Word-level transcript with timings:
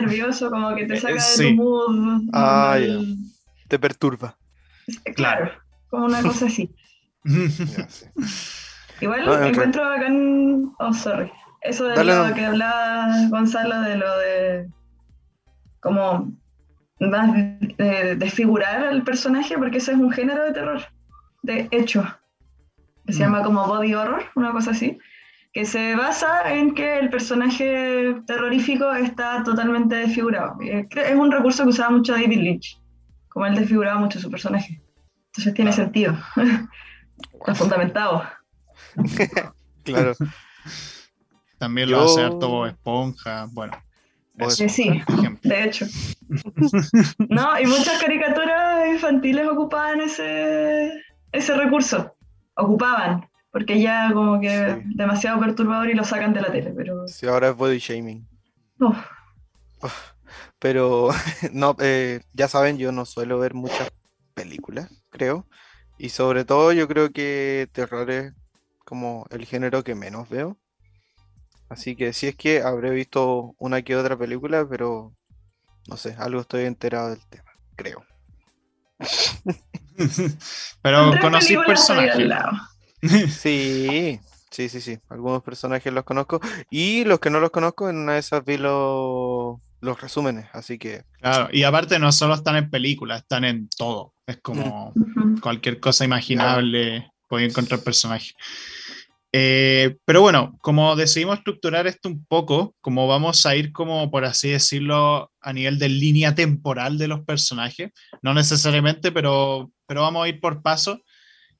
nervioso, 0.00 0.50
como 0.50 0.74
que 0.74 0.86
te 0.86 0.94
Eh, 0.94 1.00
saca 1.00 1.14
de 1.14 1.20
sí. 1.20 1.48
tu 1.56 1.62
mood. 1.62 2.22
Ah, 2.32 2.78
Te 3.68 3.78
perturba. 3.78 4.36
Claro, 5.14 5.50
como 5.90 6.06
una 6.06 6.22
cosa 6.22 6.46
así. 6.46 6.74
Sí. 7.24 7.64
Igual 9.00 9.28
encuentro 9.48 9.82
bacán. 9.84 10.72
Oh, 10.78 10.92
sorry. 10.92 11.30
Eso 11.62 11.84
de 11.86 11.96
Dale, 11.96 12.14
lo 12.14 12.28
no. 12.28 12.34
que 12.34 12.44
hablaba 12.46 13.08
Gonzalo, 13.28 13.80
de 13.82 13.96
lo 13.96 14.18
de. 14.18 14.68
como. 15.80 16.32
más 17.00 17.30
de 17.34 18.16
desfigurar 18.16 18.84
al 18.86 19.02
personaje, 19.02 19.58
porque 19.58 19.78
ese 19.78 19.92
es 19.92 19.98
un 19.98 20.10
género 20.10 20.44
de 20.44 20.52
terror, 20.52 20.80
de 21.42 21.68
hecho, 21.70 22.02
que 23.04 23.12
se 23.12 23.18
Mm. 23.18 23.22
llama 23.26 23.42
como 23.42 23.66
body 23.66 23.92
horror, 23.94 24.22
una 24.34 24.52
cosa 24.52 24.70
así, 24.70 24.98
que 25.56 25.64
se 25.64 25.96
basa 25.96 26.52
en 26.52 26.74
que 26.74 26.98
el 26.98 27.08
personaje 27.08 28.14
terrorífico 28.26 28.92
está 28.92 29.42
totalmente 29.42 29.94
desfigurado. 29.96 30.58
Eh, 30.60 30.86
Es 30.94 31.14
un 31.14 31.32
recurso 31.32 31.62
que 31.62 31.70
usaba 31.70 31.88
mucho 31.96 32.12
David 32.12 32.40
Lynch, 32.40 32.78
como 33.30 33.46
él 33.46 33.54
desfiguraba 33.54 33.98
mucho 33.98 34.20
su 34.20 34.30
personaje. 34.30 34.82
Entonces 35.28 35.54
tiene 35.54 35.70
Claro. 35.70 35.82
sentido, 35.84 36.14
está 37.40 37.54
fundamentado. 37.54 38.22
Claro. 39.82 40.12
También 41.56 41.90
lo 41.90 42.00
Yo- 42.00 42.04
hace 42.04 42.22
harto 42.22 42.48
Bob 42.50 42.66
Esponja. 42.66 43.46
Bueno, 43.52 43.72
eso, 44.36 44.68
sí. 44.68 45.00
De 45.42 45.64
hecho. 45.64 45.86
No, 47.30 47.58
y 47.58 47.64
muchas 47.66 47.98
caricaturas 48.02 48.88
infantiles 48.88 49.48
ocupaban 49.48 50.02
ese, 50.02 50.92
ese 51.32 51.54
recurso. 51.56 52.14
Ocupaban, 52.56 53.24
porque 53.56 53.80
ya 53.80 54.10
como 54.12 54.38
que 54.38 54.50
Sí. 54.84 54.96
demasiado 54.96 55.40
perturbador 55.40 55.88
y 55.88 55.94
lo 55.94 56.04
sacan 56.04 56.34
de 56.34 56.42
la 56.42 56.52
tele, 56.52 56.74
pero 56.76 57.08
Sí, 57.08 57.26
ahora 57.26 57.48
es 57.48 57.56
body 57.56 57.78
shaming. 57.78 58.28
uf, 58.78 58.98
Pero 60.58 61.08
no, 61.54 61.74
eh, 61.80 62.20
ya 62.34 62.48
saben, 62.48 62.76
yo 62.76 62.92
no 62.92 63.06
suelo 63.06 63.38
ver 63.38 63.54
muchas 63.54 63.90
películas, 64.34 64.90
creo. 65.08 65.46
Y 65.96 66.10
sobre 66.10 66.44
todo 66.44 66.70
yo 66.72 66.86
creo 66.86 67.12
que 67.12 67.66
terror 67.72 68.10
es 68.10 68.34
como 68.84 69.24
el 69.30 69.46
género 69.46 69.82
que 69.82 69.94
menos 69.94 70.28
veo. 70.28 70.58
Así 71.70 71.96
que 71.96 72.12
sí 72.12 72.26
es 72.26 72.36
que 72.36 72.60
habré 72.60 72.90
visto 72.90 73.54
una 73.56 73.80
que 73.80 73.96
otra 73.96 74.18
película, 74.18 74.68
pero 74.68 75.14
no 75.88 75.96
sé, 75.96 76.14
algo 76.18 76.42
estoy 76.42 76.64
enterado 76.66 77.08
del 77.08 77.26
tema, 77.30 77.50
creo. 77.74 78.04
Pero 80.82 81.12
conocí 81.22 81.56
personajes. 81.66 82.28
Sí, 83.30 84.20
sí, 84.50 84.68
sí, 84.68 84.80
sí. 84.80 84.98
Algunos 85.08 85.42
personajes 85.42 85.92
los 85.92 86.04
conozco. 86.04 86.40
Y 86.70 87.04
los 87.04 87.20
que 87.20 87.30
no 87.30 87.40
los 87.40 87.50
conozco, 87.50 87.88
en 87.88 87.96
una 87.98 88.14
de 88.14 88.20
esas 88.20 88.44
vi 88.44 88.56
los, 88.56 89.58
los 89.80 90.00
resúmenes. 90.00 90.46
Así 90.52 90.78
que 90.78 91.04
Claro, 91.20 91.48
y 91.52 91.64
aparte 91.64 91.98
no 91.98 92.12
solo 92.12 92.34
están 92.34 92.56
en 92.56 92.70
películas, 92.70 93.22
están 93.22 93.44
en 93.44 93.68
todo. 93.76 94.14
Es 94.26 94.38
como 94.38 94.92
cualquier 95.40 95.80
cosa 95.80 96.04
imaginable, 96.04 97.10
puede 97.28 97.46
encontrar 97.46 97.80
personajes. 97.80 98.34
Eh, 99.32 99.96
pero 100.04 100.22
bueno, 100.22 100.56
como 100.62 100.96
decidimos 100.96 101.38
estructurar 101.38 101.86
esto 101.86 102.08
un 102.08 102.24
poco, 102.24 102.74
como 102.80 103.06
vamos 103.06 103.44
a 103.44 103.54
ir 103.56 103.72
como, 103.72 104.10
por 104.10 104.24
así 104.24 104.50
decirlo, 104.50 105.30
a 105.40 105.52
nivel 105.52 105.78
de 105.78 105.88
línea 105.88 106.34
temporal 106.34 106.96
de 106.96 107.08
los 107.08 107.20
personajes, 107.24 107.90
no 108.22 108.32
necesariamente, 108.32 109.12
pero, 109.12 109.70
pero 109.86 110.02
vamos 110.02 110.24
a 110.24 110.28
ir 110.28 110.40
por 110.40 110.62
paso. 110.62 111.02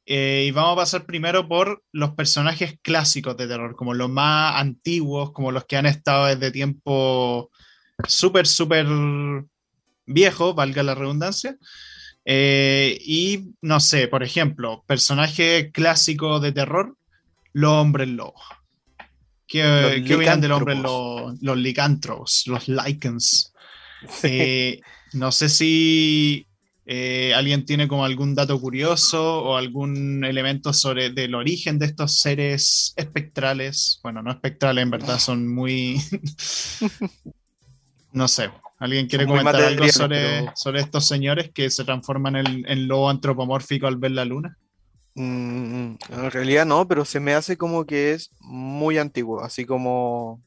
Eh, 0.06 0.44
y 0.46 0.50
vamos 0.52 0.74
a 0.74 0.82
pasar 0.82 1.04
primero 1.04 1.48
por 1.48 1.82
los 1.90 2.12
personajes 2.12 2.78
clásicos 2.80 3.36
de 3.36 3.48
terror, 3.48 3.74
como 3.74 3.92
los 3.92 4.08
más 4.08 4.60
antiguos, 4.60 5.32
como 5.32 5.50
los 5.50 5.64
que 5.64 5.76
han 5.76 5.86
estado 5.86 6.26
desde 6.26 6.52
tiempo 6.52 7.50
súper, 8.06 8.46
súper 8.46 8.86
viejo, 10.06 10.54
valga 10.54 10.84
la 10.84 10.94
redundancia. 10.94 11.56
Eh, 12.24 12.98
y 13.04 13.50
no 13.60 13.80
sé, 13.80 14.06
por 14.06 14.22
ejemplo, 14.22 14.84
personaje 14.86 15.72
clásico 15.72 16.38
de 16.38 16.52
terror, 16.52 16.96
los 17.52 17.72
hombres 17.72 18.08
lobos. 18.08 18.42
¿Qué, 19.48 19.62
Los 19.62 20.08
¿qué 20.08 20.14
opinan 20.14 20.40
del 20.40 20.52
hombre 20.52 20.74
lobo? 20.76 21.34
Los 21.40 21.56
licántropos, 21.56 22.44
los 22.46 22.68
lichens. 22.68 23.52
Eh, 24.22 24.80
no 25.14 25.32
sé 25.32 25.48
si 25.48 26.46
eh, 26.88 27.34
alguien 27.34 27.64
tiene 27.64 27.88
como 27.88 28.04
algún 28.04 28.36
dato 28.36 28.60
curioso 28.60 29.42
o 29.42 29.56
algún 29.56 30.24
elemento 30.24 30.72
sobre 30.72 31.10
del 31.10 31.34
origen 31.34 31.80
de 31.80 31.86
estos 31.86 32.20
seres 32.20 32.92
espectrales. 32.96 33.98
Bueno, 34.04 34.22
no 34.22 34.30
espectrales, 34.30 34.82
en 34.82 34.90
verdad 34.90 35.18
son 35.18 35.52
muy... 35.52 36.00
no 38.12 38.28
sé. 38.28 38.50
¿Alguien 38.78 39.06
quiere 39.08 39.26
muy 39.26 39.38
comentar 39.38 39.62
algo 39.62 39.88
sobre, 39.88 40.40
pero- 40.42 40.52
sobre 40.54 40.80
estos 40.80 41.06
señores 41.08 41.50
que 41.52 41.70
se 41.70 41.84
transforman 41.84 42.36
en, 42.36 42.64
en 42.68 42.86
lobo 42.86 43.08
antropomórfico 43.10 43.86
al 43.86 43.96
ver 43.96 44.12
la 44.12 44.24
luna? 44.24 44.56
Mm, 45.14 45.94
en 46.10 46.30
realidad 46.30 46.66
no, 46.66 46.86
pero 46.86 47.04
se 47.04 47.18
me 47.20 47.34
hace 47.34 47.56
como 47.56 47.84
que 47.86 48.12
es 48.12 48.30
muy 48.40 48.98
antiguo, 48.98 49.42
así 49.42 49.64
como 49.64 50.42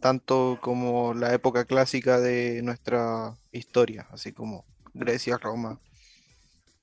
tanto 0.00 0.58
como 0.62 1.14
la 1.14 1.34
época 1.34 1.64
clásica 1.64 2.20
de 2.20 2.62
nuestra 2.62 3.36
historia, 3.50 4.06
así 4.12 4.32
como 4.32 4.64
Grecia, 4.94 5.38
Roma, 5.38 5.78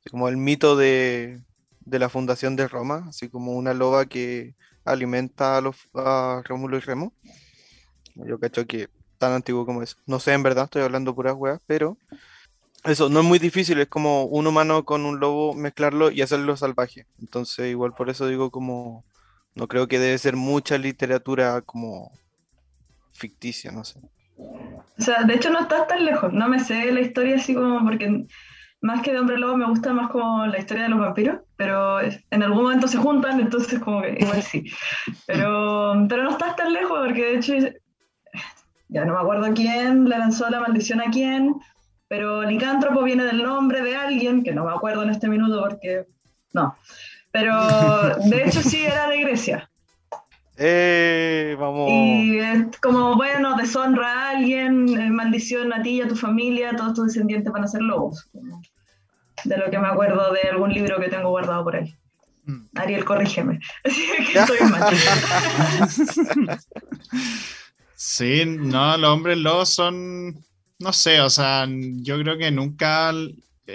como 0.10 0.28
el 0.28 0.38
mito 0.38 0.76
de, 0.76 1.42
de 1.82 2.00
la 2.00 2.10
fundación 2.10 2.56
de 2.56 2.68
Roma, 2.68 3.06
así 3.10 3.30
como 3.30 3.54
una 3.54 3.74
loba 3.74 4.06
que 4.06 4.56
alimenta 4.86 5.58
a 5.58 5.62
los 5.62 5.76
a 5.94 6.42
Rómulo 6.46 6.78
y 6.78 6.82
Remo. 6.82 7.14
Yo 8.16 8.40
cacho 8.40 8.66
que 8.68 8.90
tan 9.18 9.34
antiguo 9.34 9.66
como 9.66 9.84
eso. 9.84 9.96
No 10.06 10.20
sé, 10.20 10.34
en 10.34 10.44
verdad 10.44 10.66
estoy 10.66 10.82
hablando 10.82 11.16
puras 11.16 11.36
weas, 11.36 11.62
pero 11.68 11.98
eso 12.84 13.10
no 13.10 13.20
es 13.20 13.26
muy 13.26 13.40
difícil, 13.40 13.80
es 13.80 13.88
como 13.88 14.26
un 14.26 14.48
humano 14.48 14.86
con 14.86 15.06
un 15.06 15.20
lobo 15.20 15.54
mezclarlo 15.54 16.12
y 16.12 16.22
hacerlo 16.22 16.58
salvaje. 16.58 17.06
Entonces, 17.20 17.70
igual 17.70 17.94
por 17.94 18.10
eso 18.10 18.28
digo 18.28 18.52
como 18.52 19.06
no 19.56 19.68
creo 19.68 19.88
que 19.88 20.00
debe 20.00 20.18
ser 20.18 20.36
mucha 20.36 20.78
literatura 20.78 21.62
como 21.62 22.12
ficticia, 23.14 23.72
no 23.72 23.84
sé. 23.84 24.00
O 24.38 25.04
sea, 25.04 25.24
de 25.24 25.34
hecho 25.34 25.50
no 25.50 25.62
estás 25.62 25.88
tan 25.88 26.06
lejos, 26.06 26.32
no 26.32 26.48
me 26.48 26.60
sé 26.60 26.92
la 26.92 27.02
historia 27.02 27.38
así 27.38 27.56
como 27.56 27.84
porque 27.84 28.26
más 28.82 29.02
que 29.02 29.12
de 29.12 29.20
hombre 29.20 29.38
lobo 29.38 29.58
me 29.58 29.66
gusta 29.66 29.94
más 29.94 30.10
como 30.10 30.46
la 30.46 30.58
historia 30.58 30.84
de 30.84 30.90
los 30.90 31.00
vampiros, 31.00 31.40
pero 31.56 32.02
en 32.02 32.44
algún 32.44 32.64
momento 32.64 32.88
se 32.88 32.98
juntan, 32.98 33.40
entonces 33.40 33.80
como 33.80 34.02
que 34.02 34.18
igual 34.20 34.42
sí. 34.42 34.66
Pero, 35.28 36.06
pero 36.10 36.24
no 36.24 36.32
estás 36.32 36.56
tan 36.56 36.74
lejos 36.74 37.00
porque 37.00 37.24
de 37.24 37.36
hecho 37.36 37.54
ya 38.90 39.06
no 39.06 39.14
me 39.14 39.20
acuerdo 39.20 39.54
quién 39.54 40.10
le 40.10 40.18
lanzó 40.18 40.50
la 40.50 40.60
maldición 40.60 41.00
a 41.02 41.12
quién, 41.12 41.56
pero 42.08 42.44
licántropo 42.44 43.04
viene 43.04 43.24
del 43.24 43.42
nombre 43.42 43.82
de 43.82 43.96
alguien, 43.96 44.44
que 44.44 44.52
no 44.52 44.66
me 44.66 44.72
acuerdo 44.72 45.04
en 45.04 45.12
este 45.12 45.30
minuto 45.30 45.62
porque 45.62 46.06
no. 46.54 46.76
Pero 47.32 47.56
de 48.26 48.44
hecho 48.46 48.62
sí 48.62 48.84
era 48.84 49.08
de 49.08 49.22
Grecia. 49.22 49.71
¡Eh! 50.64 51.56
Vamos. 51.60 51.90
Y 51.90 52.38
es 52.38 52.80
como, 52.82 53.16
bueno, 53.16 53.58
deshonra 53.58 54.08
a 54.08 54.30
alguien, 54.30 54.88
eh, 54.90 55.10
maldición 55.10 55.74
a 55.74 55.82
ti 55.82 55.98
y 55.98 56.02
a 56.02 56.08
tu 56.08 56.16
familia, 56.16 56.76
todos 56.76 56.94
tus 56.94 57.08
descendientes 57.08 57.52
van 57.52 57.64
a 57.64 57.68
ser 57.68 57.82
lobos. 57.82 58.30
De 59.44 59.58
lo 59.58 59.72
que 59.72 59.80
me 59.80 59.88
acuerdo 59.88 60.32
de 60.34 60.50
algún 60.50 60.72
libro 60.72 61.00
que 61.00 61.10
tengo 61.10 61.30
guardado 61.30 61.64
por 61.64 61.78
ahí. 61.78 61.96
Mm. 62.46 62.62
Ariel, 62.76 63.06
corrígeme. 63.06 63.60
Así 63.84 64.06
que 64.32 64.40
estoy 64.40 64.60
mal. 64.70 66.60
Sí, 67.96 68.44
no, 68.46 68.98
los 68.98 69.10
hombres 69.10 69.38
lobos 69.40 69.70
son, 69.70 70.46
no 70.78 70.94
sé, 70.94 71.22
o 71.22 71.30
sea, 71.30 71.68
yo 71.68 72.20
creo 72.20 72.38
que 72.38 72.52
nunca 72.52 73.12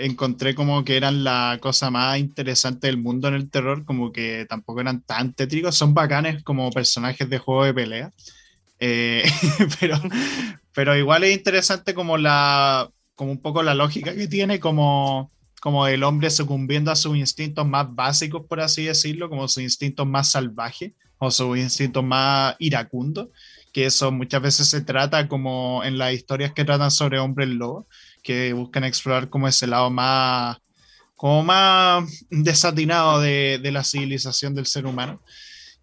encontré 0.05 0.55
como 0.55 0.85
que 0.85 0.97
eran 0.97 1.25
la 1.25 1.59
cosa 1.61 1.91
más 1.91 2.19
interesante 2.19 2.87
del 2.87 2.99
mundo 2.99 3.29
en 3.29 3.35
el 3.35 3.51
terror, 3.51 3.85
como 3.85 4.13
que 4.13 4.47
tampoco 4.49 4.81
eran 4.81 5.03
tan 5.03 5.33
tétricos, 5.33 5.77
son 5.77 5.95
bacanes 5.95 6.43
como 6.45 6.71
personajes 6.71 7.29
de 7.29 7.39
juego 7.39 7.65
de 7.65 7.75
pelea, 7.75 8.13
Eh, 8.79 9.23
pero, 9.81 9.99
pero 10.73 10.97
igual 10.97 11.25
es 11.25 11.35
interesante 11.35 11.95
como 11.95 12.19
la, 12.19 12.91
como 13.15 13.33
un 13.33 13.41
poco 13.41 13.63
la 13.63 13.75
lógica 13.75 14.15
que 14.15 14.29
tiene, 14.29 14.61
como, 14.61 15.31
como 15.61 15.87
el 15.87 16.05
hombre 16.05 16.31
sucumbiendo 16.31 16.91
a 16.91 16.97
sus 16.97 17.17
instintos 17.17 17.67
más 17.67 17.95
básicos, 17.95 18.45
por 18.47 18.61
así 18.61 18.85
decirlo, 18.85 19.31
como 19.31 19.49
sus 19.49 19.63
instintos 19.63 20.07
más 20.07 20.31
salvajes 20.31 20.93
o 21.19 21.31
sus 21.31 21.59
instintos 21.59 22.05
más 22.05 22.57
iracundos 22.59 23.29
que 23.77 23.85
eso 23.85 24.11
muchas 24.11 24.41
veces 24.41 24.69
se 24.69 24.81
trata 24.81 25.29
como 25.29 25.85
en 25.85 25.99
las 25.99 26.15
historias 26.15 26.55
que 26.55 26.65
tratan 26.65 26.91
sobre 26.91 27.19
hombres 27.19 27.51
lobo, 27.51 27.87
que 28.27 28.53
buscan 28.53 28.83
explorar 28.83 29.31
como 29.31 29.47
ese 29.47 29.69
lado 29.69 29.89
más, 29.89 30.57
como 31.15 31.45
más 31.45 32.27
desatinado 32.29 33.21
de, 33.21 33.61
de 33.63 33.71
la 33.71 33.85
civilización 33.85 34.53
del 34.53 34.67
ser 34.67 34.85
humano. 34.85 35.23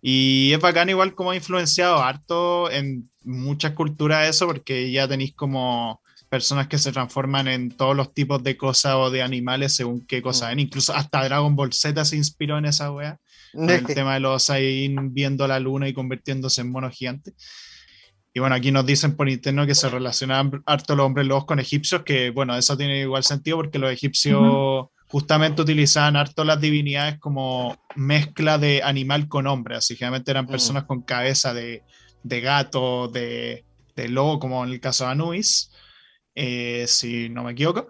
Y 0.01 0.51
es 0.51 0.60
bacán 0.60 0.90
igual 0.90 1.16
como 1.16 1.31
ha 1.31 1.38
influenciado 1.38 2.04
harto 2.04 2.69
en 2.69 3.10
muchas 3.24 3.72
culturas 3.72 4.28
eso, 4.28 4.45
porque 4.45 4.92
ya 4.92 5.07
tenéis 5.07 5.34
como 5.34 6.01
personas 6.28 6.68
que 6.68 6.78
se 6.78 6.92
transforman 6.92 7.48
en 7.48 7.72
todos 7.72 7.95
los 7.95 8.13
tipos 8.13 8.44
de 8.44 8.57
cosas 8.57 8.95
o 8.95 9.10
de 9.10 9.22
animales 9.22 9.74
según 9.74 10.06
qué 10.06 10.22
cosa 10.22 10.50
ven. 10.50 10.60
Incluso 10.60 10.94
hasta 10.94 11.24
Dragon 11.24 11.56
Ball 11.56 11.72
Z 11.72 12.04
se 12.04 12.18
inspiró 12.18 12.57
en 12.57 12.66
esa 12.66 12.92
wea. 12.92 13.19
El 13.54 13.86
tema 13.86 14.16
de 14.16 14.19
los 14.19 14.44
Saiyajin 14.44 15.13
viendo 15.13 15.48
la 15.48 15.62
luna 15.62 15.88
y 15.88 15.94
convirtiéndose 15.94 16.60
en 16.60 16.72
monos 16.72 16.94
gigantes. 16.94 17.36
Y 18.33 18.39
bueno, 18.39 18.56
aquí 18.56 18.71
nos 18.71 18.85
dicen 18.85 19.15
por 19.15 19.30
interno 19.30 19.68
que 19.68 19.75
se 19.75 19.89
relacionaban 19.89 20.63
harto 20.65 20.95
los 20.95 21.06
hombres 21.06 21.27
lobos 21.27 21.45
con 21.45 21.59
egipcios, 21.59 22.01
que 22.01 22.31
bueno, 22.31 22.57
eso 22.57 22.75
tiene 22.75 23.01
igual 23.01 23.24
sentido 23.24 23.57
porque 23.57 23.77
los 23.77 23.91
egipcios 23.91 24.88
justamente 25.07 25.62
utilizaban 25.62 26.15
harto 26.15 26.44
las 26.44 26.59
divinidades 26.59 27.19
como 27.19 27.77
mezcla 27.95 28.57
de 28.57 28.81
animal 28.81 29.27
con 29.27 29.45
hombre, 29.45 29.75
así 29.75 29.95
generalmente 29.95 30.31
eran 30.31 30.45
mm. 30.45 30.50
personas 30.50 30.83
con 30.85 31.03
cabeza 31.03 31.53
de, 31.53 31.83
de 32.24 32.41
gato, 32.41 33.07
de, 33.07 33.65
de, 33.95 34.09
lobo, 34.09 34.39
como 34.39 34.63
en 34.65 34.71
el 34.71 34.80
caso 34.80 35.06
de 35.06 35.12
Anubis, 35.12 35.71
eh, 36.33 36.85
si 36.88 37.30
no 37.30 37.44
me 37.44 37.51
equivoco. 37.51 37.88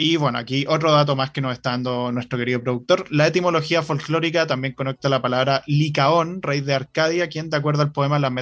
Y 0.00 0.14
bueno, 0.14 0.38
aquí 0.38 0.64
otro 0.68 0.92
dato 0.92 1.16
más 1.16 1.32
que 1.32 1.40
nos 1.40 1.52
está 1.52 1.72
dando 1.72 2.12
nuestro 2.12 2.38
querido 2.38 2.62
productor. 2.62 3.04
La 3.10 3.26
etimología 3.26 3.82
folclórica 3.82 4.46
también 4.46 4.74
conecta 4.74 5.08
la 5.08 5.20
palabra 5.20 5.64
Licaón, 5.66 6.40
rey 6.40 6.60
de 6.60 6.72
Arcadia, 6.72 7.28
quien, 7.28 7.50
de 7.50 7.56
acuerdo 7.56 7.82
al 7.82 7.90
poema 7.90 8.20
Las, 8.20 8.32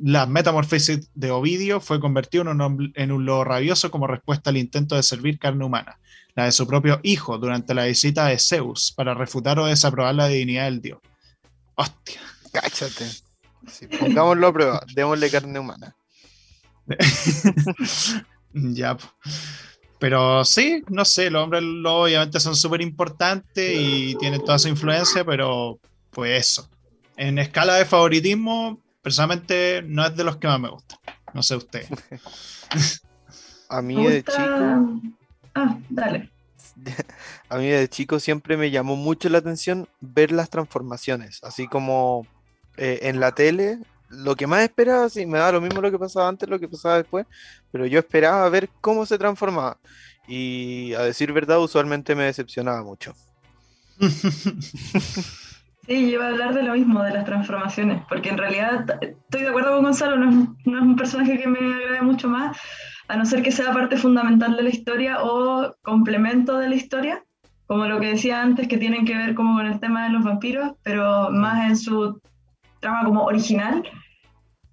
la 0.00 0.26
Metamorfosis 0.26 1.08
de 1.14 1.30
Ovidio, 1.30 1.80
fue 1.80 2.00
convertido 2.00 2.42
en 2.42 2.60
un, 2.60 2.92
en 2.96 3.12
un 3.12 3.24
lobo 3.24 3.44
rabioso 3.44 3.92
como 3.92 4.08
respuesta 4.08 4.50
al 4.50 4.56
intento 4.56 4.96
de 4.96 5.04
servir 5.04 5.38
carne 5.38 5.64
humana, 5.64 6.00
la 6.34 6.46
de 6.46 6.52
su 6.52 6.66
propio 6.66 6.98
hijo, 7.04 7.38
durante 7.38 7.74
la 7.74 7.84
visita 7.84 8.26
de 8.26 8.40
Zeus, 8.40 8.92
para 8.96 9.14
refutar 9.14 9.60
o 9.60 9.66
desaprobar 9.66 10.16
la 10.16 10.26
divinidad 10.26 10.64
del 10.64 10.82
dios. 10.82 10.98
Hostia. 11.76 12.20
Cáchate. 12.52 13.06
pongámoslo 14.00 14.48
a 14.48 14.52
prueba, 14.52 14.86
démosle 14.96 15.30
carne 15.30 15.60
humana. 15.60 15.94
ya. 18.52 18.98
Pero 20.02 20.44
sí, 20.44 20.82
no 20.88 21.04
sé, 21.04 21.30
los 21.30 21.44
hombres 21.44 21.62
obviamente 21.84 22.40
son 22.40 22.56
súper 22.56 22.80
importantes 22.80 23.72
y 23.72 24.16
tienen 24.16 24.44
toda 24.44 24.58
su 24.58 24.66
influencia, 24.66 25.24
pero 25.24 25.78
pues 26.10 26.40
eso. 26.40 26.68
En 27.16 27.38
escala 27.38 27.76
de 27.76 27.84
favoritismo, 27.84 28.80
personalmente 29.00 29.80
no 29.86 30.04
es 30.04 30.16
de 30.16 30.24
los 30.24 30.38
que 30.38 30.48
más 30.48 30.58
me 30.58 30.70
gusta. 30.70 30.98
No 31.32 31.40
sé 31.44 31.54
usted. 31.54 31.86
A 33.68 33.80
mí 33.80 34.04
de 34.04 34.24
chico. 34.24 35.00
Ah, 35.54 35.78
dale. 35.88 36.32
A 37.48 37.58
mí 37.58 37.68
de 37.68 37.88
chico 37.88 38.18
siempre 38.18 38.56
me 38.56 38.72
llamó 38.72 38.96
mucho 38.96 39.28
la 39.28 39.38
atención 39.38 39.88
ver 40.00 40.32
las 40.32 40.50
transformaciones, 40.50 41.38
así 41.44 41.68
como 41.68 42.26
eh, 42.76 42.98
en 43.02 43.20
la 43.20 43.36
tele. 43.36 43.78
Lo 44.12 44.36
que 44.36 44.46
más 44.46 44.62
esperaba, 44.62 45.08
sí, 45.08 45.26
me 45.26 45.38
da 45.38 45.52
lo 45.52 45.60
mismo 45.60 45.80
lo 45.80 45.90
que 45.90 45.98
pasaba 45.98 46.28
antes, 46.28 46.48
lo 46.48 46.60
que 46.60 46.68
pasaba 46.68 46.98
después, 46.98 47.26
pero 47.70 47.86
yo 47.86 47.98
esperaba 47.98 48.48
ver 48.48 48.68
cómo 48.80 49.06
se 49.06 49.18
transformaba. 49.18 49.78
Y 50.28 50.94
a 50.94 51.02
decir 51.02 51.32
verdad, 51.32 51.60
usualmente 51.60 52.14
me 52.14 52.24
decepcionaba 52.24 52.82
mucho. 52.82 53.14
Sí, 55.86 56.00
yo 56.02 56.14
iba 56.14 56.26
a 56.26 56.28
hablar 56.28 56.54
de 56.54 56.62
lo 56.62 56.74
mismo, 56.74 57.02
de 57.02 57.12
las 57.12 57.24
transformaciones, 57.24 58.04
porque 58.08 58.28
en 58.28 58.38
realidad 58.38 58.86
estoy 59.00 59.42
de 59.42 59.48
acuerdo 59.48 59.74
con 59.74 59.82
Gonzalo, 59.82 60.16
no 60.16 60.30
es, 60.30 60.36
no 60.64 60.78
es 60.78 60.82
un 60.84 60.94
personaje 60.94 61.36
que 61.38 61.48
me 61.48 61.58
agrade 61.58 62.02
mucho 62.02 62.28
más, 62.28 62.56
a 63.08 63.16
no 63.16 63.26
ser 63.26 63.42
que 63.42 63.50
sea 63.50 63.72
parte 63.72 63.96
fundamental 63.96 64.56
de 64.56 64.62
la 64.62 64.68
historia 64.70 65.24
o 65.24 65.74
complemento 65.82 66.56
de 66.56 66.68
la 66.68 66.76
historia, 66.76 67.24
como 67.66 67.86
lo 67.86 67.98
que 67.98 68.10
decía 68.12 68.40
antes, 68.40 68.68
que 68.68 68.78
tienen 68.78 69.04
que 69.04 69.16
ver 69.16 69.34
como 69.34 69.56
con 69.56 69.66
el 69.66 69.80
tema 69.80 70.04
de 70.04 70.10
los 70.10 70.22
vampiros, 70.22 70.72
pero 70.84 71.30
más 71.32 71.68
en 71.68 71.76
su 71.76 72.20
trama 72.82 73.04
como 73.04 73.24
original. 73.24 73.82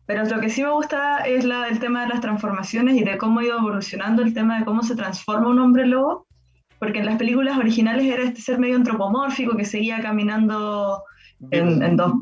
Pero 0.05 0.25
lo 0.25 0.41
que 0.41 0.49
sí 0.49 0.63
me 0.63 0.71
gusta 0.71 1.19
es 1.19 1.45
la, 1.45 1.67
el 1.67 1.79
tema 1.79 2.01
de 2.01 2.09
las 2.09 2.19
transformaciones 2.19 2.97
y 2.97 3.03
de 3.03 3.17
cómo 3.17 3.39
ha 3.39 3.43
ido 3.45 3.59
evolucionando 3.59 4.23
el 4.23 4.33
tema 4.33 4.59
de 4.59 4.65
cómo 4.65 4.81
se 4.81 4.95
transforma 4.95 5.47
un 5.47 5.59
hombre 5.59 5.85
lobo, 5.85 6.25
porque 6.79 6.99
en 6.99 7.05
las 7.05 7.17
películas 7.17 7.57
originales 7.57 8.05
era 8.05 8.23
este 8.23 8.41
ser 8.41 8.57
medio 8.57 8.75
antropomórfico 8.75 9.55
que 9.55 9.65
seguía 9.65 10.01
caminando 10.01 11.03
en, 11.51 11.95
dos... 11.95 12.13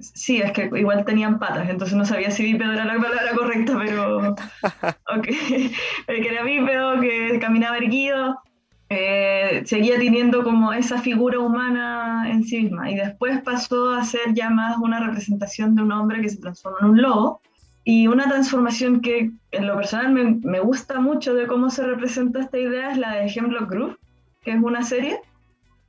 Sí, 0.00 0.38
es 0.38 0.50
que 0.52 0.70
igual 0.74 1.04
tenían 1.04 1.38
patas, 1.38 1.68
entonces 1.68 1.96
no 1.96 2.04
sabía 2.04 2.30
si 2.30 2.42
bípedo 2.42 2.72
era 2.72 2.84
la 2.84 2.94
palabra 2.94 3.32
correcta, 3.36 3.78
pero... 3.78 4.30
ok, 5.16 5.22
que 6.06 6.28
era 6.28 6.42
bípedo, 6.42 7.00
que 7.00 7.38
caminaba 7.38 7.76
erguido, 7.76 8.42
eh, 8.92 9.62
seguía 9.66 9.98
teniendo 9.98 10.42
como 10.42 10.72
esa 10.72 11.00
figura 11.00 11.38
humana 11.38 12.28
en 12.28 12.42
sí 12.42 12.62
misma. 12.62 12.90
Y 12.90 12.96
después 12.96 13.40
pasó 13.42 13.92
a 13.92 14.02
ser 14.04 14.34
ya 14.34 14.50
más 14.50 14.76
una 14.78 14.98
representación 14.98 15.76
de 15.76 15.82
un 15.82 15.92
hombre 15.92 16.20
que 16.20 16.28
se 16.28 16.38
transforma 16.38 16.78
en 16.82 16.88
un 16.88 17.02
lobo. 17.02 17.40
Y 17.84 18.08
una 18.08 18.28
transformación 18.28 19.00
que 19.00 19.30
en 19.52 19.66
lo 19.66 19.76
personal 19.76 20.12
me, 20.12 20.60
gusta 20.60 21.00
mucho 21.00 21.34
de 21.34 21.46
cómo 21.46 21.70
se 21.70 21.86
representa 21.86 22.40
esta 22.40 22.58
idea 22.58 22.90
es 22.90 22.98
la 22.98 23.14
de 23.14 23.32
Hemlock 23.32 23.70
Grove, 23.70 23.96
que 24.42 24.50
es 24.50 24.60
una 24.60 24.82
serie 24.82 25.20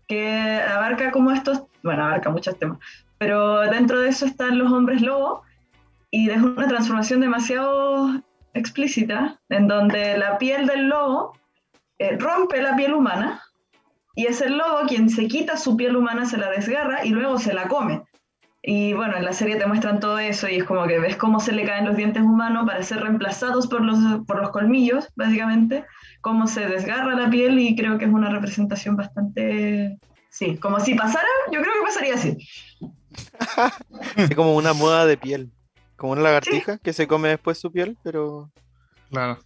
que 0.07 0.62
abarca 0.62 1.12
como 1.12 1.31
estos, 1.31 1.63
bueno, 1.83 2.04
abarca 2.04 2.30
muchos 2.30 2.57
temas, 2.57 2.80
pero 3.18 3.62
dentro 3.62 4.00
de 4.00 4.09
eso 4.09 4.25
están 4.25 4.57
los 4.57 4.71
hombres 4.71 5.01
lobo 5.01 5.44
y 6.12 6.30
es 6.30 6.42
una 6.42 6.68
transformación 6.68 7.21
demasiado 7.21 8.21
explícita 8.54 9.39
en 9.50 9.68
donde 9.68 10.18
la 10.18 10.38
piel 10.38 10.68
del 10.68 10.88
lobo 10.88 11.33
eh, 12.01 12.18
rompe 12.18 12.59
la 12.59 12.75
piel 12.75 12.95
humana 12.95 13.44
y 14.15 14.25
es 14.25 14.42
el 14.42 14.57
lobo 14.57 14.88
quien 14.88 15.07
se 15.07 15.27
quita 15.27 15.56
su 15.56 15.77
piel 15.77 15.95
humana, 15.95 16.25
se 16.25 16.38
la 16.38 16.50
desgarra 16.50 17.06
y 17.06 17.09
luego 17.09 17.38
se 17.38 17.53
la 17.53 17.68
come. 17.68 18.01
Y 18.63 18.94
bueno, 18.94 19.18
en 19.18 19.24
la 19.24 19.33
serie 19.33 19.56
te 19.57 19.68
muestran 19.68 20.00
todo 20.00 20.18
eso 20.18 20.50
y 20.50 20.56
es 20.56 20.63
como 20.63 20.88
que 20.88 20.98
ves 20.98 21.15
cómo 21.15 21.39
se 21.39 21.51
le 21.51 21.63
caen 21.63 21.86
los 21.86 21.95
dientes 21.95 22.24
humanos 22.24 22.65
para 22.65 22.81
ser 22.81 23.01
reemplazados 23.01 23.68
por 23.68 23.81
los, 23.81 24.00
por 24.25 24.42
los 24.42 24.50
colmillos, 24.50 25.09
básicamente, 25.15 25.86
cómo 26.21 26.48
se 26.48 26.68
desgarra 26.68 27.13
la 27.13 27.30
piel 27.30 27.59
y 27.59 27.75
creo 27.75 28.00
que 28.00 28.06
es 28.06 28.12
una 28.12 28.31
representación 28.31 28.95
bastante... 28.95 30.00
Sí, 30.31 30.57
como 30.57 30.80
si 30.80 30.95
pasara, 30.95 31.27
yo 31.51 31.62
creo 31.62 31.74
que 31.74 31.86
pasaría 31.86 32.15
así. 32.15 32.38
es 34.15 34.36
como 34.36 34.56
una 34.56 34.74
moda 34.74 35.06
de 35.06 35.18
piel, 35.18 35.51
como 35.97 36.13
una 36.13 36.21
lagartija 36.21 36.80
que 36.80 36.94
se 36.94 37.06
come 37.06 37.30
después 37.30 37.59
su 37.59 37.71
piel, 37.71 37.95
pero... 38.01 38.50
Claro. 39.12 39.38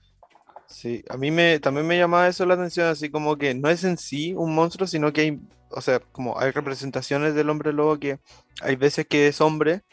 Sí, 0.67 1.03
a 1.09 1.17
mí 1.17 1.31
me, 1.31 1.59
también 1.59 1.85
me 1.87 1.97
llamaba 1.97 2.27
eso 2.27 2.45
la 2.45 2.55
atención, 2.55 2.87
así 2.87 3.09
como 3.09 3.37
que 3.37 3.53
no 3.53 3.69
es 3.69 3.83
en 3.83 3.97
sí 3.97 4.33
un 4.33 4.55
monstruo, 4.55 4.87
sino 4.87 5.13
que 5.13 5.21
hay, 5.21 5.39
o 5.69 5.81
sea, 5.81 5.99
como 5.99 6.39
hay 6.39 6.51
representaciones 6.51 7.35
del 7.35 7.49
hombre 7.49 7.71
lobo 7.71 7.99
que 7.99 8.19
hay 8.61 8.75
veces 8.75 9.05
que 9.07 9.27
es 9.27 9.41
hombre, 9.41 9.83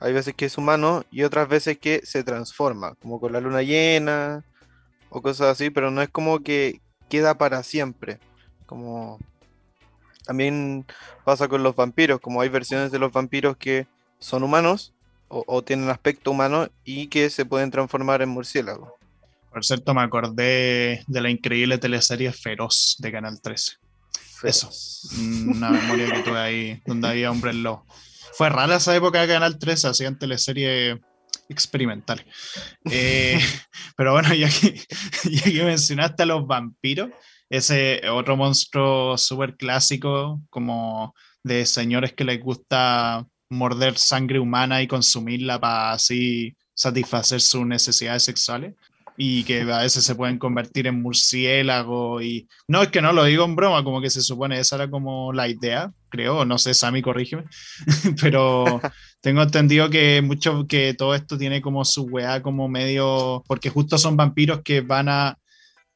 hay 0.00 0.12
veces 0.12 0.34
que 0.34 0.46
es 0.46 0.58
humano 0.58 1.04
y 1.10 1.22
otras 1.22 1.48
veces 1.48 1.78
que 1.78 2.00
se 2.04 2.24
transforma, 2.24 2.94
como 2.96 3.20
con 3.20 3.32
la 3.32 3.40
luna 3.40 3.62
llena 3.62 4.44
o 5.10 5.22
cosas 5.22 5.48
así, 5.48 5.70
pero 5.70 5.90
no 5.90 6.02
es 6.02 6.08
como 6.08 6.40
que 6.40 6.80
queda 7.08 7.36
para 7.38 7.62
siempre, 7.62 8.18
como 8.66 9.18
también 10.24 10.86
pasa 11.24 11.46
con 11.48 11.62
los 11.62 11.76
vampiros, 11.76 12.20
como 12.20 12.40
hay 12.40 12.48
versiones 12.48 12.90
de 12.90 12.98
los 12.98 13.12
vampiros 13.12 13.56
que 13.56 13.86
son 14.18 14.42
humanos 14.42 14.94
o, 15.28 15.44
o 15.46 15.62
tienen 15.62 15.90
aspecto 15.90 16.30
humano 16.30 16.68
y 16.84 17.08
que 17.08 17.30
se 17.30 17.44
pueden 17.44 17.70
transformar 17.70 18.22
en 18.22 18.30
murciélagos. 18.30 18.90
Por 19.56 19.64
cierto, 19.64 19.94
me 19.94 20.02
acordé 20.02 21.02
de 21.06 21.20
la 21.22 21.30
increíble 21.30 21.78
teleserie 21.78 22.30
Feroz 22.30 22.96
de 22.98 23.10
Canal 23.10 23.40
13. 23.40 23.72
Eso, 24.42 24.70
una 25.48 25.70
memoria 25.70 26.12
que 26.12 26.22
tuve 26.24 26.38
ahí, 26.38 26.82
donde 26.84 27.08
había 27.08 27.30
hombres 27.30 27.54
lobo. 27.54 27.86
Fue 28.34 28.50
rara 28.50 28.76
esa 28.76 28.94
época 28.94 29.22
de 29.22 29.28
Canal 29.28 29.58
13, 29.58 29.88
hacían 29.88 30.18
teleserie 30.18 31.00
experimental. 31.48 32.22
Eh, 32.90 33.40
pero 33.96 34.12
bueno, 34.12 34.34
ya 34.34 34.50
que, 34.50 34.78
ya 35.24 35.44
que 35.44 35.64
mencionaste 35.64 36.24
a 36.24 36.26
los 36.26 36.46
vampiros, 36.46 37.08
ese 37.48 38.02
otro 38.10 38.36
monstruo 38.36 39.16
súper 39.16 39.56
clásico, 39.56 40.38
como 40.50 41.14
de 41.42 41.64
señores 41.64 42.12
que 42.12 42.24
les 42.24 42.42
gusta 42.42 43.26
morder 43.48 43.96
sangre 43.96 44.38
humana 44.38 44.82
y 44.82 44.86
consumirla 44.86 45.58
para 45.58 45.92
así 45.92 46.54
satisfacer 46.74 47.40
sus 47.40 47.64
necesidades 47.64 48.22
sexuales 48.22 48.74
y 49.16 49.44
que 49.44 49.62
a 49.62 49.80
veces 49.80 50.04
se 50.04 50.14
pueden 50.14 50.38
convertir 50.38 50.86
en 50.86 51.02
murciélago 51.02 52.20
y 52.20 52.48
no 52.68 52.82
es 52.82 52.88
que 52.88 53.00
no 53.00 53.12
lo 53.12 53.24
digo 53.24 53.44
en 53.44 53.56
broma, 53.56 53.82
como 53.82 54.00
que 54.00 54.10
se 54.10 54.22
supone 54.22 54.58
esa 54.58 54.76
era 54.76 54.90
como 54.90 55.32
la 55.32 55.48
idea, 55.48 55.92
creo, 56.08 56.44
no 56.44 56.58
sé, 56.58 56.74
Sammy, 56.74 57.02
corrígeme, 57.02 57.44
pero 58.20 58.80
tengo 59.20 59.42
entendido 59.42 59.90
que 59.90 60.22
mucho 60.22 60.66
que 60.66 60.94
todo 60.94 61.14
esto 61.14 61.38
tiene 61.38 61.60
como 61.60 61.84
su 61.84 62.04
weá 62.04 62.42
como 62.42 62.68
medio, 62.68 63.42
porque 63.46 63.70
justo 63.70 63.98
son 63.98 64.16
vampiros 64.16 64.60
que 64.62 64.80
van 64.80 65.08
a 65.08 65.38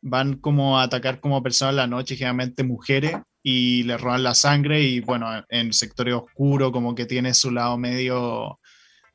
van 0.02 0.36
como 0.36 0.78
a 0.78 0.84
atacar 0.84 1.20
como 1.20 1.42
personas 1.42 1.72
en 1.72 1.76
la 1.76 1.86
noche, 1.86 2.16
generalmente 2.16 2.64
mujeres, 2.64 3.16
y 3.42 3.82
le 3.84 3.96
roban 3.96 4.22
la 4.22 4.34
sangre 4.34 4.82
y 4.82 5.00
bueno, 5.00 5.44
en 5.48 5.66
el 5.66 5.72
sector 5.72 6.08
oscuro 6.10 6.72
como 6.72 6.94
que 6.94 7.06
tiene 7.06 7.34
su 7.34 7.50
lado 7.50 7.78
medio 7.78 8.58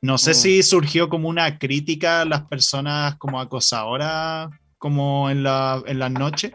no 0.02 0.18
sé 0.18 0.32
mm. 0.32 0.34
si 0.34 0.62
surgió 0.62 1.08
como 1.08 1.28
una 1.28 1.58
crítica 1.58 2.22
a 2.22 2.24
las 2.24 2.42
personas 2.46 3.16
como 3.16 3.40
acosadoras, 3.40 4.48
como 4.78 5.30
en 5.30 5.42
la, 5.42 5.82
en 5.86 5.98
las 5.98 6.10
noches, 6.10 6.52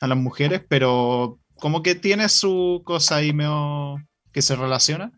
a 0.00 0.06
las 0.06 0.18
mujeres, 0.18 0.62
pero 0.68 1.38
como 1.56 1.82
que 1.82 1.94
tiene 1.94 2.28
su 2.28 2.82
cosa 2.84 3.16
ahí 3.16 3.32
medio 3.32 3.96
que 4.32 4.42
se 4.42 4.56
relaciona. 4.56 5.12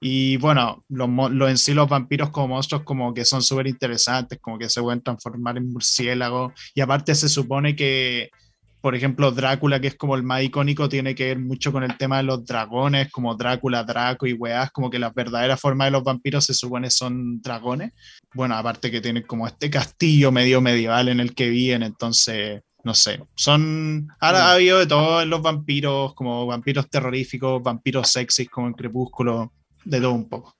Y 0.00 0.36
bueno, 0.36 0.84
los, 0.88 1.08
en 1.48 1.58
sí 1.58 1.72
los 1.72 1.88
vampiros 1.88 2.30
como 2.30 2.48
monstruos 2.48 2.82
como 2.84 3.14
que 3.14 3.24
son 3.24 3.42
súper 3.42 3.66
interesantes, 3.66 4.38
como 4.40 4.58
que 4.58 4.68
se 4.68 4.82
pueden 4.82 5.02
transformar 5.02 5.56
en 5.56 5.72
murciélagos. 5.72 6.52
Y 6.74 6.80
aparte 6.80 7.14
se 7.14 7.28
supone 7.28 7.74
que 7.74 8.30
por 8.80 8.94
ejemplo, 8.94 9.32
Drácula, 9.32 9.80
que 9.80 9.88
es 9.88 9.96
como 9.96 10.14
el 10.16 10.22
más 10.22 10.42
icónico, 10.42 10.88
tiene 10.88 11.14
que 11.14 11.26
ver 11.26 11.38
mucho 11.38 11.72
con 11.72 11.82
el 11.82 11.96
tema 11.96 12.18
de 12.18 12.22
los 12.24 12.44
dragones, 12.44 13.10
como 13.10 13.34
Drácula, 13.34 13.84
Draco 13.84 14.26
y 14.26 14.32
weas, 14.32 14.70
como 14.70 14.90
que 14.90 14.98
las 14.98 15.14
verdaderas 15.14 15.60
formas 15.60 15.86
de 15.86 15.92
los 15.92 16.04
vampiros 16.04 16.44
se 16.44 16.54
supone 16.54 16.90
son 16.90 17.40
dragones. 17.40 17.92
Bueno, 18.34 18.54
aparte 18.54 18.90
que 18.90 19.00
tienen 19.00 19.24
como 19.24 19.46
este 19.46 19.70
castillo 19.70 20.30
medio 20.30 20.60
medieval 20.60 21.08
en 21.08 21.20
el 21.20 21.34
que 21.34 21.48
viven, 21.48 21.82
entonces, 21.82 22.62
no 22.84 22.94
sé, 22.94 23.20
son... 23.34 24.08
Ahora 24.20 24.46
ha 24.46 24.52
habido 24.52 24.78
de 24.78 24.86
todo 24.86 25.20
en 25.22 25.30
los 25.30 25.42
vampiros, 25.42 26.14
como 26.14 26.46
vampiros 26.46 26.88
terroríficos, 26.88 27.62
vampiros 27.62 28.08
sexys 28.08 28.48
como 28.48 28.68
en 28.68 28.74
Crepúsculo, 28.74 29.52
de 29.84 30.00
todo 30.00 30.12
un 30.12 30.28
poco. 30.28 30.56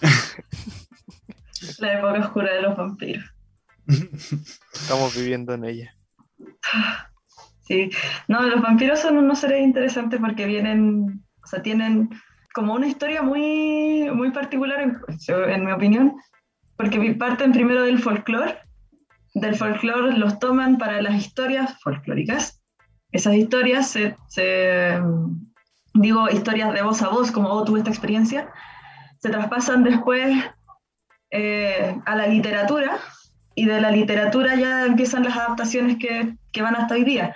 La 1.78 1.96
época 1.96 2.26
oscura 2.26 2.54
de 2.54 2.62
los 2.62 2.76
vampiros. 2.76 3.24
Estamos 4.72 5.14
viviendo 5.14 5.54
en 5.54 5.64
ella. 5.64 5.96
Sí, 7.72 7.90
no, 8.28 8.42
los 8.42 8.60
vampiros 8.60 9.00
son 9.00 9.16
unos 9.16 9.38
seres 9.38 9.62
interesantes 9.62 10.20
porque 10.20 10.44
vienen, 10.44 11.24
o 11.42 11.46
sea, 11.46 11.62
tienen 11.62 12.10
como 12.52 12.74
una 12.74 12.86
historia 12.86 13.22
muy, 13.22 14.10
muy 14.12 14.30
particular, 14.30 14.82
en, 14.82 14.98
en 15.48 15.64
mi 15.64 15.72
opinión, 15.72 16.14
porque 16.76 17.14
parten 17.14 17.52
primero 17.52 17.84
del 17.84 17.98
folclore, 17.98 18.58
del 19.32 19.56
folclore 19.56 20.18
los 20.18 20.38
toman 20.38 20.76
para 20.76 21.00
las 21.00 21.14
historias 21.14 21.80
folclóricas. 21.80 22.62
Esas 23.10 23.36
historias 23.36 23.88
se, 23.88 24.18
se, 24.28 25.00
digo, 25.94 26.28
historias 26.28 26.74
de 26.74 26.82
voz 26.82 27.00
a 27.00 27.08
voz, 27.08 27.32
como 27.32 27.48
oh, 27.48 27.64
tuve 27.64 27.78
esta 27.78 27.90
experiencia, 27.90 28.52
se 29.18 29.30
traspasan 29.30 29.82
después 29.82 30.44
eh, 31.30 31.98
a 32.04 32.16
la 32.16 32.26
literatura 32.26 32.98
y 33.54 33.64
de 33.64 33.80
la 33.80 33.90
literatura 33.90 34.56
ya 34.56 34.84
empiezan 34.84 35.24
las 35.24 35.38
adaptaciones 35.38 35.96
que, 35.96 36.36
que 36.52 36.60
van 36.60 36.76
hasta 36.76 36.96
hoy 36.96 37.04
día. 37.04 37.34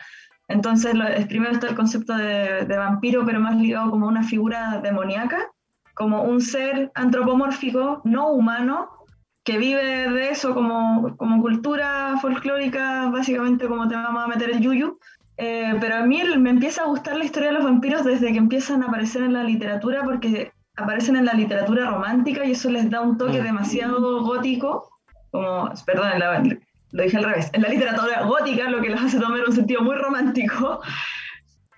Entonces, 0.49 0.95
lo, 0.95 1.05
primero 1.29 1.53
está 1.53 1.69
el 1.69 1.75
concepto 1.75 2.17
de, 2.17 2.65
de, 2.65 2.77
vampiro, 2.77 3.25
pero 3.25 3.41
más 3.41 3.57
ligado 3.57 3.91
como 3.91 4.07
una 4.07 4.23
figura 4.23 4.81
demoníaca, 4.83 5.51
como 5.95 6.23
un 6.23 6.41
ser 6.41 6.93
antropomórfico, 6.95 8.01
no 8.05 8.29
humano, 8.29 8.91
que 9.47 9.59
vive 9.59 10.11
de 10.11 10.31
eso 10.31 10.55
como, 10.55 11.17
como 11.17 11.41
cultura 11.41 12.17
folclórica, 12.21 13.09
básicamente 13.11 13.69
como 13.69 13.87
te 13.87 13.95
vamos 13.95 14.25
a 14.25 14.27
meter 14.27 14.51
el 14.51 14.61
yuyu. 14.61 14.99
Eh, 15.39 15.75
pero 15.81 15.97
a 15.97 16.03
mí 16.03 16.21
me 16.39 16.51
empieza 16.51 16.83
a 16.83 16.87
gustar 16.87 17.17
la 17.17 17.25
historia 17.25 17.51
de 17.51 17.55
los 17.55 17.65
vampiros 17.65 18.05
desde 18.05 18.33
que 18.33 18.39
empiezan 18.39 18.83
a 18.83 18.87
aparecer 18.87 19.23
en 19.23 19.35
la 19.35 19.45
literatura, 19.45 20.03
porque 20.03 20.53
aparecen 20.77 21.15
en 21.17 21.27
la 21.27 21.35
literatura 21.35 21.89
romántica 21.89 22.45
y 22.45 22.53
eso 22.53 22.71
les 22.71 22.91
da 22.91 23.01
un 23.01 23.17
toque 23.19 23.41
mm. 23.41 23.45
demasiado 23.45 24.23
gótico, 24.23 24.89
como, 25.31 25.71
perdón, 25.85 26.11
en 26.15 26.19
la, 26.19 26.59
lo 26.97 27.03
dije 27.03 27.19
al 27.19 27.25
revés, 27.25 27.51
en 27.53 27.61
la 27.61 27.69
literatura 27.69 28.23
gótica, 28.23 28.71
lo 28.71 28.81
que 28.81 28.89
los 28.89 29.01
hace 29.01 29.21
tomar 29.21 29.47
un 29.47 29.55
sentido 29.55 29.83
muy 29.83 29.97
romántico 29.97 30.81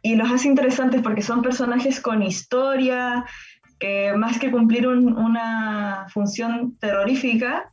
y 0.00 0.14
los 0.14 0.30
hace 0.30 0.46
interesantes 0.46 1.02
porque 1.02 1.22
son 1.22 1.42
personajes 1.42 2.00
con 2.00 2.22
historia, 2.22 3.24
que 3.80 4.12
más 4.16 4.38
que 4.38 4.52
cumplir 4.52 4.86
un, 4.86 5.16
una 5.16 6.06
función 6.10 6.78
terrorífica, 6.78 7.72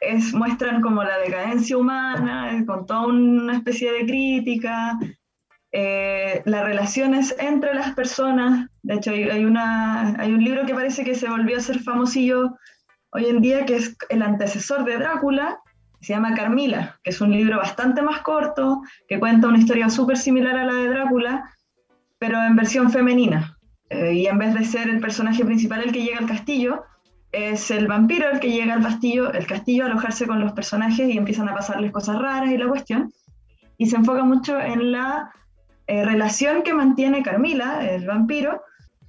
es, 0.00 0.34
muestran 0.34 0.82
como 0.82 1.04
la 1.04 1.18
decadencia 1.18 1.76
humana, 1.76 2.64
con 2.66 2.86
toda 2.86 3.06
una 3.06 3.54
especie 3.54 3.92
de 3.92 4.06
crítica, 4.06 4.98
eh, 5.70 6.42
las 6.44 6.64
relaciones 6.64 7.36
entre 7.38 7.72
las 7.72 7.92
personas. 7.92 8.68
De 8.82 8.94
hecho, 8.94 9.12
hay, 9.12 9.30
hay, 9.30 9.44
una, 9.44 10.16
hay 10.20 10.32
un 10.32 10.42
libro 10.42 10.66
que 10.66 10.74
parece 10.74 11.04
que 11.04 11.14
se 11.14 11.28
volvió 11.28 11.56
a 11.56 11.60
ser 11.60 11.78
famosillo 11.78 12.56
hoy 13.12 13.26
en 13.26 13.40
día, 13.40 13.64
que 13.64 13.76
es 13.76 13.96
el 14.08 14.22
antecesor 14.22 14.84
de 14.84 14.98
Drácula, 14.98 15.60
se 16.00 16.14
llama 16.14 16.34
Carmila, 16.34 16.98
que 17.02 17.10
es 17.10 17.20
un 17.20 17.30
libro 17.30 17.58
bastante 17.58 18.02
más 18.02 18.22
corto, 18.22 18.82
que 19.08 19.18
cuenta 19.18 19.48
una 19.48 19.58
historia 19.58 19.90
súper 19.90 20.16
similar 20.16 20.56
a 20.56 20.64
la 20.64 20.74
de 20.74 20.88
Drácula, 20.88 21.50
pero 22.18 22.42
en 22.42 22.56
versión 22.56 22.90
femenina. 22.90 23.56
Eh, 23.90 24.14
y 24.14 24.26
en 24.26 24.38
vez 24.38 24.54
de 24.54 24.64
ser 24.64 24.88
el 24.88 25.00
personaje 25.00 25.44
principal 25.44 25.82
el 25.82 25.92
que 25.92 26.02
llega 26.02 26.18
al 26.18 26.26
castillo, 26.26 26.84
es 27.32 27.70
el 27.70 27.86
vampiro 27.86 28.30
el 28.30 28.40
que 28.40 28.50
llega 28.50 28.74
al 28.74 28.82
castillo, 28.82 29.32
el 29.32 29.46
castillo 29.46 29.84
a 29.84 29.86
alojarse 29.86 30.26
con 30.26 30.40
los 30.40 30.52
personajes 30.52 31.08
y 31.08 31.18
empiezan 31.18 31.48
a 31.48 31.54
pasarles 31.54 31.92
cosas 31.92 32.18
raras 32.18 32.50
y 32.50 32.58
la 32.58 32.68
cuestión. 32.68 33.12
Y 33.76 33.86
se 33.86 33.96
enfoca 33.96 34.24
mucho 34.24 34.58
en 34.58 34.92
la 34.92 35.32
eh, 35.86 36.04
relación 36.04 36.62
que 36.62 36.74
mantiene 36.74 37.22
Carmila, 37.22 37.88
el 37.88 38.06
vampiro, 38.06 38.62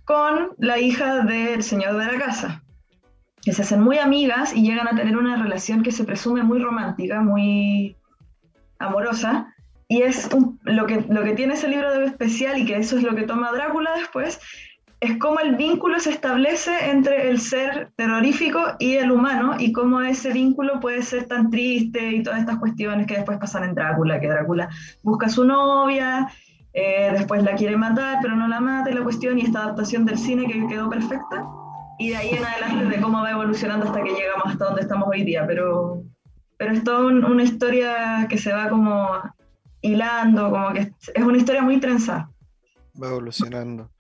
con 0.04 0.52
la 0.58 0.78
hija 0.78 1.22
del 1.22 1.64
señor 1.64 1.98
de 1.98 2.06
la 2.06 2.18
casa 2.18 2.61
que 3.44 3.54
se 3.54 3.64
hacen 3.64 3.82
muy 3.82 3.98
amigas 3.98 4.54
y 4.56 4.64
llegan 4.64 4.88
a 4.88 4.96
tener 4.96 5.18
una 5.18 5.42
relación 5.42 5.84
que 5.84 5.92
se 5.92 6.04
presume 6.04 6.44
muy 6.44 6.60
romántica, 6.60 7.22
muy 7.22 7.96
amorosa. 8.80 9.54
Y 9.88 10.04
es 10.04 10.30
lo, 10.64 10.86
que, 10.86 11.06
lo 11.10 11.24
que 11.24 11.34
tiene 11.34 11.56
ese 11.56 11.68
libro 11.68 11.92
de 11.92 12.06
especial 12.06 12.58
y 12.58 12.66
que 12.66 12.78
eso 12.78 12.98
es 12.98 13.04
lo 13.04 13.16
que 13.16 13.24
toma 13.24 13.52
Drácula 13.52 13.92
después, 13.98 14.40
es 15.02 15.18
cómo 15.18 15.40
el 15.40 15.56
vínculo 15.56 16.00
se 16.00 16.12
establece 16.12 16.72
entre 16.92 17.30
el 17.30 17.40
ser 17.40 17.92
terrorífico 17.96 18.60
y 18.78 18.94
el 18.94 19.12
humano 19.12 19.56
y 19.58 19.74
cómo 19.74 20.00
ese 20.00 20.32
vínculo 20.32 20.80
puede 20.80 21.02
ser 21.02 21.26
tan 21.26 21.50
triste 21.50 22.12
y 22.12 22.24
todas 22.24 22.40
estas 22.40 22.60
cuestiones 22.60 23.08
que 23.08 23.16
después 23.16 23.40
pasan 23.40 23.64
en 23.64 23.74
Drácula, 23.74 24.20
que 24.20 24.28
Drácula 24.28 24.70
busca 25.02 25.26
a 25.26 25.30
su 25.30 25.44
novia, 25.44 26.30
eh, 26.74 27.10
después 27.14 27.44
la 27.44 27.56
quiere 27.56 27.76
matar, 27.76 28.20
pero 28.22 28.36
no 28.36 28.48
la 28.48 28.62
mata 28.62 28.92
y 28.92 28.94
la 28.94 29.02
cuestión 29.02 29.40
y 29.40 29.42
esta 29.42 29.64
adaptación 29.64 30.06
del 30.06 30.20
cine 30.20 30.46
que 30.46 30.68
quedó 30.68 30.90
perfecta 30.90 31.48
y 32.02 32.10
de 32.10 32.18
ahí 32.18 32.30
en 32.32 32.44
adelante 32.44 32.96
de 32.96 33.02
cómo 33.02 33.22
va 33.22 33.30
evolucionando 33.30 33.86
hasta 33.86 34.04
que 34.04 34.12
llegamos 34.12 34.48
hasta 34.48 34.66
donde 34.66 34.82
estamos 34.82 35.08
hoy 35.08 35.24
día. 35.24 35.46
Pero, 35.46 36.04
pero 36.58 36.74
es 36.74 36.84
toda 36.84 37.06
una 37.06 37.44
historia 37.44 38.26
que 38.28 38.40
se 38.40 38.52
va 38.52 38.70
como 38.70 39.08
hilando, 39.82 40.50
como 40.50 40.74
que 40.74 40.92
es 41.14 41.24
una 41.24 41.38
historia 41.38 41.62
muy 41.62 41.80
trenzada. 41.80 42.32
Va 43.02 43.10
evolucionando. 43.10 43.92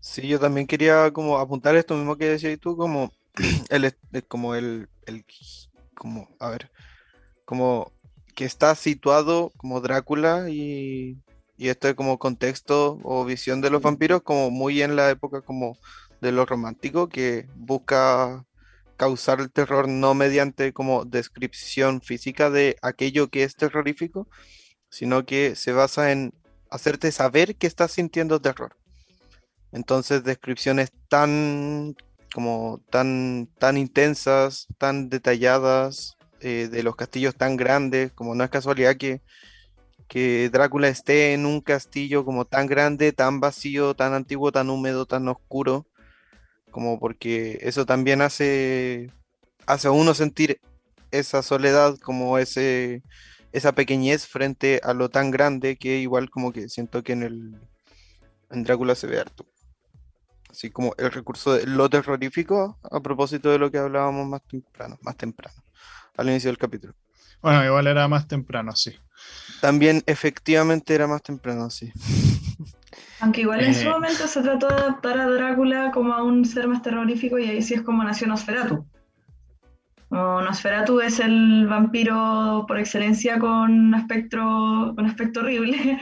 Sí, 0.00 0.26
yo 0.26 0.40
también 0.40 0.66
quería 0.66 1.10
como 1.12 1.38
apuntar 1.38 1.76
esto 1.76 1.94
mismo 1.94 2.16
que 2.16 2.30
decías 2.30 2.58
tú, 2.58 2.78
como 2.78 3.12
el, 3.68 3.94
como 4.26 4.54
el, 4.54 4.88
el, 5.04 5.26
como, 5.94 6.30
a 6.38 6.48
ver, 6.48 6.70
como 7.44 7.92
que 8.34 8.46
está 8.46 8.74
situado 8.74 9.52
como 9.58 9.82
Drácula 9.82 10.48
y, 10.48 11.18
y 11.58 11.68
este 11.68 11.94
como 11.94 12.18
contexto 12.18 12.98
o 13.02 13.26
visión 13.26 13.60
de 13.60 13.68
los 13.68 13.82
vampiros 13.82 14.22
como 14.22 14.50
muy 14.50 14.80
en 14.80 14.96
la 14.96 15.10
época 15.10 15.42
como 15.42 15.76
de 16.20 16.32
lo 16.32 16.46
romántico 16.46 17.08
que 17.08 17.48
busca 17.54 18.44
causar 18.96 19.40
el 19.40 19.50
terror 19.50 19.88
no 19.88 20.14
mediante 20.14 20.72
como 20.72 21.04
descripción 21.04 22.02
física 22.02 22.50
de 22.50 22.76
aquello 22.82 23.28
que 23.28 23.44
es 23.44 23.56
terrorífico, 23.56 24.28
sino 24.90 25.24
que 25.24 25.56
se 25.56 25.72
basa 25.72 26.12
en 26.12 26.34
hacerte 26.70 27.10
saber 27.12 27.56
que 27.56 27.66
estás 27.66 27.92
sintiendo 27.92 28.40
terror. 28.40 28.76
Entonces, 29.72 30.24
descripciones 30.24 30.92
tan 31.08 31.94
como 32.34 32.80
tan, 32.90 33.48
tan 33.58 33.76
intensas, 33.76 34.66
tan 34.78 35.08
detalladas, 35.08 36.16
eh, 36.40 36.68
de 36.70 36.82
los 36.82 36.96
castillos 36.96 37.34
tan 37.36 37.56
grandes, 37.56 38.12
como 38.12 38.34
no 38.34 38.44
es 38.44 38.50
casualidad 38.50 38.96
que, 38.96 39.20
que 40.08 40.48
Drácula 40.50 40.88
esté 40.88 41.34
en 41.34 41.46
un 41.46 41.60
castillo 41.60 42.24
como 42.24 42.44
tan 42.46 42.66
grande, 42.66 43.12
tan 43.12 43.40
vacío, 43.40 43.94
tan 43.94 44.14
antiguo, 44.14 44.52
tan 44.52 44.70
húmedo, 44.70 45.06
tan 45.06 45.28
oscuro, 45.28 45.86
como 46.70 46.98
porque 46.98 47.58
eso 47.62 47.86
también 47.86 48.22
hace, 48.22 49.10
hace 49.66 49.88
a 49.88 49.92
uno 49.92 50.14
sentir 50.14 50.60
esa 51.10 51.42
soledad, 51.42 51.96
como 51.98 52.38
ese, 52.38 53.02
esa 53.52 53.72
pequeñez 53.72 54.26
frente 54.26 54.80
a 54.84 54.94
lo 54.94 55.08
tan 55.08 55.30
grande 55.30 55.76
que 55.76 55.98
igual 55.98 56.30
como 56.30 56.52
que 56.52 56.68
siento 56.68 57.02
que 57.02 57.12
en 57.12 57.22
el 57.22 57.60
en 58.50 58.64
Drácula 58.64 58.94
se 58.94 59.06
ve 59.06 59.20
harto. 59.20 59.46
Así 60.50 60.70
como 60.70 60.94
el 60.98 61.12
recurso 61.12 61.52
de 61.54 61.66
lo 61.66 61.88
terrorífico 61.88 62.78
a 62.90 63.00
propósito 63.00 63.50
de 63.50 63.58
lo 63.58 63.70
que 63.70 63.78
hablábamos 63.78 64.26
más 64.26 64.42
temprano, 64.42 64.98
más 65.02 65.16
temprano, 65.16 65.62
al 66.16 66.28
inicio 66.28 66.50
del 66.50 66.58
capítulo. 66.58 66.94
Bueno, 67.40 67.64
igual 67.64 67.86
era 67.86 68.08
más 68.08 68.26
temprano, 68.26 68.74
sí. 68.74 68.92
También 69.60 70.02
efectivamente 70.06 70.94
era 70.94 71.06
más 71.06 71.22
temprano, 71.22 71.70
sí. 71.70 71.92
Aunque 73.20 73.42
igual 73.42 73.60
en 73.60 73.74
su 73.74 73.86
eh. 73.86 73.90
momento 73.90 74.26
se 74.26 74.40
trató 74.40 74.68
de 74.68 74.74
adaptar 74.74 75.18
a 75.18 75.26
Drácula 75.28 75.90
como 75.92 76.14
a 76.14 76.22
un 76.22 76.44
ser 76.44 76.66
más 76.66 76.82
terrorífico 76.82 77.38
y 77.38 77.44
ahí 77.44 77.62
sí 77.62 77.74
es 77.74 77.82
como 77.82 78.02
nació 78.02 78.26
Nosferatu. 78.26 78.86
Nosferatu 80.10 81.00
es 81.00 81.20
el 81.20 81.66
vampiro 81.68 82.64
por 82.66 82.78
excelencia 82.78 83.38
con 83.38 83.94
aspecto, 83.94 84.92
con 84.96 85.06
aspecto 85.06 85.40
horrible 85.40 86.00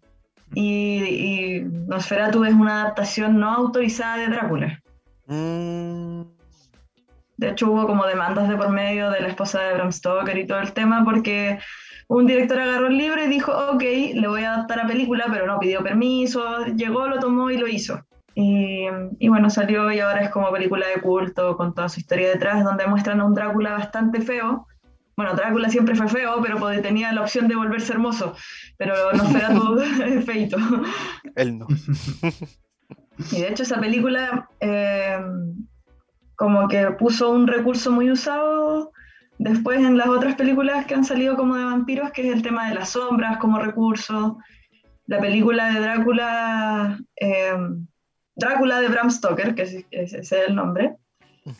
y, 0.54 1.60
Nosferatu 1.88 2.44
es 2.44 2.54
una 2.54 2.82
adaptación 2.82 3.38
no 3.38 3.50
autorizada 3.50 4.16
de 4.16 4.28
Drácula. 4.28 4.80
Mm. 5.26 6.22
De 7.36 7.48
hecho 7.50 7.70
hubo 7.70 7.86
como 7.86 8.06
demandas 8.06 8.48
de 8.48 8.56
por 8.56 8.70
medio 8.70 9.10
de 9.10 9.20
la 9.20 9.28
esposa 9.28 9.60
de 9.60 9.74
Bram 9.74 9.92
Stoker 9.92 10.36
y 10.38 10.46
todo 10.46 10.60
el 10.60 10.72
tema 10.72 11.04
porque 11.04 11.58
un 12.10 12.26
director 12.26 12.58
agarró 12.58 12.88
el 12.88 12.98
libro 12.98 13.22
y 13.22 13.28
dijo, 13.28 13.52
ok, 13.52 13.82
le 14.14 14.26
voy 14.26 14.42
a 14.42 14.54
adaptar 14.54 14.80
a 14.80 14.86
película, 14.88 15.26
pero 15.30 15.46
no 15.46 15.60
pidió 15.60 15.80
permiso, 15.80 16.64
llegó, 16.66 17.06
lo 17.06 17.20
tomó 17.20 17.50
y 17.52 17.56
lo 17.56 17.68
hizo. 17.68 18.04
Y, 18.34 18.88
bueno, 19.28 19.48
salió 19.48 19.92
y 19.92 20.00
ahora 20.00 20.22
es 20.22 20.30
como 20.30 20.50
película 20.50 20.88
de 20.88 21.00
culto 21.00 21.56
con 21.56 21.72
toda 21.72 21.88
su 21.88 22.00
historia 22.00 22.30
detrás, 22.30 22.64
donde 22.64 22.86
muestran 22.88 23.20
a 23.20 23.24
un 23.24 23.34
Drácula 23.34 23.72
bastante 23.74 24.22
feo, 24.22 24.66
bueno, 25.16 25.34
Drácula 25.34 25.68
siempre 25.68 25.94
fue 25.94 26.08
feo, 26.08 26.40
pero 26.42 26.58
tenía 26.80 27.12
la 27.12 27.20
opción 27.20 27.46
de 27.46 27.54
volverse 27.54 27.92
hermoso, 27.92 28.34
pero 28.76 29.12
Nosferatu 29.12 29.78
es 29.78 30.24
feito. 30.26 30.56
Él 31.36 31.58
no. 31.58 31.66
Y 33.30 33.40
de 33.40 33.48
hecho 33.48 33.62
esa 33.62 33.78
película 33.78 34.48
eh, 34.60 35.20
como 36.34 36.66
que 36.66 36.86
puso 36.92 37.30
un 37.30 37.46
recurso 37.46 37.92
muy 37.92 38.10
usado 38.10 38.90
después 39.40 39.78
en 39.78 39.96
las 39.96 40.08
otras 40.08 40.34
películas 40.34 40.84
que 40.84 40.94
han 40.94 41.04
salido 41.04 41.34
como 41.34 41.56
de 41.56 41.64
vampiros, 41.64 42.10
que 42.10 42.28
es 42.28 42.34
el 42.34 42.42
tema 42.42 42.68
de 42.68 42.74
las 42.74 42.90
sombras 42.90 43.38
como 43.38 43.58
recurso. 43.58 44.38
La 45.06 45.18
película 45.18 45.72
de 45.72 45.80
Drácula, 45.80 46.98
eh, 47.16 47.56
Drácula 48.36 48.80
de 48.80 48.88
Bram 48.88 49.10
Stoker, 49.10 49.54
que 49.54 49.62
ese 49.62 49.86
es 49.90 50.32
el 50.32 50.54
nombre, 50.54 50.96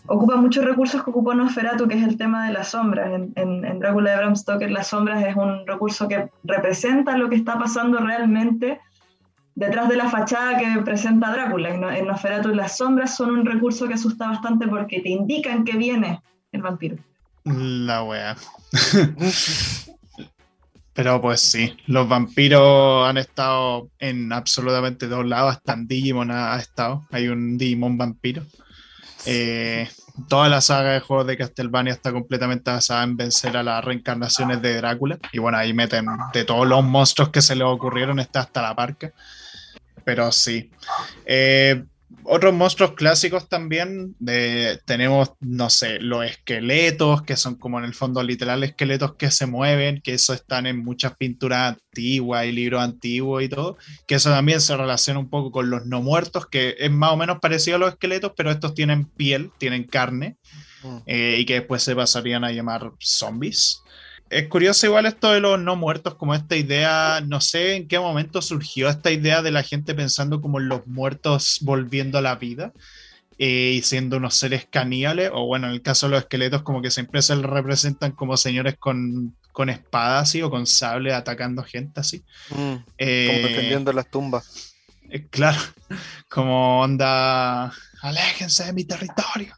ocupa 0.06 0.36
muchos 0.36 0.62
recursos 0.62 1.02
que 1.02 1.10
ocupó 1.10 1.32
Nosferatu, 1.32 1.88
que 1.88 1.96
es 1.96 2.04
el 2.04 2.18
tema 2.18 2.46
de 2.46 2.52
las 2.52 2.68
sombras. 2.68 3.12
En, 3.12 3.32
en, 3.34 3.78
Drácula 3.78 4.10
de 4.10 4.16
Bram 4.18 4.36
Stoker, 4.36 4.70
las 4.70 4.88
sombras 4.88 5.24
es 5.24 5.34
un 5.34 5.66
recurso 5.66 6.06
que 6.06 6.28
representa 6.44 7.16
lo 7.16 7.30
que 7.30 7.36
está 7.36 7.58
pasando 7.58 7.98
realmente 7.98 8.78
detrás 9.54 9.88
de 9.88 9.96
la 9.96 10.10
fachada 10.10 10.58
que 10.58 10.82
presenta 10.82 11.32
Drácula. 11.32 11.96
En 11.96 12.06
Nosferatu 12.06 12.50
las 12.50 12.76
sombras 12.76 13.16
son 13.16 13.30
un 13.30 13.46
recurso 13.46 13.88
que 13.88 13.94
asusta 13.94 14.28
bastante 14.28 14.68
porque 14.68 15.00
te 15.00 15.08
indican 15.08 15.64
que 15.64 15.78
viene 15.78 16.20
el 16.52 16.60
vampiro. 16.60 16.98
La 17.56 18.02
wea. 18.04 18.36
Pero 20.92 21.20
pues 21.20 21.40
sí, 21.40 21.76
los 21.86 22.08
vampiros 22.08 23.08
han 23.08 23.16
estado 23.16 23.88
en 23.98 24.32
absolutamente 24.32 25.06
todos 25.06 25.26
lados, 25.26 25.52
hasta 25.54 25.72
en 25.72 25.86
Digimon 25.86 26.30
ha 26.30 26.56
estado. 26.58 27.06
Hay 27.10 27.28
un 27.28 27.56
Digimon 27.56 27.96
vampiro. 27.96 28.42
Eh, 29.24 29.88
toda 30.28 30.48
la 30.48 30.60
saga 30.60 30.92
de 30.92 31.00
juegos 31.00 31.26
de 31.26 31.36
Castlevania 31.36 31.92
está 31.92 32.12
completamente 32.12 32.70
basada 32.70 33.04
en 33.04 33.16
vencer 33.16 33.56
a 33.56 33.62
las 33.62 33.84
reencarnaciones 33.84 34.60
de 34.60 34.76
Drácula. 34.76 35.18
Y 35.32 35.38
bueno, 35.38 35.58
ahí 35.58 35.72
meten 35.72 36.06
de 36.32 36.44
todos 36.44 36.66
los 36.66 36.84
monstruos 36.84 37.30
que 37.30 37.42
se 37.42 37.54
les 37.54 37.66
ocurrieron, 37.66 38.18
está 38.18 38.40
hasta 38.40 38.62
la 38.62 38.74
parca. 38.74 39.12
Pero 40.04 40.30
sí. 40.32 40.70
Eh, 41.24 41.84
otros 42.32 42.54
monstruos 42.54 42.92
clásicos 42.92 43.48
también, 43.48 44.14
de, 44.20 44.78
tenemos, 44.84 45.32
no 45.40 45.68
sé, 45.68 45.98
los 45.98 46.24
esqueletos, 46.24 47.22
que 47.22 47.36
son 47.36 47.56
como 47.56 47.80
en 47.80 47.84
el 47.84 47.92
fondo 47.92 48.22
literal 48.22 48.62
esqueletos 48.62 49.16
que 49.16 49.32
se 49.32 49.46
mueven, 49.46 50.00
que 50.00 50.14
eso 50.14 50.32
están 50.32 50.66
en 50.68 50.78
muchas 50.78 51.16
pinturas 51.16 51.74
antiguas 51.74 52.46
y 52.46 52.52
libros 52.52 52.82
antiguos 52.82 53.42
y 53.42 53.48
todo, 53.48 53.76
que 54.06 54.14
eso 54.14 54.30
también 54.30 54.60
se 54.60 54.76
relaciona 54.76 55.18
un 55.18 55.28
poco 55.28 55.50
con 55.50 55.70
los 55.70 55.86
no 55.86 56.02
muertos, 56.02 56.46
que 56.46 56.76
es 56.78 56.90
más 56.90 57.10
o 57.10 57.16
menos 57.16 57.40
parecido 57.40 57.76
a 57.76 57.80
los 57.80 57.90
esqueletos, 57.94 58.32
pero 58.36 58.52
estos 58.52 58.74
tienen 58.74 59.06
piel, 59.06 59.50
tienen 59.58 59.82
carne, 59.82 60.36
mm. 60.84 60.96
eh, 61.06 61.36
y 61.40 61.44
que 61.44 61.54
después 61.54 61.82
se 61.82 61.96
pasarían 61.96 62.44
a 62.44 62.52
llamar 62.52 62.92
zombies 63.00 63.82
es 64.30 64.46
curioso 64.46 64.86
igual 64.86 65.06
esto 65.06 65.32
de 65.32 65.40
los 65.40 65.58
no 65.60 65.74
muertos, 65.74 66.14
como 66.14 66.34
esta 66.34 66.54
idea, 66.54 67.20
no 67.26 67.40
sé 67.40 67.74
en 67.74 67.88
qué 67.88 67.98
momento 67.98 68.40
surgió 68.40 68.88
esta 68.88 69.10
idea 69.10 69.42
de 69.42 69.50
la 69.50 69.64
gente 69.64 69.92
pensando 69.92 70.40
como 70.40 70.60
los 70.60 70.86
muertos 70.86 71.58
volviendo 71.62 72.16
a 72.16 72.22
la 72.22 72.36
vida 72.36 72.72
eh, 73.38 73.74
y 73.76 73.82
siendo 73.82 74.18
unos 74.18 74.36
seres 74.36 74.68
caníbales, 74.70 75.30
o 75.34 75.46
bueno, 75.46 75.66
en 75.66 75.72
el 75.72 75.82
caso 75.82 76.06
de 76.06 76.12
los 76.12 76.22
esqueletos 76.22 76.62
como 76.62 76.80
que 76.80 76.92
siempre 76.92 77.22
se 77.22 77.34
representan 77.34 78.12
como 78.12 78.36
señores 78.36 78.76
con, 78.78 79.34
con 79.50 79.68
espadas 79.68 80.36
o 80.36 80.48
con 80.48 80.64
sable 80.64 81.12
atacando 81.12 81.64
gente 81.64 81.98
así. 81.98 82.22
Mm, 82.50 82.74
eh, 82.98 83.32
como 83.34 83.48
defendiendo 83.48 83.92
las 83.92 84.08
tumbas. 84.08 84.76
Eh, 85.08 85.26
claro, 85.28 85.58
como 86.28 86.82
onda, 86.82 87.72
aléjense 88.00 88.64
de 88.64 88.72
mi 88.72 88.84
territorio. 88.84 89.56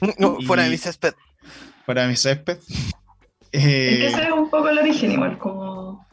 No, 0.18 0.38
fuera 0.42 0.64
de 0.64 0.70
mi 0.70 0.76
césped. 0.76 1.14
Fuera 1.86 2.02
de 2.02 2.08
mi 2.08 2.16
césped. 2.16 2.58
Es 3.52 3.62
que 3.62 4.06
ese 4.06 4.22
es 4.24 4.32
un 4.32 4.50
poco 4.50 4.68
el 4.68 4.78
origen 4.78 5.12
igual, 5.12 5.38
como, 5.38 6.06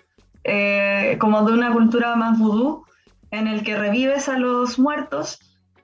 eh, 0.43 1.17
como 1.19 1.43
de 1.43 1.53
una 1.53 1.71
cultura 1.71 2.15
más 2.15 2.37
vudú, 2.37 2.85
en 3.31 3.47
el 3.47 3.63
que 3.63 3.77
revives 3.77 4.29
a 4.29 4.37
los 4.37 4.77
muertos 4.77 5.39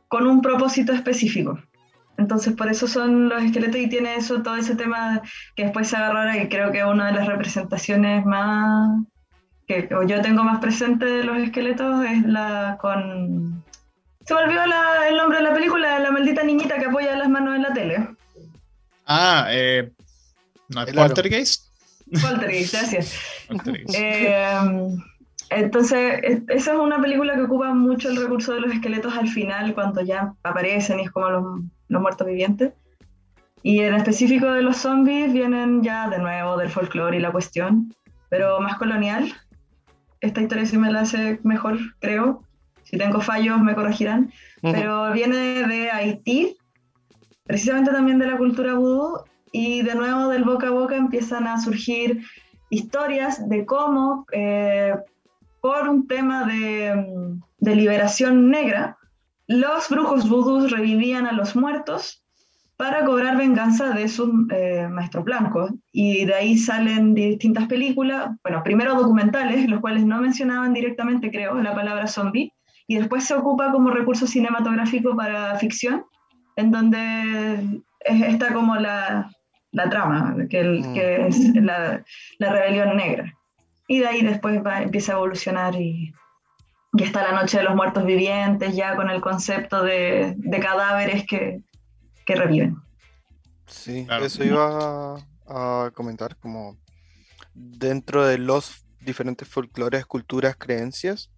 con 0.07 0.27
un 0.27 0.41
propósito 0.41 0.93
específico. 0.93 1.59
Entonces 2.17 2.53
por 2.53 2.67
eso 2.67 2.87
son 2.87 3.29
los 3.29 3.41
esqueletos 3.41 3.79
y 3.79 3.87
tiene 3.87 4.15
eso, 4.15 4.43
todo 4.43 4.55
ese 4.55 4.75
tema 4.75 5.21
que 5.55 5.63
después 5.63 5.87
se 5.87 5.95
agarrará 5.95 6.37
y 6.37 6.49
creo 6.49 6.71
que 6.71 6.83
una 6.83 7.07
de 7.07 7.13
las 7.13 7.27
representaciones 7.27 8.25
más 8.25 8.99
que 9.67 9.87
yo 10.07 10.21
tengo 10.21 10.43
más 10.43 10.59
presente 10.59 11.05
de 11.05 11.23
los 11.23 11.37
esqueletos 11.37 12.03
es 12.03 12.25
la 12.25 12.77
con... 12.81 13.63
Se 14.25 14.33
me 14.33 14.41
olvidó 14.41 14.63
el 15.07 15.17
nombre 15.17 15.37
de 15.37 15.43
la 15.43 15.53
película, 15.53 15.99
la 15.99 16.11
maldita 16.11 16.43
niñita 16.43 16.77
que 16.77 16.85
apoya 16.85 17.15
las 17.15 17.29
manos 17.29 17.55
en 17.55 17.61
la 17.61 17.73
tele. 17.73 18.07
Ah, 19.05 19.47
eh, 19.49 19.91
¿No 20.69 20.83
es 20.83 20.93
Poltergeist? 20.93 21.65
Poltergeist, 22.21 22.73
gracias. 22.73 23.15
Eh, 23.93 24.97
entonces, 25.49 26.21
esa 26.47 26.73
es 26.73 26.79
una 26.79 27.01
película 27.01 27.35
que 27.35 27.41
ocupa 27.41 27.73
mucho 27.73 28.09
el 28.09 28.17
recurso 28.17 28.53
de 28.53 28.61
los 28.61 28.71
esqueletos 28.71 29.17
al 29.17 29.27
final, 29.27 29.73
cuando 29.73 30.01
ya 30.01 30.33
aparecen 30.43 30.99
y 30.99 31.03
es 31.03 31.11
como 31.11 31.29
los, 31.29 31.61
los 31.87 32.01
muertos 32.01 32.27
vivientes. 32.27 32.73
Y 33.63 33.79
en 33.79 33.95
específico 33.95 34.45
de 34.45 34.61
los 34.61 34.77
zombies 34.77 35.33
vienen 35.33 35.83
ya 35.83 36.07
de 36.09 36.19
nuevo 36.19 36.55
del 36.57 36.69
folclore 36.69 37.17
y 37.17 37.19
la 37.19 37.31
cuestión, 37.31 37.93
pero 38.29 38.59
más 38.61 38.77
colonial. 38.77 39.33
Esta 40.21 40.41
historia 40.41 40.65
sí 40.65 40.77
me 40.77 40.91
la 40.91 41.01
hace 41.01 41.39
mejor, 41.43 41.79
creo. 41.99 42.43
Si 42.83 42.97
tengo 42.97 43.21
fallos 43.21 43.59
me 43.61 43.75
corregirán. 43.75 44.31
Pero 44.61 45.11
viene 45.13 45.67
de 45.67 45.89
Haití, 45.91 46.57
precisamente 47.45 47.91
también 47.91 48.19
de 48.19 48.27
la 48.27 48.37
cultura 48.37 48.75
vudú, 48.75 49.23
y 49.51 49.81
de 49.81 49.95
nuevo 49.95 50.27
del 50.27 50.43
boca 50.43 50.67
a 50.67 50.71
boca 50.71 50.95
empiezan 50.95 51.47
a 51.47 51.59
surgir 51.59 52.23
historias 52.69 53.47
de 53.49 53.65
cómo 53.65 54.25
eh, 54.31 54.95
por 55.61 55.89
un 55.89 56.07
tema 56.07 56.45
de, 56.45 57.37
de, 57.59 57.75
liberación 57.75 58.49
negra, 58.49 58.97
los 59.47 59.89
brujos 59.89 60.29
vudús 60.29 60.71
revivían 60.71 61.25
a 61.25 61.33
los 61.33 61.55
muertos 61.55 62.23
para 62.77 63.03
cobrar 63.03 63.35
venganza 63.35 63.89
de 63.89 64.07
sus 64.07 64.29
eh, 64.51 64.87
maestros 64.89 65.25
blancos. 65.25 65.71
Y 65.91 66.23
de 66.23 66.33
ahí 66.33 66.57
salen 66.57 67.13
distintas 67.13 67.67
películas, 67.67 68.29
bueno, 68.41 68.63
primero 68.63 68.95
documentales, 68.95 69.67
los 69.67 69.81
cuales 69.81 70.05
no 70.05 70.21
mencionaban 70.21 70.73
directamente, 70.73 71.29
creo, 71.29 71.55
la 71.55 71.75
palabra 71.75 72.07
zombie, 72.07 72.53
y 72.87 72.95
después 72.95 73.25
se 73.25 73.33
ocupa 73.33 73.71
como 73.73 73.89
recurso 73.89 74.25
cinematográfico 74.27 75.13
para 75.13 75.57
ficción, 75.57 76.05
en 76.55 76.71
donde 76.71 77.81
está 78.05 78.53
como 78.53 78.77
la, 78.77 79.29
la 79.71 79.89
trama, 79.89 80.35
que, 80.49 80.63
mm. 80.63 80.93
que 80.93 81.27
es 81.27 81.55
la, 81.55 82.03
la, 82.37 82.51
rebelión 82.51 82.97
negra. 82.97 83.33
Y 83.87 83.99
de 83.99 84.07
ahí 84.07 84.21
después 84.21 84.63
va, 84.65 84.81
empieza 84.81 85.13
a 85.13 85.15
evolucionar 85.15 85.75
y, 85.75 86.13
y 86.93 87.03
está 87.03 87.23
la 87.23 87.39
noche 87.39 87.57
de 87.57 87.63
los 87.63 87.75
muertos 87.75 88.05
vivientes, 88.05 88.75
ya 88.75 88.95
con 88.95 89.09
el 89.09 89.21
concepto 89.21 89.83
de, 89.83 90.33
de 90.37 90.59
cadáveres 90.59 91.25
que, 91.25 91.61
que, 92.25 92.35
reviven. 92.35 92.77
Sí, 93.67 94.07
eso 94.21 94.43
iba 94.43 95.15
a, 95.47 95.91
comentar, 95.93 96.35
como 96.37 96.77
dentro 97.53 98.25
de 98.25 98.37
los 98.37 98.85
diferentes 99.01 99.47
folclores, 99.47 100.05
culturas, 100.05 100.55
creencias, 100.57 101.31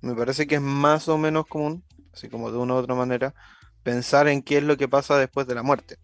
me 0.00 0.14
parece 0.14 0.46
que 0.46 0.56
es 0.56 0.60
más 0.60 1.08
o 1.08 1.18
menos 1.18 1.46
común, 1.46 1.84
así 2.12 2.28
como 2.28 2.50
de 2.50 2.58
una 2.58 2.74
u 2.74 2.76
otra 2.76 2.94
manera, 2.94 3.34
pensar 3.82 4.28
en 4.28 4.42
qué 4.42 4.58
es 4.58 4.64
lo 4.64 4.76
que 4.76 4.88
pasa 4.88 5.18
después 5.18 5.46
de 5.46 5.54
la 5.54 5.62
muerte. 5.62 5.98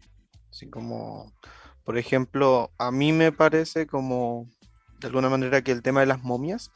Así 0.50 0.68
como 0.68 1.32
por 1.84 1.98
ejemplo, 1.98 2.70
a 2.78 2.90
mí 2.90 3.12
me 3.12 3.32
parece 3.32 3.86
como, 3.86 4.48
de 5.00 5.08
alguna 5.08 5.28
manera, 5.28 5.62
que 5.62 5.72
el 5.72 5.82
tema 5.82 6.00
de 6.00 6.06
las 6.06 6.22
momias, 6.22 6.70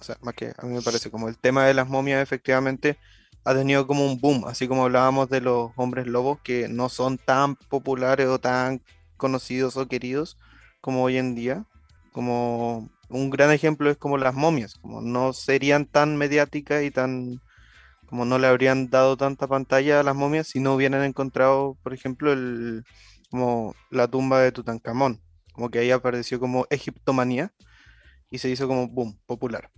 o 0.00 0.04
sea, 0.04 0.16
más 0.22 0.34
que 0.34 0.52
a 0.58 0.66
mí 0.66 0.74
me 0.74 0.82
parece 0.82 1.10
como 1.10 1.28
el 1.28 1.38
tema 1.38 1.64
de 1.64 1.74
las 1.74 1.88
momias 1.88 2.22
efectivamente 2.22 2.98
ha 3.44 3.54
tenido 3.54 3.86
como 3.86 4.04
un 4.06 4.20
boom, 4.20 4.44
así 4.46 4.68
como 4.68 4.84
hablábamos 4.84 5.28
de 5.28 5.40
los 5.40 5.70
hombres 5.76 6.06
lobos 6.06 6.38
que 6.42 6.68
no 6.68 6.88
son 6.88 7.18
tan 7.18 7.56
populares 7.56 8.28
o 8.28 8.38
tan 8.38 8.82
conocidos 9.16 9.76
o 9.76 9.88
queridos 9.88 10.36
como 10.80 11.02
hoy 11.02 11.16
en 11.18 11.34
día. 11.34 11.64
Como 12.12 12.90
un 13.08 13.30
gran 13.30 13.50
ejemplo 13.52 13.90
es 13.90 13.96
como 13.96 14.18
las 14.18 14.34
momias, 14.34 14.74
como 14.76 15.00
no 15.00 15.32
serían 15.32 15.86
tan 15.86 16.16
mediáticas 16.16 16.82
y 16.82 16.90
tan 16.90 17.40
como 18.06 18.26
no 18.26 18.38
le 18.38 18.46
habrían 18.46 18.90
dado 18.90 19.16
tanta 19.16 19.46
pantalla 19.46 20.00
a 20.00 20.02
las 20.02 20.14
momias 20.14 20.48
si 20.48 20.60
no 20.60 20.74
hubieran 20.74 21.02
encontrado, 21.02 21.78
por 21.82 21.94
ejemplo, 21.94 22.32
el, 22.32 22.84
como 23.32 23.74
la 23.90 24.08
tumba 24.08 24.40
de 24.40 24.52
Tutankamón, 24.52 25.22
como 25.54 25.70
que 25.70 25.78
ahí 25.78 25.90
apareció 25.90 26.38
como 26.38 26.66
egiptomanía 26.68 27.50
y 28.28 28.36
se 28.36 28.50
hizo 28.50 28.68
como 28.68 28.88
boom, 28.88 29.18
popular. 29.24 29.70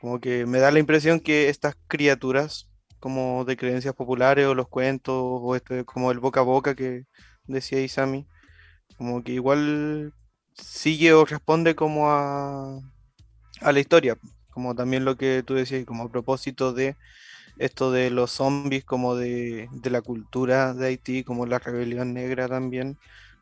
Como 0.00 0.20
que 0.20 0.46
me 0.46 0.60
da 0.60 0.70
la 0.70 0.78
impresión 0.78 1.18
que 1.18 1.48
estas 1.48 1.76
criaturas 1.88 2.70
como 3.00 3.44
de 3.44 3.56
creencias 3.56 3.96
populares 3.96 4.46
o 4.46 4.54
los 4.54 4.68
cuentos 4.68 5.16
o 5.18 5.56
esto 5.56 5.84
como 5.84 6.12
el 6.12 6.20
boca 6.20 6.38
a 6.38 6.44
boca 6.44 6.76
que 6.76 7.06
decía 7.48 7.80
Isami, 7.80 8.28
como 8.96 9.24
que 9.24 9.32
igual 9.32 10.14
sigue 10.54 11.12
o 11.14 11.24
responde 11.24 11.74
como 11.74 12.12
a, 12.12 12.78
a 13.60 13.72
la 13.72 13.80
historia, 13.80 14.16
como 14.52 14.76
también 14.76 15.04
lo 15.04 15.16
que 15.16 15.42
tú 15.44 15.54
decías, 15.54 15.84
como 15.84 16.04
a 16.04 16.12
propósito 16.12 16.72
de 16.72 16.96
esto 17.58 17.90
de 17.92 18.10
los 18.10 18.32
zombies 18.32 18.84
como 18.84 19.16
de, 19.16 19.68
la 19.84 20.00
cultura 20.02 20.74
de 20.74 20.86
Haití, 20.88 21.24
como 21.24 21.46
la 21.46 21.58
rebelión 21.58 22.14
negra 22.14 22.48
también, 22.48 22.98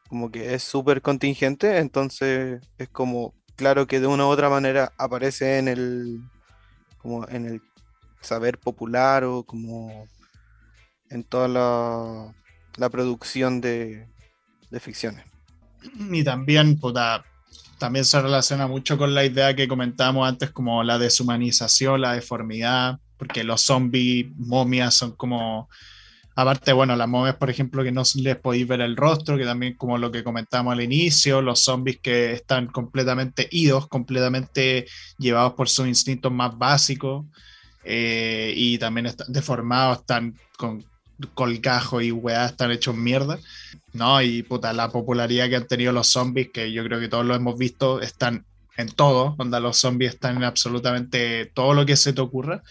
como 0.09 0.31
que 0.31 0.55
es 0.55 0.63
súper 0.63 1.03
contingente, 1.03 1.79
entonces 1.79 2.61
es 2.79 2.89
como, 2.89 3.35
claro 3.57 3.87
que 3.87 4.01
de 4.01 4.07
una 4.07 4.27
u 4.27 4.29
otra 4.29 4.51
manera 4.51 4.93
aparece 4.99 5.59
en 5.59 5.69
el, 5.69 6.21
como 6.99 7.29
en 7.29 7.47
el 7.47 7.63
saber 8.21 8.59
popular 8.59 9.25
o 9.25 9.45
como 9.45 10.07
en 11.09 11.25
toda 11.25 11.49
la, 11.49 12.35
la 12.77 12.91
producción 12.91 13.61
de, 13.61 14.07
de 14.71 14.81
ficciones. 14.81 15.25
Y 16.13 16.25
también, 16.25 16.79
puta, 16.79 17.25
también 17.79 18.05
se 18.05 18.21
relaciona 18.21 18.67
mucho 18.67 18.99
con 18.99 19.15
la 19.15 19.25
idea 19.25 19.57
que 19.57 19.69
comentábamos 19.69 20.29
antes, 20.29 20.51
como 20.51 20.83
la 20.83 20.99
deshumanización, 20.99 22.01
la 22.01 22.13
deformidad, 22.13 22.99
porque 23.21 23.45
los 23.45 23.61
zombies, 23.61 24.27
momias 24.39 24.95
son 24.95 25.13
como 25.13 25.69
Aparte, 26.41 26.73
bueno, 26.73 26.97
las 26.97 27.07
momias, 27.07 27.37
por 27.37 27.51
ejemplo, 27.51 27.83
que 27.83 27.93
no 27.93 28.03
les 28.15 28.37
podéis 28.37 28.67
ver 28.67 28.81
el 28.81 28.97
rostro, 28.97 29.37
que 29.37 29.45
también 29.45 29.75
como 29.75 29.99
lo 29.99 30.11
que 30.11 30.25
comentamos 30.25 30.73
al 30.73 30.81
inicio, 30.81 31.43
los 31.43 31.61
zombies 31.61 31.99
que 32.01 32.33
están 32.33 32.69
completamente 32.69 33.47
idos, 33.51 33.89
completamente 33.89 34.87
llevados 35.19 35.53
por 35.53 35.69
sus 35.69 35.87
instintos 35.87 36.33
más 36.33 36.57
básicos, 36.57 37.27
eh, 37.85 38.55
y 38.57 38.79
también 38.79 39.05
están 39.05 39.31
deformados, 39.31 39.99
están 39.99 40.35
con 40.57 40.83
colgajo 41.35 42.01
y 42.01 42.11
weá, 42.11 42.47
están 42.47 42.71
hechos 42.71 42.97
mierda. 42.97 43.39
No, 43.93 44.23
y 44.23 44.43
puta, 44.43 44.73
la 44.73 44.89
popularidad 44.91 45.51
que 45.51 45.57
han 45.57 45.67
tenido 45.67 45.93
los 45.93 46.07
zombies, 46.07 46.49
que 46.55 46.73
yo 46.73 46.83
creo 46.85 47.01
que 47.01 47.09
todos 47.09 47.27
lo 47.27 47.35
hemos 47.35 47.59
visto, 47.59 48.01
están 48.01 48.47
en 48.77 48.89
todo, 48.89 49.35
donde 49.39 49.61
los 49.61 49.79
zombies 49.79 50.15
están 50.15 50.37
en 50.37 50.45
absolutamente 50.45 51.47
todo 51.47 51.75
lo 51.75 51.87
que 51.87 51.97
se 51.97 52.13
te 52.13 52.21
ocurra. 52.21 52.63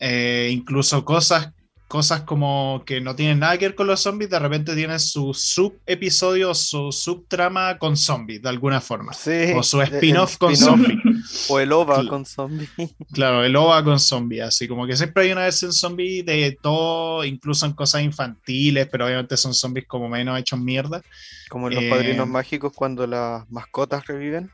Eh, 0.00 0.50
incluso 0.52 1.04
cosas 1.04 1.52
cosas 1.88 2.20
como 2.20 2.82
que 2.84 3.00
no 3.00 3.16
tienen 3.16 3.38
nada 3.38 3.56
que 3.56 3.66
ver 3.66 3.74
con 3.74 3.86
los 3.86 4.00
zombies, 4.00 4.30
de 4.30 4.38
repente 4.38 4.74
tienen 4.74 5.00
su 5.00 5.32
sub 5.32 5.80
episodio, 5.86 6.54
su 6.54 6.92
subtrama 6.92 7.78
con 7.78 7.96
zombies, 7.96 8.42
de 8.42 8.48
alguna 8.50 8.82
forma. 8.82 9.12
o 9.56 9.62
su 9.62 9.80
spin-off 9.80 10.36
con 10.36 10.54
zombies. 10.54 10.98
O 11.48 11.58
el 11.58 11.72
OVA 11.72 12.06
con 12.06 12.24
zombies. 12.24 12.70
Claro, 13.12 13.42
el 13.42 13.56
OVA 13.56 13.82
con 13.82 13.98
zombies, 13.98 14.42
así 14.42 14.68
como 14.68 14.86
que 14.86 14.96
siempre 14.96 15.24
hay 15.24 15.32
una 15.32 15.42
versión 15.42 15.72
zombie 15.72 16.22
de 16.22 16.56
todo, 16.62 17.24
incluso 17.24 17.64
en 17.64 17.72
cosas 17.72 18.02
infantiles, 18.02 18.86
pero 18.90 19.06
obviamente 19.06 19.36
son 19.36 19.54
zombies 19.54 19.86
como 19.86 20.08
menos 20.08 20.38
hechos 20.38 20.60
mierda. 20.60 21.02
Como 21.48 21.68
en 21.68 21.74
los 21.74 21.84
padrinos 21.84 22.26
eh, 22.26 22.30
mágicos 22.30 22.72
cuando 22.74 23.06
las 23.06 23.50
mascotas 23.50 24.06
reviven. 24.06 24.50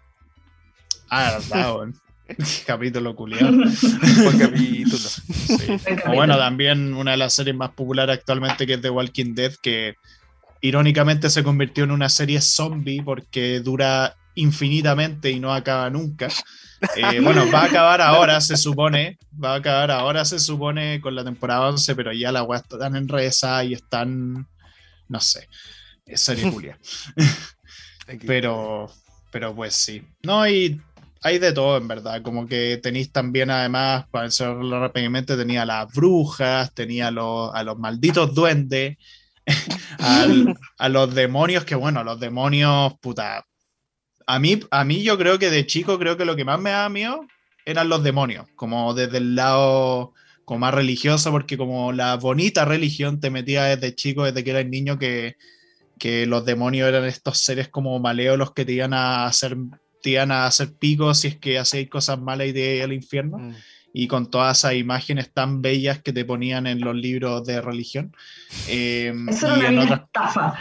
Ah, 1.10 1.38
verdad, 1.38 1.88
capítulo 2.66 3.14
culiado. 3.14 3.52
capítulo. 4.38 5.08
O 6.06 6.14
bueno, 6.14 6.38
también 6.38 6.94
una 6.94 7.12
de 7.12 7.16
las 7.18 7.34
series 7.34 7.54
más 7.54 7.70
populares 7.70 8.18
actualmente 8.18 8.66
que 8.66 8.74
es 8.74 8.80
The 8.80 8.90
Walking 8.90 9.34
Dead, 9.34 9.54
que 9.62 9.94
irónicamente 10.60 11.28
se 11.28 11.44
convirtió 11.44 11.84
en 11.84 11.90
una 11.90 12.08
serie 12.08 12.40
zombie 12.40 13.02
porque 13.02 13.60
dura 13.60 14.16
infinitamente 14.34 15.30
y 15.30 15.38
no 15.38 15.52
acaba 15.52 15.90
nunca. 15.90 16.28
Eh, 16.96 17.20
bueno, 17.20 17.50
va 17.52 17.60
a 17.60 17.64
acabar 17.66 18.00
ahora, 18.00 18.40
se 18.40 18.56
supone. 18.56 19.18
Va 19.42 19.52
a 19.52 19.56
acabar 19.56 19.90
ahora, 19.90 20.24
se 20.24 20.38
supone, 20.38 21.00
con 21.00 21.14
la 21.14 21.24
temporada 21.24 21.68
11, 21.68 21.94
pero 21.94 22.12
ya 22.12 22.32
la 22.32 22.42
weá 22.42 22.60
están 22.60 22.96
en 22.96 23.08
reza 23.08 23.62
y 23.64 23.74
están. 23.74 24.46
No 25.08 25.20
sé. 25.20 25.48
Es 26.06 26.22
serie 26.22 26.50
Julia. 26.50 26.78
pero, 28.26 28.90
pero 29.30 29.54
pues 29.54 29.74
sí. 29.74 30.02
No, 30.22 30.46
y 30.48 30.80
hay 31.24 31.38
de 31.38 31.52
todo, 31.52 31.78
en 31.78 31.88
verdad. 31.88 32.20
Como 32.22 32.46
que 32.46 32.78
tenéis 32.82 33.10
también, 33.10 33.50
además, 33.50 34.04
para 34.10 34.26
enseñarlo 34.26 34.78
rápidamente, 34.78 35.36
tenía 35.38 35.64
las 35.64 35.90
brujas, 35.92 36.72
tenía 36.74 37.08
a 37.08 37.10
los, 37.10 37.50
a 37.54 37.64
los 37.64 37.78
malditos 37.78 38.34
duendes, 38.34 38.98
a 40.78 40.88
los 40.90 41.14
demonios, 41.14 41.64
que 41.64 41.74
bueno, 41.74 42.04
los 42.04 42.20
demonios, 42.20 42.94
puta. 43.00 43.46
A 44.26 44.38
mí, 44.38 44.60
a 44.70 44.84
mí 44.84 45.02
yo 45.02 45.16
creo 45.16 45.38
que 45.38 45.50
de 45.50 45.66
chico, 45.66 45.98
creo 45.98 46.18
que 46.18 46.26
lo 46.26 46.36
que 46.36 46.44
más 46.44 46.60
me 46.60 46.70
da 46.70 46.90
miedo 46.90 47.26
eran 47.64 47.88
los 47.88 48.04
demonios, 48.04 48.46
como 48.54 48.92
desde 48.92 49.16
el 49.18 49.34
lado 49.34 50.12
como 50.44 50.60
más 50.60 50.74
religioso, 50.74 51.30
porque 51.30 51.56
como 51.56 51.92
la 51.92 52.16
bonita 52.16 52.66
religión 52.66 53.18
te 53.18 53.30
metía 53.30 53.64
desde 53.64 53.94
chico, 53.94 54.24
desde 54.24 54.44
que 54.44 54.50
eras 54.50 54.66
niño, 54.66 54.98
que, 54.98 55.36
que 55.98 56.26
los 56.26 56.44
demonios 56.44 56.86
eran 56.86 57.06
estos 57.06 57.38
seres 57.38 57.68
como 57.68 57.98
maleolos 57.98 58.52
que 58.52 58.66
te 58.66 58.72
iban 58.72 58.92
a 58.92 59.24
hacer 59.24 59.56
te 60.04 60.10
iban 60.10 60.30
a 60.32 60.44
hacer 60.44 60.74
picos 60.74 61.20
si 61.20 61.28
es 61.28 61.36
que 61.36 61.58
hacéis 61.58 61.88
cosas 61.88 62.20
malas 62.20 62.48
y 62.48 62.52
de 62.52 62.82
al 62.82 62.92
infierno. 62.92 63.38
Mm. 63.38 63.54
Y 63.94 64.06
con 64.06 64.28
todas 64.28 64.58
esas 64.58 64.74
imágenes 64.74 65.32
tan 65.32 65.62
bellas 65.62 66.02
que 66.02 66.12
te 66.12 66.26
ponían 66.26 66.66
en 66.66 66.80
los 66.80 66.94
libros 66.94 67.46
de 67.46 67.62
religión. 67.62 68.14
Eh, 68.68 69.14
Eso 69.28 69.54
era 69.54 69.70
una 69.70 69.94
estafa. 69.94 70.58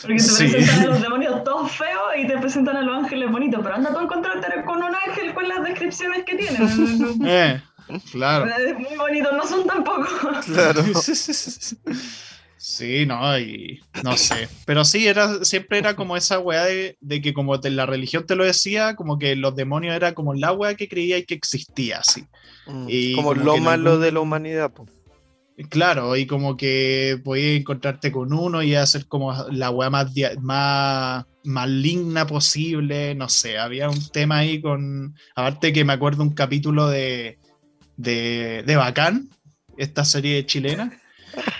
Porque 0.00 0.16
te 0.16 0.22
presentan 0.22 0.80
a 0.80 0.86
los 0.86 1.02
demonios 1.02 1.44
todos 1.44 1.72
feos 1.72 2.12
y 2.16 2.26
te 2.26 2.38
presentan 2.38 2.76
a 2.76 2.82
los 2.82 3.04
ángeles 3.04 3.30
bonitos. 3.30 3.60
Pero 3.62 3.74
anda 3.74 3.92
tú 3.92 3.98
a 3.98 4.02
encontrarte 4.04 4.64
con 4.64 4.78
un 4.78 4.94
ángel 5.06 5.34
con 5.34 5.46
las 5.46 5.62
descripciones 5.62 6.24
que 6.24 6.36
tienen. 6.36 7.22
eh, 7.26 7.60
claro. 8.12 8.46
Muy 8.78 8.96
bonitos 8.96 9.32
no 9.34 9.46
son 9.46 9.66
tampoco. 9.66 10.06
Claro. 10.46 10.84
Sí, 12.62 13.06
no, 13.06 13.38
y 13.38 13.80
no 14.04 14.18
sé. 14.18 14.46
Pero 14.66 14.84
sí, 14.84 15.08
era, 15.08 15.46
siempre 15.46 15.78
era 15.78 15.96
como 15.96 16.14
esa 16.14 16.38
weá 16.38 16.66
de, 16.66 17.22
que 17.22 17.32
como 17.32 17.56
la 17.56 17.86
religión 17.86 18.26
te 18.26 18.36
lo 18.36 18.44
decía, 18.44 18.96
como 18.96 19.18
que 19.18 19.34
los 19.34 19.56
demonios 19.56 19.96
era 19.96 20.12
como 20.12 20.34
la 20.34 20.52
weá 20.52 20.74
que 20.74 20.86
creía 20.86 21.16
y 21.16 21.24
que 21.24 21.32
existía, 21.32 22.00
así. 22.00 22.26
Mm, 22.66 22.86
y 22.86 23.14
como, 23.14 23.32
lo 23.32 23.56
malo 23.56 23.98
de 23.98 24.12
la 24.12 24.20
humanidad, 24.20 24.72
pues. 24.74 24.90
Claro, 25.70 26.14
y 26.16 26.26
como 26.26 26.58
que 26.58 27.18
podías 27.24 27.58
encontrarte 27.58 28.12
con 28.12 28.30
uno 28.34 28.62
y 28.62 28.74
hacer 28.74 29.06
como 29.06 29.32
la 29.50 29.70
weá 29.70 29.88
más, 29.88 30.12
más 30.42 31.24
maligna 31.44 32.26
posible, 32.26 33.14
no 33.14 33.30
sé, 33.30 33.56
había 33.56 33.88
un 33.88 34.06
tema 34.08 34.36
ahí 34.36 34.60
con, 34.60 35.14
aparte 35.34 35.72
que 35.72 35.86
me 35.86 35.94
acuerdo 35.94 36.22
un 36.22 36.34
capítulo 36.34 36.88
de, 36.88 37.38
de, 37.96 38.64
de 38.66 38.76
Bacán, 38.76 39.30
esta 39.78 40.04
serie 40.04 40.44
chilena, 40.44 40.99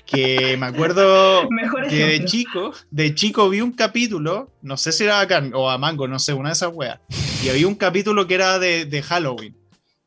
que 0.05 0.57
me 0.57 0.65
acuerdo 0.65 1.47
que 1.89 2.05
de 2.05 2.25
chico, 2.25 2.73
de 2.89 3.15
chico 3.15 3.49
vi 3.49 3.61
un 3.61 3.71
capítulo, 3.71 4.51
no 4.61 4.77
sé 4.77 4.91
si 4.91 5.03
era 5.03 5.19
acá 5.19 5.43
o 5.53 5.69
a 5.69 5.77
Mango, 5.77 6.07
no 6.07 6.19
sé, 6.19 6.33
una 6.33 6.49
de 6.49 6.53
esas 6.53 6.71
weas, 6.73 6.99
y 7.43 7.49
había 7.49 7.67
un 7.67 7.75
capítulo 7.75 8.27
que 8.27 8.35
era 8.35 8.59
de, 8.59 9.03
Halloween, 9.03 9.55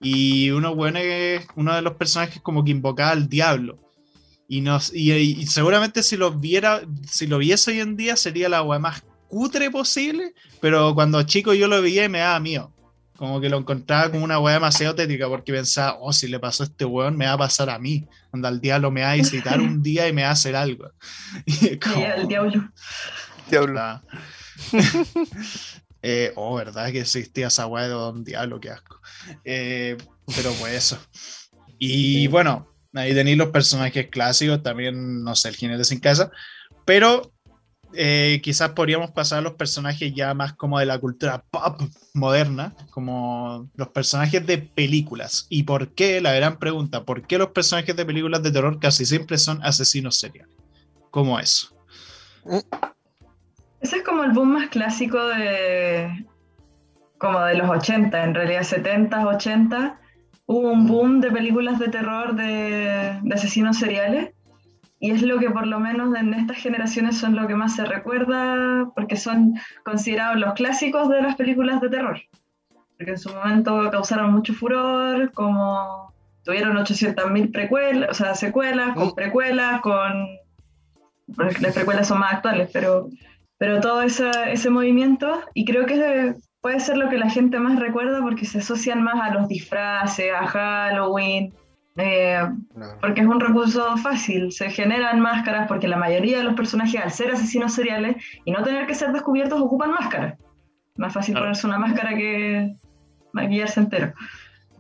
y 0.01 0.51
uno, 0.51 0.75
bueno, 0.75 0.99
uno 1.57 1.75
de 1.75 1.83
los 1.83 1.95
personajes 1.95 2.41
como 2.43 2.65
que 2.65 2.71
invocaba 2.71 3.11
al 3.11 3.29
diablo, 3.29 3.79
y, 4.49 4.61
nos, 4.61 4.93
y, 4.95 5.47
seguramente 5.47 6.03
si 6.03 6.17
lo 6.17 6.33
viera, 6.33 6.83
si 7.09 7.27
lo 7.27 7.39
viese 7.39 7.71
hoy 7.71 7.81
en 7.81 7.97
día 7.97 8.17
sería 8.17 8.49
la 8.49 8.63
wea 8.63 8.79
más 8.79 9.03
cutre 9.29 9.71
posible, 9.71 10.35
pero 10.61 10.95
cuando 10.95 11.23
chico 11.23 11.55
yo 11.55 11.67
lo 11.67 11.81
veía 11.81 12.05
y 12.05 12.09
me 12.09 12.19
daba 12.19 12.39
miedo. 12.41 12.74
Como 13.25 13.41
que 13.41 13.49
lo 13.49 13.57
encontraba 13.57 14.11
como 14.11 14.23
una 14.23 14.39
weá 14.39 14.53
demasiado 14.53 14.95
tétrica 14.95 15.27
porque 15.29 15.51
pensaba, 15.51 15.97
oh, 15.99 16.13
si 16.13 16.29
le 16.29 16.39
pasó 16.39 16.63
a 16.63 16.67
este 16.67 16.85
weón, 16.85 17.17
me 17.17 17.25
va 17.25 17.33
a 17.33 17.39
pasar 17.39 17.71
a 17.71 17.79
mí. 17.79 18.07
Cuando 18.29 18.49
al 18.49 18.61
diablo 18.61 18.91
me 18.91 19.01
va 19.01 19.13
a 19.13 19.15
visitar 19.15 19.59
un 19.63 19.83
día 19.83 20.07
y 20.07 20.13
me 20.13 20.25
va 20.25 20.29
a 20.29 20.33
hacer 20.33 20.55
algo. 20.55 20.91
Y 21.47 21.69
el 21.69 22.29
diablo. 22.29 22.71
Diablo. 23.49 24.03
eh, 26.03 26.33
oh, 26.37 26.55
¿verdad? 26.57 26.93
Que 26.93 27.01
existía 27.01 27.47
esa 27.47 27.67
weá 27.67 27.89
de 27.89 27.95
un 27.95 28.25
diablo, 28.25 28.61
qué 28.61 28.69
asco. 28.69 29.01
Eh, 29.43 29.97
pero 30.37 30.53
pues 30.61 30.75
eso. 30.75 30.99
Y 31.79 32.27
bueno, 32.27 32.77
ahí 32.93 33.15
tenéis 33.15 33.39
los 33.39 33.49
personajes 33.49 34.09
clásicos, 34.11 34.63
también, 34.63 35.25
no 35.25 35.35
sé, 35.35 35.49
el 35.49 35.57
jinete 35.57 35.85
sin 35.85 36.01
casa. 36.01 36.31
Pero 36.85 37.33
eh, 37.97 38.41
quizás 38.43 38.71
podríamos 38.71 39.11
pasar 39.11 39.39
a 39.39 39.43
los 39.43 39.55
personajes 39.55 40.13
ya 40.15 40.35
más 40.35 40.53
como 40.55 40.79
de 40.79 40.87
la 40.87 40.99
cultura 40.99 41.43
pop 41.51 41.81
moderna, 42.13 42.75
como 42.91 43.69
los 43.77 43.89
personajes 43.89 44.47
de 44.47 44.59
películas. 44.59 45.47
¿Y 45.49 45.65
por 45.65 45.95
qué? 45.95 46.21
La 46.21 46.33
gran 46.33 46.59
pregunta, 46.59 47.05
¿por 47.05 47.27
qué 47.27 47.39
los 47.39 47.49
personajes 47.49 47.97
de 47.97 48.07
películas 48.07 48.43
de 48.43 48.53
terror 48.53 48.79
casi 48.79 49.05
siempre 49.07 49.39
son 49.39 49.63
asesinos 49.63 50.19
seriales? 50.19 50.55
¿Cómo 51.11 51.39
eso? 51.39 51.75
Ese 53.81 53.97
es 53.97 54.03
como 54.03 54.25
el 54.25 54.33
boom 54.33 54.53
más 54.53 54.69
clásico 54.69 55.19
de 55.29 56.27
como 57.19 57.41
de 57.41 57.55
los 57.55 57.71
80, 57.71 58.25
en 58.25 58.35
realidad 58.35 58.63
70, 58.63 59.27
80. 59.27 60.01
Hubo 60.47 60.71
un 60.71 60.87
boom 60.87 61.21
de 61.21 61.31
películas 61.31 61.79
de 61.79 61.89
terror 61.89 62.35
de, 62.35 63.19
de 63.23 63.35
asesinos 63.35 63.79
seriales 63.79 64.35
y 65.05 65.11
es 65.11 65.21
lo 65.21 65.39
que 65.39 65.51
por 65.51 65.67
lo 65.67 65.81
menos 65.81 66.17
en 66.17 66.33
estas 66.33 66.57
generaciones 66.57 67.19
son 67.19 67.37
lo 67.37 67.47
que 67.47 67.55
más 67.55 67.77
se 67.77 67.85
recuerda 67.85 68.91
porque 68.95 69.17
son 69.17 69.53
considerados 69.85 70.39
los 70.39 70.55
clásicos 70.55 71.11
de 71.11 71.21
las 71.21 71.37
películas 71.37 71.83
de 71.83 71.91
terror. 71.91 72.19
Porque 72.97 73.11
en 73.11 73.19
su 73.19 73.29
momento 73.29 73.91
causaron 73.91 74.33
mucho 74.33 74.55
furor, 74.55 75.31
como 75.33 76.11
tuvieron 76.43 76.79
800.000 76.79 77.53
precuelas, 77.53 78.09
o 78.13 78.15
sea, 78.15 78.35
secuelas, 78.35 78.95
con 78.95 79.09
mm. 79.09 79.15
precuelas, 79.15 79.83
con... 79.83 80.27
Las 81.37 81.75
precuelas 81.75 82.09
son 82.09 82.21
más 82.21 82.33
actuales, 82.33 82.71
pero, 82.73 83.11
pero 83.59 83.83
todo 83.83 84.01
ese, 84.01 84.31
ese 84.47 84.71
movimiento, 84.71 85.43
y 85.53 85.67
creo 85.67 85.85
que 85.85 86.35
puede 86.63 86.81
ser 86.81 86.97
lo 86.97 87.11
que 87.11 87.19
la 87.19 87.29
gente 87.29 87.59
más 87.59 87.79
recuerda 87.79 88.23
porque 88.23 88.47
se 88.47 88.61
asocian 88.61 89.03
más 89.03 89.21
a 89.21 89.35
los 89.35 89.49
disfraces, 89.49 90.33
a 90.33 90.47
Halloween, 90.47 91.53
Eh, 91.97 92.41
porque 93.01 93.21
es 93.21 93.27
un 93.27 93.39
recurso 93.39 93.97
fácil, 93.99 94.51
se 94.51 94.69
generan 94.71 95.21
máscaras 95.21 95.69
porque 95.69 95.87
la 95.87 95.97
mayoría 95.97 96.39
de 96.39 96.45
los 96.45 96.55
personajes 96.55 97.01
al 97.01 97.13
ser 97.13 97.31
asesinos 97.31 97.73
seriales 97.73 98.17
y 98.45 98.51
no 98.51 98.65
tener 98.65 98.87
que 98.87 98.95
ser 98.95 99.13
descubiertos 99.13 99.61
ocupan 99.61 99.93
máscaras. 99.93 100.37
Más 100.97 101.13
fácil 101.13 101.35
ponerse 101.35 101.67
una 101.67 101.79
máscara 101.79 102.17
que 102.17 102.77
maquillarse 103.33 103.81
entero. 103.81 104.13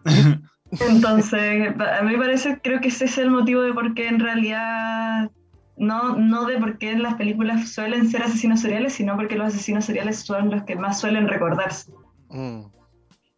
Entonces, 0.81 1.74
a 1.79 2.03
mí 2.03 2.12
me 2.12 2.18
parece, 2.18 2.59
creo 2.61 2.81
que 2.81 2.88
ese 2.88 3.05
es 3.05 3.18
el 3.18 3.31
motivo 3.31 3.62
de 3.62 3.72
por 3.72 3.94
qué 3.94 4.09
en 4.09 4.18
realidad, 4.18 5.31
no, 5.77 6.16
no 6.16 6.46
de 6.46 6.59
por 6.59 6.79
qué 6.79 6.90
en 6.90 7.03
las 7.03 7.14
películas 7.14 7.68
suelen 7.68 8.09
ser 8.09 8.22
asesinos 8.22 8.61
seriales, 8.61 8.94
sino 8.94 9.14
porque 9.14 9.37
los 9.37 9.48
asesinos 9.48 9.85
seriales 9.85 10.20
son 10.20 10.50
los 10.50 10.64
que 10.64 10.74
más 10.74 11.00
suelen 11.00 11.29
recordarse. 11.29 11.92
Mm. 12.31 12.62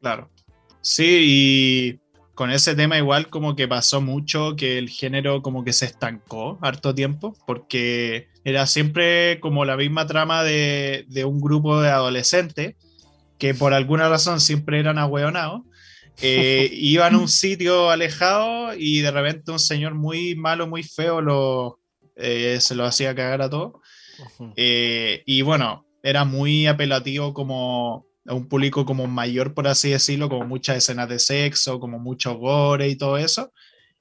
Claro. 0.00 0.30
Sí, 0.80 1.20
y 1.24 2.00
con 2.36 2.52
ese 2.52 2.76
tema 2.76 2.96
igual 2.96 3.28
como 3.28 3.56
que 3.56 3.66
pasó 3.66 4.00
mucho 4.00 4.54
que 4.54 4.78
el 4.78 4.88
género 4.88 5.42
como 5.42 5.64
que 5.64 5.72
se 5.72 5.86
estancó 5.86 6.58
harto 6.62 6.94
tiempo, 6.94 7.36
porque 7.48 8.28
era 8.44 8.66
siempre 8.66 9.40
como 9.40 9.64
la 9.64 9.76
misma 9.76 10.06
trama 10.06 10.44
de, 10.44 11.04
de 11.08 11.24
un 11.24 11.40
grupo 11.40 11.80
de 11.80 11.90
adolescentes 11.90 12.76
que 13.38 13.54
por 13.54 13.74
alguna 13.74 14.08
razón 14.08 14.40
siempre 14.40 14.78
eran 14.78 14.98
ahueonados 14.98 15.62
eh, 16.22 16.70
iban 16.72 17.14
a 17.14 17.18
un 17.18 17.28
sitio 17.28 17.90
alejado 17.90 18.74
y 18.74 19.00
de 19.00 19.10
repente 19.10 19.50
un 19.50 19.58
señor 19.58 19.94
muy 19.94 20.34
malo, 20.34 20.66
muy 20.66 20.82
feo, 20.82 21.20
lo, 21.20 21.80
eh, 22.16 22.58
se 22.60 22.74
lo 22.74 22.84
hacía 22.84 23.14
cagar 23.14 23.42
a 23.42 23.50
todo. 23.50 23.80
Eh, 24.56 25.22
y 25.26 25.42
bueno, 25.42 25.86
era 26.02 26.24
muy 26.24 26.66
apelativo 26.66 27.34
como 27.34 28.05
a 28.28 28.34
un 28.34 28.48
público 28.48 28.84
como 28.84 29.06
mayor, 29.06 29.54
por 29.54 29.68
así 29.68 29.90
decirlo, 29.90 30.28
como 30.28 30.46
muchas 30.46 30.78
escenas 30.78 31.08
de 31.08 31.18
sexo, 31.18 31.80
como 31.80 31.98
mucho 31.98 32.34
gore 32.36 32.88
y 32.88 32.96
todo 32.96 33.18
eso. 33.18 33.52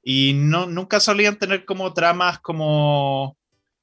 Y 0.04 0.34
no, 0.36 0.66
nunca 0.68 1.00
solían 1.00 1.38
tener 1.38 1.66
como 1.66 1.94
tramas 1.94 2.40
como 2.40 3.38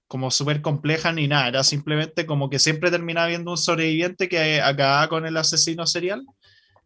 como 0.07 0.31
súper 0.31 0.61
complejas 0.61 1.15
ni 1.15 1.27
nada, 1.27 1.49
era 1.49 1.65
simplemente 1.65 2.27
como 2.27 2.51
que 2.51 2.59
siempre 2.59 2.91
terminaba 2.91 3.29
viendo 3.29 3.51
un 3.51 3.57
sobreviviente 3.57 4.29
que 4.29 4.61
acababa 4.61 5.09
con 5.09 5.25
el 5.25 5.35
asesino 5.39 5.87
serial 5.87 6.27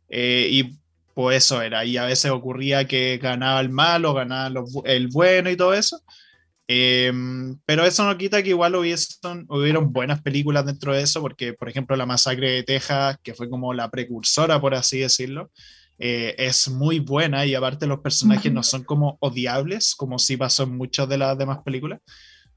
y 0.09 0.79
pues 1.13 1.39
eso 1.39 1.61
era. 1.61 1.85
Y 1.85 1.97
a 1.97 2.05
veces 2.05 2.31
ocurría 2.31 2.87
que 2.87 3.19
ganaba 3.19 3.61
el 3.61 3.69
malo, 3.69 4.15
ganaba 4.15 4.63
el 4.85 5.09
bueno 5.09 5.51
y 5.51 5.57
todo 5.57 5.75
eso. 5.75 6.01
Em, 6.69 7.59
pero 7.65 7.85
eso 7.85 8.05
no 8.05 8.19
quita 8.19 8.43
que 8.43 8.49
igual 8.51 8.75
hubiesen, 8.75 9.47
hubieron 9.49 9.93
buenas 9.93 10.21
películas 10.23 10.67
dentro 10.67 10.93
de 10.93 11.03
eso, 11.03 11.21
porque 11.21 11.53
por 11.53 11.69
ejemplo 11.69 11.95
La 11.97 12.07
Masacre 12.07 12.51
de 12.51 12.63
Texas, 12.65 13.19
que 13.23 13.35
fue 13.35 13.49
como 13.49 13.73
la 13.73 13.91
precursora, 13.91 14.61
por 14.61 14.75
así 14.75 14.99
decirlo, 14.99 15.51
eh, 15.99 16.35
es 16.39 16.69
muy 16.69 16.99
buena 16.99 17.47
y 17.47 17.55
aparte 17.55 17.87
los 17.87 18.01
personajes 18.01 18.53
no 18.53 18.63
son 18.63 18.85
como 18.85 19.17
odiables, 19.21 19.95
como 19.95 20.19
sí 20.19 20.37
pasó 20.37 20.65
en 20.65 20.77
muchas 20.77 21.09
de 21.09 21.19
las 21.19 21.39
demás 21.39 21.59
películas. 21.65 22.01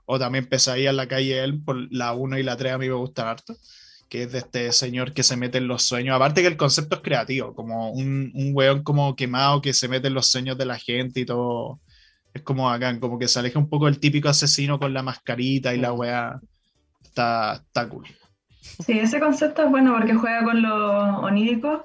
O 0.06 0.18
también 0.20 0.48
Pesadilla 0.48 0.90
en 0.90 0.98
la 0.98 1.08
calle 1.08 1.44
él, 1.44 1.62
por 1.64 1.78
la 1.94 2.14
1 2.14 2.40
y 2.40 2.44
la 2.44 2.58
3 2.58 2.74
a 2.74 2.78
mí 2.80 2.88
me 2.90 2.96
gustan 2.96 3.28
harto 3.28 3.56
que 4.10 4.24
es 4.24 4.32
de 4.32 4.40
este 4.40 4.72
señor 4.72 5.14
que 5.14 5.24
se 5.24 5.38
mete 5.38 5.60
en 5.60 5.68
los 5.68 5.84
sueños. 5.84 6.16
Aparte 6.16 6.42
que 6.42 6.48
el 6.48 6.58
concepto 6.58 6.96
es 6.96 7.02
creativo, 7.02 7.54
como 7.54 7.92
un, 7.92 8.32
un 8.34 8.52
weón 8.54 8.84
como 8.84 9.16
quemado 9.16 9.62
que 9.62 9.72
se 9.72 9.88
mete 9.88 10.08
en 10.08 10.16
los 10.16 10.28
sueños 10.28 10.58
de 10.58 10.66
la 10.66 10.80
gente 10.80 11.22
y 11.22 11.26
todo. 11.26 11.80
Es 12.34 12.42
como 12.44 12.70
acá, 12.70 12.98
como 13.00 13.18
que 13.18 13.28
se 13.28 13.40
aleja 13.40 13.60
un 13.60 13.70
poco 13.70 13.88
el 13.88 14.00
típico 14.00 14.30
asesino 14.30 14.80
con 14.80 14.94
la 14.94 15.04
mascarita 15.04 15.74
y 15.74 15.80
la 15.80 15.94
mm. 15.94 16.00
weá. 16.00 16.40
Está, 17.04 17.54
está 17.56 17.90
cool. 17.90 18.06
Sí, 18.62 19.00
ese 19.00 19.20
concepto 19.20 19.64
es 19.64 19.70
bueno 19.70 19.94
porque 19.94 20.14
juega 20.14 20.44
con 20.44 20.62
lo 20.62 21.20
onírico 21.20 21.84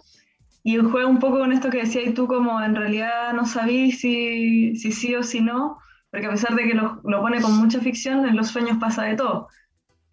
y 0.63 0.77
juega 0.77 1.07
un 1.07 1.19
poco 1.19 1.39
con 1.39 1.53
esto 1.53 1.71
que 1.71 1.83
decías 1.83 2.15
tú, 2.15 2.27
como 2.27 2.61
en 2.61 2.75
realidad 2.75 3.33
no 3.35 3.47
sabís 3.47 4.01
si, 4.01 4.77
si 4.77 4.93
sí 4.93 5.15
o 5.15 5.23
si 5.23 5.41
no, 5.41 5.79
porque 6.11 6.27
a 6.27 6.31
pesar 6.31 6.55
de 6.55 6.65
que 6.65 6.75
lo, 6.75 7.01
lo 7.05 7.21
pone 7.21 7.41
con 7.41 7.57
mucha 7.57 7.81
ficción, 7.81 8.27
en 8.27 8.37
los 8.37 8.49
sueños 8.49 8.79
pasa 8.79 9.03
de 9.03 9.17
todo. 9.17 9.49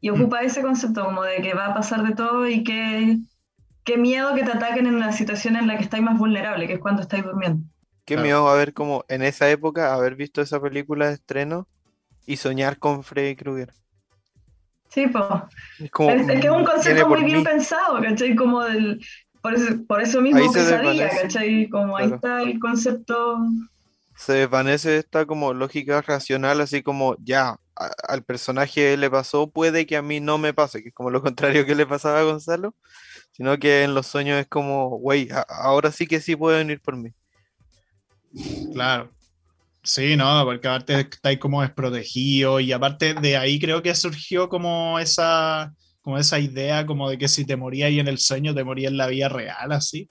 Y 0.02 0.10
mm. 0.10 0.13
ocupa 0.13 0.41
ese 0.41 0.62
concepto 0.62 1.06
como 1.06 1.24
de 1.24 1.41
que 1.41 1.54
va 1.54 1.67
a 1.67 1.74
pasar 1.74 2.04
de 2.04 2.15
todo 2.15 2.48
y 2.48 2.63
que 2.63 3.17
qué 3.84 3.98
miedo 3.98 4.36
que 4.36 4.44
te 4.44 4.52
ataquen 4.52 4.88
en 4.88 5.00
la 5.00 5.12
situación 5.12 5.56
en 5.56 5.67
la 5.67 5.78
que 5.78 5.84
estáis 5.84 6.04
más 6.04 6.17
vulnerable, 6.17 6.67
que 6.67 6.74
es 6.74 6.80
cuando 6.80 7.02
estáis 7.02 7.24
durmiendo. 7.24 7.63
Qué 8.06 8.18
miedo 8.18 8.48
haber 8.50 8.74
como 8.74 9.06
en 9.08 9.22
esa 9.22 9.50
época 9.50 9.94
haber 9.94 10.16
visto 10.16 10.42
esa 10.42 10.60
película 10.60 11.08
de 11.08 11.14
estreno 11.14 11.68
y 12.26 12.38
soñar 12.38 12.78
con 12.78 13.04
Freddy 13.04 13.36
Krueger. 13.36 13.74
Sí, 14.90 15.08
pues. 15.08 15.24
Es, 15.80 15.90
que 15.92 16.48
es 16.48 16.52
un 16.52 16.66
concepto 16.66 17.08
muy 17.08 17.24
bien 17.24 17.44
pensado, 17.44 18.02
¿cachai? 18.02 18.36
Como 18.36 18.62
del, 18.64 19.00
por, 19.42 19.54
eso, 19.54 19.86
por 19.88 20.02
eso 20.02 20.22
mismo 20.22 20.52
que 20.52 20.62
sabía, 20.62 21.10
¿cachai? 21.10 21.70
Como 21.70 21.96
ahí 21.96 22.12
está 22.12 22.42
el 22.42 22.60
concepto. 22.60 23.38
Se 24.16 24.34
desvanece 24.34 24.98
esta 24.98 25.26
como 25.26 25.54
lógica 25.54 26.02
racional, 26.02 26.60
así 26.60 26.84
como 26.84 27.16
ya, 27.24 27.58
al 27.76 28.24
personaje 28.24 28.98
le 28.98 29.10
pasó, 29.10 29.50
puede 29.50 29.86
que 29.86 29.96
a 29.96 30.02
mí 30.02 30.20
no 30.20 30.38
me 30.38 30.54
pase, 30.54 30.84
que 30.84 30.90
es 30.90 30.94
como 30.94 31.10
lo 31.10 31.22
contrario 31.22 31.66
que 31.66 31.74
le 31.74 31.88
pasaba 31.88 32.20
a 32.20 32.24
Gonzalo, 32.24 32.76
sino 33.32 33.58
que 33.58 33.84
en 33.84 33.96
los 33.96 34.08
sueños 34.08 34.40
es 34.40 34.48
como, 34.48 34.90
güey, 34.90 35.30
ahora 35.48 35.92
sí 35.92 36.06
que 36.06 36.20
sí 36.20 36.36
pueden 36.36 36.70
ir 36.70 36.82
por 36.82 36.98
mí. 36.98 37.14
Claro. 38.74 39.12
Sí, 39.84 40.15
no, 40.15 40.44
porque 40.46 40.67
aparte 40.67 41.00
estáis 41.00 41.39
como 41.39 41.62
desprotegido 41.62 42.60
y 42.60 42.72
aparte 42.72 43.15
de 43.15 43.38
ahí 43.38 43.60
creo 43.60 43.82
que 43.82 43.96
surgió 43.96 44.48
como 44.48 45.00
esa, 45.00 45.74
como 46.02 46.17
esa 46.20 46.39
idea 46.39 46.86
como 46.86 47.10
de 47.10 47.17
que 47.17 47.28
si 47.28 47.46
te 47.46 47.56
morías 47.56 47.88
ahí 47.88 48.00
en 48.00 48.08
el 48.08 48.20
sueño, 48.20 48.54
te 48.54 48.63
morías 48.63 48.91
en 48.91 48.98
la 48.98 49.08
vida 49.08 49.28
real, 49.28 49.72
así. 49.72 50.08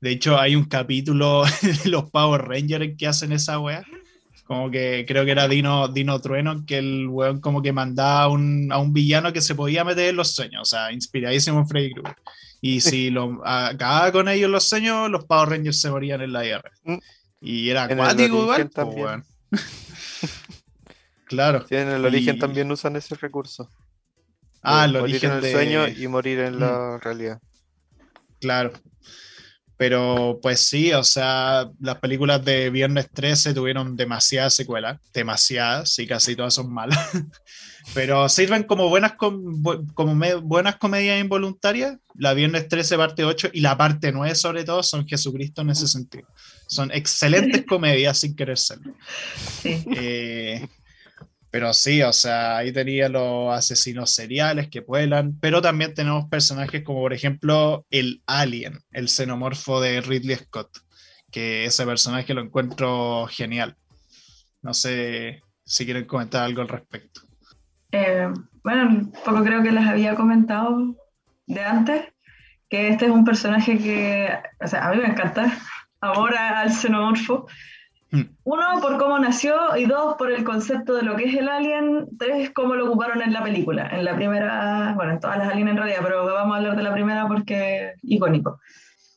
De 0.00 0.10
hecho, 0.10 0.38
hay 0.38 0.56
un 0.56 0.64
capítulo 0.64 1.44
de 1.84 1.90
los 1.90 2.10
Power 2.10 2.42
Rangers 2.42 2.96
que 2.98 3.06
hacen 3.06 3.32
esa 3.32 3.60
wea 3.60 3.84
como 4.44 4.70
que 4.70 5.04
creo 5.08 5.24
que 5.24 5.30
era 5.30 5.48
Dino, 5.48 5.88
Dino 5.88 6.20
Trueno, 6.20 6.64
que 6.66 6.78
el 6.78 7.08
weón 7.08 7.40
como 7.40 7.62
que 7.62 7.72
mandaba 7.72 8.24
a 8.24 8.28
un, 8.28 8.70
a 8.70 8.78
un 8.78 8.92
villano 8.92 9.32
que 9.32 9.40
se 9.40 9.54
podía 9.54 9.84
meter 9.84 10.10
en 10.10 10.16
los 10.16 10.34
sueños, 10.34 10.62
o 10.62 10.64
sea, 10.64 10.92
inspiradísimo 10.92 11.60
en 11.60 11.68
Freddy 11.68 11.92
Krueger. 11.92 12.16
Y 12.60 12.80
si 12.80 13.10
lo 13.10 13.40
acababa 13.44 14.10
con 14.12 14.28
ellos 14.28 14.50
los 14.50 14.68
sueños, 14.68 15.10
los 15.10 15.24
Power 15.24 15.50
Rangers 15.50 15.80
se 15.80 15.90
morían 15.90 16.22
en 16.22 16.32
la 16.32 16.46
IR. 16.46 16.62
Y 17.44 17.68
era 17.68 17.84
acuático 17.84 18.42
igual, 18.42 18.70
pues, 18.70 19.22
claro. 21.26 21.66
Sí, 21.68 21.76
en 21.76 21.88
el 21.88 22.02
origen 22.06 22.38
también 22.38 22.72
usan 22.72 22.96
ese 22.96 23.14
recurso. 23.16 23.70
Ah, 24.62 24.86
el 24.86 24.96
origen 24.96 25.30
en 25.30 25.44
el 25.44 25.52
sueño 25.52 25.88
y 25.88 26.08
morir 26.08 26.40
en 26.40 26.58
la 26.58 26.96
mm. 26.96 27.00
realidad. 27.02 27.42
Claro. 28.40 28.72
Pero 29.86 30.38
pues 30.40 30.60
sí, 30.60 30.94
o 30.94 31.04
sea, 31.04 31.70
las 31.78 31.98
películas 31.98 32.42
de 32.42 32.70
Viernes 32.70 33.10
13 33.12 33.52
tuvieron 33.52 33.96
demasiadas 33.96 34.54
secuelas, 34.54 34.98
demasiadas, 35.12 35.98
y 35.98 36.06
casi 36.06 36.34
todas 36.34 36.54
son 36.54 36.72
malas. 36.72 36.98
Pero 37.94 38.26
sirven 38.30 38.62
como 38.62 38.88
buenas, 38.88 39.12
como 39.12 40.40
buenas 40.40 40.76
comedias 40.76 41.20
involuntarias. 41.20 41.98
La 42.14 42.32
Viernes 42.32 42.66
13 42.66 42.96
parte 42.96 43.24
8 43.24 43.50
y 43.52 43.60
la 43.60 43.76
parte 43.76 44.10
9 44.10 44.34
sobre 44.34 44.64
todo 44.64 44.82
son 44.82 45.06
Jesucristo 45.06 45.60
en 45.60 45.68
ese 45.68 45.86
sentido. 45.86 46.26
Son 46.66 46.90
excelentes 46.90 47.66
comedias 47.66 48.16
sin 48.16 48.34
querer 48.34 48.56
serlo. 48.56 48.94
Sí. 49.60 49.84
Eh, 49.96 50.66
pero 51.54 51.72
sí, 51.72 52.02
o 52.02 52.12
sea, 52.12 52.56
ahí 52.56 52.72
tenía 52.72 53.08
los 53.08 53.56
asesinos 53.56 54.12
seriales 54.12 54.68
que 54.68 54.80
vuelan, 54.80 55.38
pero 55.38 55.62
también 55.62 55.94
tenemos 55.94 56.28
personajes 56.28 56.82
como 56.82 56.98
por 56.98 57.12
ejemplo 57.12 57.86
el 57.90 58.24
Alien, 58.26 58.80
el 58.90 59.08
xenomorfo 59.08 59.80
de 59.80 60.00
Ridley 60.00 60.34
Scott, 60.34 60.76
que 61.30 61.64
ese 61.64 61.86
personaje 61.86 62.34
lo 62.34 62.40
encuentro 62.40 63.28
genial. 63.30 63.76
No 64.62 64.74
sé 64.74 65.42
si 65.64 65.84
quieren 65.84 66.06
comentar 66.06 66.42
algo 66.42 66.60
al 66.60 66.68
respecto. 66.70 67.20
Eh, 67.92 68.32
bueno, 68.64 69.12
poco 69.24 69.44
creo 69.44 69.62
que 69.62 69.70
les 69.70 69.86
había 69.86 70.16
comentado 70.16 70.96
de 71.46 71.62
antes, 71.62 72.02
que 72.68 72.88
este 72.88 73.04
es 73.04 73.12
un 73.12 73.24
personaje 73.24 73.78
que, 73.78 74.28
o 74.60 74.66
sea, 74.66 74.88
a 74.88 74.90
mí 74.92 74.96
me 75.00 75.06
encanta, 75.06 75.56
ahora 76.00 76.58
al 76.62 76.72
xenomorfo. 76.72 77.46
Uno, 78.44 78.80
por 78.80 78.98
cómo 78.98 79.18
nació, 79.18 79.76
y 79.76 79.86
dos, 79.86 80.16
por 80.16 80.30
el 80.30 80.44
concepto 80.44 80.94
de 80.94 81.02
lo 81.02 81.16
que 81.16 81.24
es 81.24 81.34
el 81.34 81.48
alien, 81.48 82.06
tres, 82.18 82.50
cómo 82.50 82.74
lo 82.74 82.86
ocuparon 82.86 83.22
en 83.22 83.32
la 83.32 83.42
película. 83.42 83.88
En 83.88 84.04
la 84.04 84.14
primera, 84.14 84.92
bueno, 84.94 85.12
en 85.12 85.20
todas 85.20 85.38
las 85.38 85.48
aliens 85.48 85.70
en 85.70 85.76
realidad, 85.76 86.00
pero 86.02 86.24
vamos 86.26 86.54
a 86.54 86.58
hablar 86.58 86.76
de 86.76 86.82
la 86.82 86.92
primera 86.92 87.26
porque 87.26 87.86
es 87.86 87.92
icónico. 88.02 88.60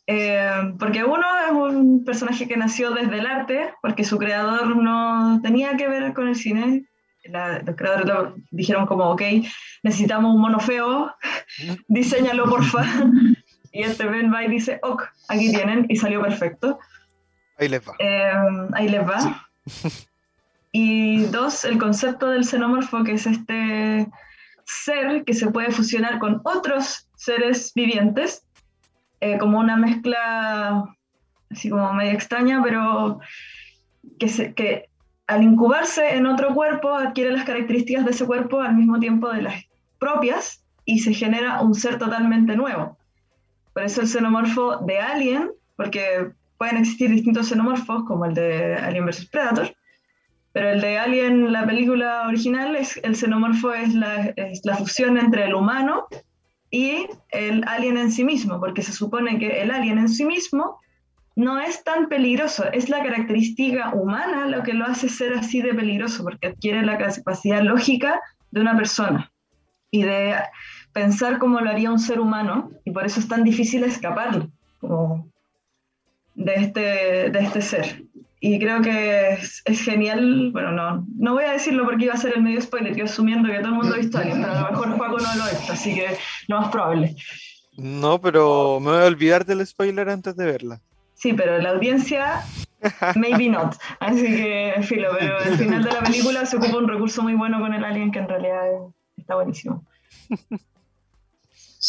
Eh, 0.07 0.73
porque 0.79 1.03
uno 1.03 1.25
es 1.45 1.51
un 1.51 2.05
personaje 2.05 2.47
que 2.47 2.55
nació 2.55 2.91
desde 2.91 3.19
el 3.19 3.27
arte, 3.27 3.73
porque 3.81 4.05
su 4.05 4.17
creador 4.17 4.75
no 4.77 5.41
tenía 5.43 5.75
que 5.75 5.89
ver 5.89 6.13
con 6.13 6.29
el 6.29 6.35
cine. 6.35 6.87
los 7.25 7.75
creadores 7.75 8.33
dijeron 8.51 8.85
como, 8.85 9.11
ok, 9.11 9.21
necesitamos 9.83 10.33
un 10.33 10.41
mono 10.41 10.59
feo, 10.59 11.13
diseñalo 11.87 12.45
porfa. 12.45 12.83
y 13.73 13.83
este 13.83 14.05
Ben 14.05 14.33
va 14.33 14.45
y 14.45 14.47
dice, 14.47 14.79
ok, 14.81 15.03
aquí 15.27 15.51
tienen, 15.51 15.85
y 15.89 15.97
salió 15.97 16.21
perfecto. 16.21 16.79
Ahí 17.57 17.67
les 17.67 17.81
va. 17.87 17.93
Em, 17.99 18.69
ahí 18.73 18.89
les 18.89 19.07
va. 19.07 19.47
Y 20.71 21.23
dos, 21.27 21.65
el 21.65 21.79
concepto 21.79 22.29
del 22.29 22.45
xenomorfo, 22.45 23.03
que 23.03 23.13
es 23.13 23.25
este 23.25 24.07
ser 24.65 25.23
que 25.23 25.33
se 25.33 25.49
puede 25.49 25.71
fusionar 25.71 26.19
con 26.19 26.41
otros 26.43 27.07
seres 27.15 27.71
vivientes, 27.73 28.43
eh, 29.21 29.37
como 29.39 29.59
una 29.59 29.77
mezcla 29.77 30.83
así 31.49 31.69
como 31.69 31.93
media 31.93 32.13
extraña, 32.13 32.61
pero 32.61 33.19
que, 34.19 34.27
se, 34.27 34.53
que 34.53 34.89
al 35.25 35.43
incubarse 35.43 36.15
en 36.15 36.27
otro 36.27 36.53
cuerpo 36.53 36.93
adquiere 36.93 37.31
las 37.31 37.45
características 37.45 38.05
de 38.05 38.11
ese 38.11 38.25
cuerpo 38.25 38.61
al 38.61 38.75
mismo 38.75 38.99
tiempo 38.99 39.29
de 39.29 39.43
las 39.43 39.63
propias 39.99 40.63
y 40.85 40.99
se 40.99 41.13
genera 41.13 41.61
un 41.61 41.73
ser 41.73 41.97
totalmente 41.97 42.55
nuevo. 42.55 42.97
Por 43.73 43.83
eso 43.83 44.01
el 44.01 44.07
xenomorfo 44.07 44.77
de 44.77 44.99
Alien, 44.99 45.51
porque 45.75 46.31
pueden 46.57 46.77
existir 46.77 47.09
distintos 47.09 47.49
xenomorfos, 47.49 48.03
como 48.05 48.25
el 48.25 48.33
de 48.33 48.75
Alien 48.75 49.05
vs. 49.05 49.25
Predator, 49.27 49.75
pero 50.53 50.71
el 50.71 50.81
de 50.81 50.97
Alien, 50.97 51.51
la 51.51 51.65
película 51.65 52.27
original, 52.27 52.75
es, 52.75 52.99
el 53.03 53.15
xenomorfo 53.15 53.73
es 53.73 53.93
la, 53.93 54.33
la 54.63 54.75
fusión 54.75 55.17
entre 55.17 55.45
el 55.45 55.53
humano 55.53 56.07
y 56.71 57.07
el 57.29 57.63
alien 57.67 57.97
en 57.97 58.11
sí 58.11 58.23
mismo, 58.23 58.59
porque 58.59 58.81
se 58.81 58.91
supone 58.91 59.39
que 59.39 59.61
el 59.61 59.71
alien 59.71 59.99
en 59.99 60.09
sí 60.09 60.25
mismo 60.25 60.79
no 61.35 61.59
es 61.59 61.83
tan 61.83 62.09
peligroso, 62.09 62.65
es 62.73 62.89
la 62.89 63.03
característica 63.03 63.93
humana 63.93 64.47
lo 64.47 64.63
que 64.63 64.73
lo 64.73 64.85
hace 64.85 65.07
ser 65.07 65.33
así 65.33 65.61
de 65.61 65.73
peligroso, 65.73 66.23
porque 66.23 66.47
adquiere 66.47 66.81
la 66.81 66.97
capacidad 66.97 67.61
lógica 67.61 68.19
de 68.49 68.61
una 68.61 68.75
persona 68.75 69.31
y 69.91 70.01
de 70.01 70.35
pensar 70.91 71.37
cómo 71.37 71.61
lo 71.61 71.69
haría 71.69 71.91
un 71.91 71.99
ser 71.99 72.19
humano, 72.19 72.71
y 72.83 72.91
por 72.91 73.05
eso 73.05 73.19
es 73.19 73.27
tan 73.27 73.43
difícil 73.43 73.83
escapar 73.83 74.47
de, 76.37 76.53
este, 76.55 76.79
de 77.29 77.39
este 77.39 77.61
ser. 77.61 78.03
Y 78.39 78.59
creo 78.59 78.81
que 78.81 79.33
es, 79.65 79.81
genial, 79.81 80.51
bueno, 80.51 80.71
no, 80.71 81.05
no 81.17 81.33
voy 81.33 81.43
a 81.43 81.53
decirlo 81.53 81.85
porque 81.85 82.05
iba 82.05 82.13
a 82.13 82.17
ser 82.17 82.33
el 82.35 82.43
medio 82.43 82.61
spoiler, 82.61 82.95
yo 82.95 83.05
asumiendo 83.05 83.49
que 83.49 83.57
todo 83.57 83.69
el 83.69 83.73
mundo 83.73 83.95
ha 83.95 83.97
visto 83.97 84.19
Alien, 84.19 84.41
pero 84.41 84.53
a 84.53 84.61
lo 84.61 84.71
mejor 84.71 84.97
Paco 84.97 85.17
no 85.17 85.35
lo 85.35 85.43
ha 85.43 85.49
visto, 85.49 85.73
así 85.73 85.95
que 85.95 86.17
lo 86.47 86.61
más 86.61 86.69
probable. 86.69 87.15
No, 87.77 88.21
pero 88.21 88.79
me 88.79 88.91
voy 88.91 89.01
a 89.01 89.05
olvidar 89.05 89.43
del 89.43 89.65
spoiler 89.65 90.07
antes 90.09 90.35
de 90.35 90.45
verla. 90.45 90.81
Sí, 91.15 91.33
pero 91.33 91.57
la 91.57 91.71
audiencia, 91.71 92.43
maybe 93.15 93.49
not. 93.49 93.75
Así 93.99 94.23
que, 94.23 94.75
filo, 94.83 95.09
pero 95.19 95.39
al 95.39 95.57
final 95.57 95.83
de 95.83 95.91
la 95.91 96.01
película 96.01 96.45
se 96.45 96.57
ocupa 96.57 96.77
un 96.77 96.87
recurso 96.87 97.23
muy 97.23 97.33
bueno 97.33 97.59
con 97.59 97.73
el 97.73 97.83
alien 97.83 98.11
que 98.11 98.19
en 98.19 98.29
realidad 98.29 98.65
está 99.17 99.33
buenísimo. 99.33 99.83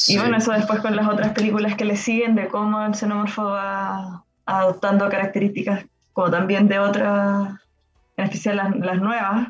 Y 0.08 0.16
bueno, 0.16 0.38
eso 0.38 0.52
después 0.52 0.80
con 0.80 0.96
las 0.96 1.06
otras 1.06 1.32
películas 1.32 1.74
que 1.74 1.84
le 1.84 1.96
siguen 1.96 2.34
de 2.36 2.48
cómo 2.48 2.82
el 2.84 2.94
xenomorfo 2.94 3.44
va 3.44 4.24
adoptando 4.48 5.08
características 5.08 5.84
como 6.12 6.30
también 6.30 6.66
de 6.68 6.78
otras, 6.78 7.60
en 8.16 8.24
especial 8.24 8.56
las, 8.56 9.00
nuevas, 9.00 9.48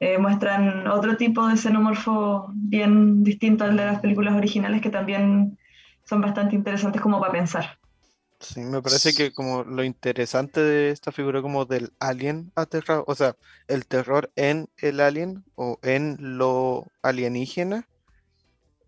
eh, 0.00 0.18
muestran 0.18 0.86
otro 0.88 1.16
tipo 1.16 1.46
de 1.46 1.56
xenomorfo 1.56 2.50
bien 2.52 3.24
distinto 3.24 3.64
al 3.64 3.76
de 3.76 3.86
las 3.86 4.00
películas 4.00 4.34
originales 4.34 4.82
que 4.82 4.90
también 4.90 5.56
son 6.04 6.20
bastante 6.20 6.56
interesantes 6.56 7.00
como 7.00 7.20
para 7.20 7.32
pensar. 7.32 7.78
Sí, 8.40 8.60
me 8.60 8.82
parece 8.82 9.14
que 9.14 9.32
como 9.32 9.64
lo 9.64 9.82
interesante 9.82 10.60
de 10.60 10.90
esta 10.90 11.10
figura 11.10 11.42
como 11.42 11.64
del 11.64 11.92
alien 11.98 12.52
aterrado, 12.54 13.04
o 13.06 13.14
sea, 13.14 13.36
el 13.66 13.86
terror 13.86 14.30
en 14.36 14.68
el 14.78 15.00
alien 15.00 15.44
o 15.54 15.78
en 15.82 16.16
lo 16.20 16.86
alienígena, 17.02 17.88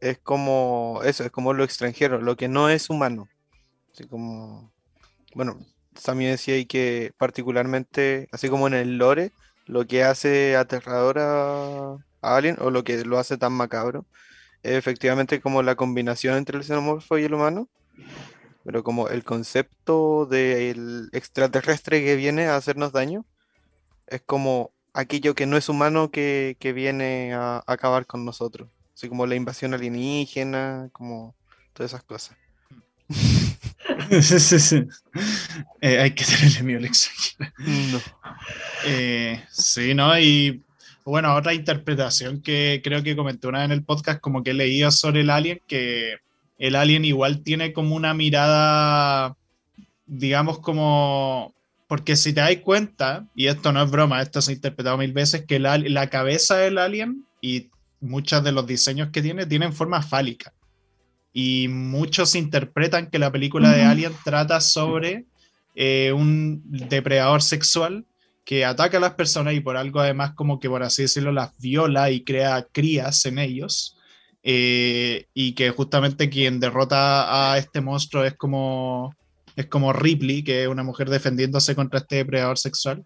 es 0.00 0.18
como 0.18 1.00
eso, 1.04 1.24
es 1.24 1.30
como 1.30 1.52
lo 1.52 1.64
extranjero, 1.64 2.20
lo 2.20 2.36
que 2.36 2.48
no 2.48 2.68
es 2.68 2.90
humano. 2.90 3.28
Así 3.92 4.04
como, 4.04 4.70
bueno, 5.34 5.58
también 6.04 6.32
decía 6.32 6.54
ahí 6.54 6.66
que 6.66 7.12
particularmente, 7.18 8.28
así 8.32 8.48
como 8.48 8.66
en 8.66 8.74
el 8.74 8.98
lore, 8.98 9.32
lo 9.66 9.86
que 9.86 10.04
hace 10.04 10.56
aterrador 10.56 11.18
a, 11.18 11.92
a 12.22 12.36
Alien, 12.36 12.56
o 12.60 12.70
lo 12.70 12.84
que 12.84 13.04
lo 13.04 13.18
hace 13.18 13.38
tan 13.38 13.52
macabro, 13.52 14.06
es 14.62 14.72
efectivamente 14.72 15.40
como 15.40 15.62
la 15.62 15.76
combinación 15.76 16.36
entre 16.36 16.58
el 16.58 16.64
xenomorfo 16.64 17.18
y 17.18 17.24
el 17.24 17.34
humano, 17.34 17.68
pero 18.64 18.84
como 18.84 19.08
el 19.08 19.24
concepto 19.24 20.26
del 20.26 21.08
extraterrestre 21.12 22.04
que 22.04 22.16
viene 22.16 22.46
a 22.46 22.56
hacernos 22.56 22.92
daño 22.92 23.24
es 24.06 24.22
como 24.22 24.72
aquello 24.92 25.34
que 25.34 25.46
no 25.46 25.56
es 25.56 25.68
humano 25.68 26.10
que, 26.10 26.56
viene 26.74 27.32
a, 27.34 27.62
acabar 27.66 28.06
con 28.06 28.24
nosotros. 28.24 28.68
Así 28.94 29.08
como 29.08 29.26
la 29.26 29.36
invasión 29.36 29.72
alienígena, 29.72 30.90
como 30.92 31.34
todas 31.72 31.92
esas 31.92 32.02
cosas. 32.04 32.36
sí, 34.10 34.40
sí, 34.40 34.58
sí. 34.58 34.84
Eh, 35.80 35.98
hay 35.98 36.10
que 36.12 36.24
tenerle 36.24 36.62
miedo 36.62 36.80
al. 36.80 37.46
No. 37.92 38.00
Eh, 38.86 39.42
sí, 39.50 39.94
¿no? 39.94 40.18
Y 40.18 40.62
bueno, 41.04 41.34
otra 41.34 41.54
interpretación 41.54 42.42
que 42.42 42.80
creo 42.84 43.02
que 43.02 43.16
comenté 43.16 43.48
una 43.48 43.58
vez 43.58 43.66
en 43.66 43.72
el 43.72 43.84
podcast, 43.84 44.20
como 44.20 44.42
que 44.42 44.54
leía 44.54 44.90
sobre 44.90 45.22
el 45.22 45.30
alien, 45.30 45.60
que 45.66 46.16
el 46.58 46.76
alien 46.76 47.04
igual 47.04 47.42
tiene 47.42 47.72
como 47.72 47.94
una 47.94 48.14
mirada, 48.14 49.36
digamos, 50.06 50.58
como. 50.60 51.54
Porque 51.88 52.14
si 52.14 52.32
te 52.32 52.40
das 52.40 52.56
cuenta, 52.62 53.26
y 53.34 53.48
esto 53.48 53.72
no 53.72 53.82
es 53.82 53.90
broma, 53.90 54.22
esto 54.22 54.40
se 54.40 54.52
ha 54.52 54.54
interpretado 54.54 54.96
mil 54.96 55.12
veces, 55.12 55.44
que 55.46 55.58
la, 55.58 55.76
la 55.78 56.08
cabeza 56.08 56.56
del 56.56 56.78
alien 56.78 57.26
y 57.40 57.70
muchos 58.00 58.44
de 58.44 58.52
los 58.52 58.66
diseños 58.66 59.08
que 59.10 59.22
tiene 59.22 59.46
tienen 59.46 59.72
forma 59.72 60.00
fálica. 60.02 60.52
Y 61.32 61.68
muchos 61.68 62.34
interpretan 62.34 63.08
que 63.08 63.18
la 63.18 63.30
película 63.30 63.70
de 63.70 63.82
Alien 63.82 64.12
trata 64.24 64.60
sobre 64.60 65.26
eh, 65.74 66.12
un 66.12 66.62
depredador 66.64 67.42
sexual 67.42 68.04
que 68.44 68.64
ataca 68.64 68.96
a 68.96 69.00
las 69.00 69.14
personas 69.14 69.54
y 69.54 69.60
por 69.60 69.76
algo 69.76 70.00
además 70.00 70.32
como 70.34 70.58
que 70.58 70.68
por 70.68 70.82
así 70.82 71.02
decirlo 71.02 71.30
las 71.30 71.56
viola 71.58 72.10
y 72.10 72.24
crea 72.24 72.66
crías 72.72 73.24
en 73.26 73.38
ellos 73.38 73.96
eh, 74.42 75.26
y 75.34 75.52
que 75.52 75.70
justamente 75.70 76.30
quien 76.30 76.60
derrota 76.60 77.52
a 77.52 77.58
este 77.58 77.80
monstruo 77.80 78.24
es 78.24 78.34
como, 78.36 79.14
es 79.54 79.66
como 79.66 79.92
Ripley, 79.92 80.42
que 80.42 80.62
es 80.62 80.68
una 80.68 80.82
mujer 80.82 81.10
defendiéndose 81.10 81.74
contra 81.74 82.00
este 82.00 82.16
depredador 82.16 82.58
sexual. 82.58 83.04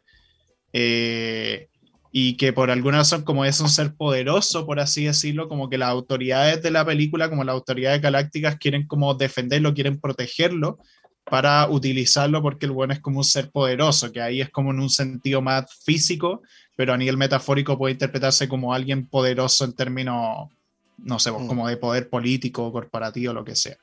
Eh, 0.73 1.69
y 2.17 2.37
que 2.37 2.53
por 2.53 2.71
alguna 2.71 2.99
razón, 2.99 3.25
como 3.25 3.45
es 3.45 3.59
un 3.59 3.69
ser 3.69 3.97
poderoso, 3.97 4.67
por 4.67 4.79
así 4.79 5.05
decirlo, 5.05 5.49
como 5.49 5.69
que 5.69 5.79
las 5.79 5.89
autoridades 5.89 6.63
de 6.63 6.71
la 6.71 6.85
película, 6.85 7.29
como 7.29 7.43
las 7.43 7.55
autoridades 7.55 8.01
galácticas, 8.01 8.57
quieren 8.57 8.87
como 8.87 9.15
defenderlo, 9.15 9.75
quieren 9.75 9.99
protegerlo 9.99 10.79
para 11.25 11.69
utilizarlo 11.69 12.41
porque 12.41 12.67
el 12.67 12.73
bueno 12.73 12.95
es 12.95 13.01
como 13.01 13.19
un 13.19 13.25
ser 13.25 13.51
poderoso, 13.51 14.13
que 14.13 14.21
ahí 14.21 14.41
es 14.41 14.51
como 14.51 14.71
en 14.71 14.79
un 14.79 14.91
sentido 14.91 15.43
más 15.43 15.65
físico, 15.85 16.43
pero 16.77 16.93
a 16.93 16.97
nivel 16.97 17.17
metafórico 17.17 17.77
puede 17.77 17.95
interpretarse 17.95 18.47
como 18.47 18.73
alguien 18.73 19.09
poderoso 19.09 19.65
en 19.65 19.73
términos 19.73 20.51
no 20.99 21.19
sé, 21.19 21.33
pues, 21.33 21.43
mm. 21.43 21.49
como 21.49 21.67
de 21.67 21.77
poder 21.79 22.09
político, 22.09 22.71
corporativo, 22.71 23.33
lo 23.33 23.45
que 23.45 23.57
sea. 23.57 23.77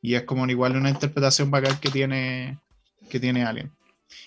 Y 0.00 0.14
es 0.14 0.22
como 0.22 0.46
igual 0.46 0.76
una 0.76 0.90
interpretación 0.90 1.50
bacán 1.50 1.76
que 1.80 1.90
tiene, 1.90 2.58
que 3.10 3.18
tiene 3.18 3.42
Alien. 3.42 3.72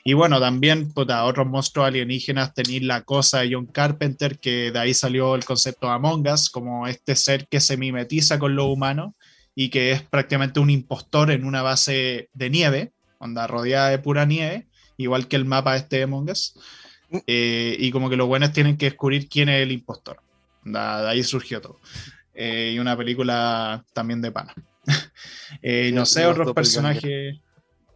Y 0.04 0.14
bueno, 0.14 0.40
también, 0.40 0.92
puta, 0.92 1.24
otros 1.26 1.48
monstruos 1.48 1.88
alienígenas 1.88 2.54
tenéis 2.54 2.84
la 2.84 3.02
cosa 3.02 3.40
de 3.40 3.54
John 3.54 3.66
Carpenter, 3.66 4.38
que 4.38 4.72
de 4.72 4.80
ahí 4.80 4.94
salió 4.94 5.36
el 5.36 5.46
concepto 5.46 5.88
de 5.88 5.94
Among 5.94 6.28
Us, 6.28 6.50
como 6.50 6.88
este 6.88 7.16
ser 7.16 7.48
que 7.48 7.60
se 7.60 7.78
mimetiza 7.78 8.38
con 8.38 8.56
lo 8.56 8.66
humano 8.66 9.16
y 9.56 9.70
que 9.70 9.92
es 9.92 10.02
prácticamente 10.04 10.60
un 10.60 10.70
impostor 10.70 11.32
en 11.32 11.46
una 11.46 11.62
base 11.62 12.30
de 12.34 12.50
nieve, 12.50 12.92
onda 13.18 13.48
rodeada 13.48 13.90
de 13.90 14.00
pura 14.00 14.26
nieve, 14.26 14.68
igual 14.98 15.28
que 15.28 15.38
el 15.38 15.46
mapa 15.46 15.76
este 15.76 15.98
de 15.98 16.04
Among 16.04 16.30
Us. 16.30 16.56
Mm. 17.10 17.18
Eh, 17.26 17.78
y 17.80 17.92
como 17.92 18.10
que 18.10 18.16
los 18.16 18.28
buenos 18.28 18.52
tienen 18.52 18.78
que 18.78 18.86
descubrir 18.86 19.28
quién 19.28 19.50
es 19.50 19.64
el 19.64 19.72
impostor. 19.72 20.22
de 20.64 20.80
ahí 20.80 21.24
surgió 21.24 21.62
todo. 21.62 21.80
Eh, 22.34 22.74
y 22.76 22.80
una 22.80 22.98
película 22.98 23.84
también 23.94 24.22
de 24.22 24.32
pana. 24.32 24.54
Eh, 25.62 25.92
no 25.94 26.06
sé, 26.06 26.26
otros 26.26 26.54
personajes. 26.54 27.40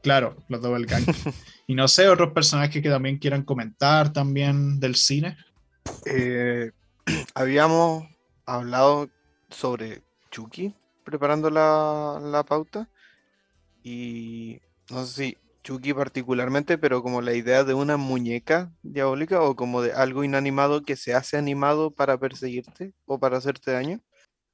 Claro, 0.02 0.36
los 0.48 0.62
Doppelganger. 0.62 1.16
y 1.68 1.76
no 1.76 1.88
sé, 1.88 2.08
otros 2.10 2.32
personajes 2.34 2.82
que 2.82 2.90
también 2.90 3.18
quieran 3.18 3.44
comentar 3.44 4.14
también 4.14 4.80
del 4.80 4.96
cine. 4.96 5.38
Eh, 6.06 6.72
habíamos 7.36 8.06
hablado 8.46 9.10
sobre 9.50 10.02
Chucky 10.32 10.74
preparando 11.04 11.50
la, 11.50 12.20
la 12.22 12.44
pauta. 12.44 12.90
Y 13.84 14.62
no 14.90 15.06
sé 15.06 15.14
si 15.14 15.38
Chucky 15.64 15.94
particularmente, 15.94 16.78
pero 16.78 17.02
como 17.04 17.22
la 17.22 17.34
idea 17.34 17.64
de 17.64 17.74
una 17.74 17.98
muñeca 17.98 18.72
diabólica 18.84 19.42
o 19.42 19.56
como 19.56 19.82
de 19.82 19.94
algo 19.94 20.24
inanimado 20.24 20.84
que 20.84 20.96
se 20.96 21.14
hace 21.14 21.38
animado 21.38 21.92
para 21.92 22.18
perseguirte 22.18 22.94
o 23.06 23.20
para 23.20 23.38
hacerte 23.38 23.72
daño. 23.72 24.00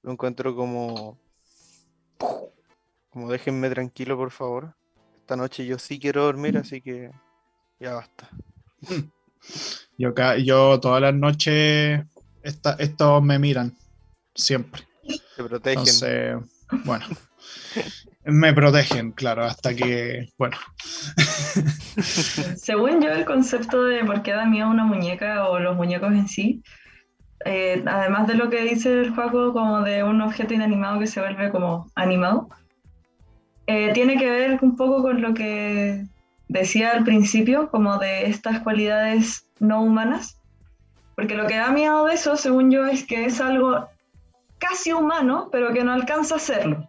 Lo 0.02 0.12
encuentro 0.12 0.56
como. 0.56 1.20
Como 3.10 3.32
déjenme 3.32 3.70
tranquilo, 3.70 4.18
por 4.18 4.32
favor. 4.32 4.76
Esta 5.26 5.38
noche 5.38 5.66
yo 5.66 5.80
sí 5.80 5.98
quiero 5.98 6.26
dormir, 6.26 6.54
mm. 6.54 6.58
así 6.58 6.82
que 6.82 7.10
ya 7.80 7.96
basta. 7.96 8.30
Yo, 9.98 10.14
yo 10.38 10.80
todas 10.80 11.02
las 11.02 11.16
noches 11.16 12.06
estos 12.44 13.24
me 13.24 13.40
miran, 13.40 13.76
siempre. 14.36 14.84
Te 15.36 15.44
protegen. 15.44 16.48
bueno. 16.84 17.06
me 18.26 18.54
protegen, 18.54 19.14
claro, 19.14 19.46
hasta 19.46 19.74
que, 19.74 20.30
bueno. 20.38 20.58
Según 22.58 23.02
yo, 23.02 23.10
el 23.10 23.26
concepto 23.26 23.84
de 23.86 24.06
por 24.06 24.22
qué 24.22 24.34
da 24.34 24.46
miedo 24.46 24.70
una 24.70 24.86
muñeca 24.86 25.50
o 25.50 25.58
los 25.58 25.76
muñecos 25.76 26.12
en 26.12 26.28
sí, 26.28 26.62
eh, 27.46 27.84
además 27.88 28.28
de 28.28 28.36
lo 28.36 28.52
que 28.52 28.62
dice 28.62 29.02
el 29.02 29.10
juego 29.16 29.54
como 29.54 29.82
de 29.82 30.04
un 30.04 30.22
objeto 30.22 30.54
inanimado 30.54 31.00
que 31.00 31.08
se 31.08 31.20
vuelve 31.20 31.50
como 31.50 31.92
animado, 31.96 32.48
eh, 33.68 33.92
tiene 33.94 34.18
que 34.18 34.30
ver 34.30 34.60
un 34.62 34.76
poco 34.76 35.02
con 35.02 35.22
lo 35.22 35.34
que 35.34 36.06
decía 36.48 36.92
al 36.92 37.04
principio, 37.04 37.70
como 37.70 37.98
de 37.98 38.28
estas 38.28 38.60
cualidades 38.60 39.48
no 39.60 39.82
humanas, 39.82 40.40
porque 41.16 41.36
lo 41.36 41.48
que 41.48 41.58
da 41.58 41.72
miedo 41.72 42.06
de 42.06 42.14
eso, 42.14 42.36
según 42.36 42.72
yo, 42.72 42.86
es 42.86 43.06
que 43.06 43.26
es 43.26 43.42
algo 43.42 43.88
casi 44.58 44.94
humano, 44.94 45.50
pero 45.52 45.74
que 45.74 45.84
no 45.84 45.94
alcanza 45.94 46.36
a 46.36 46.40
serlo. 46.40 46.88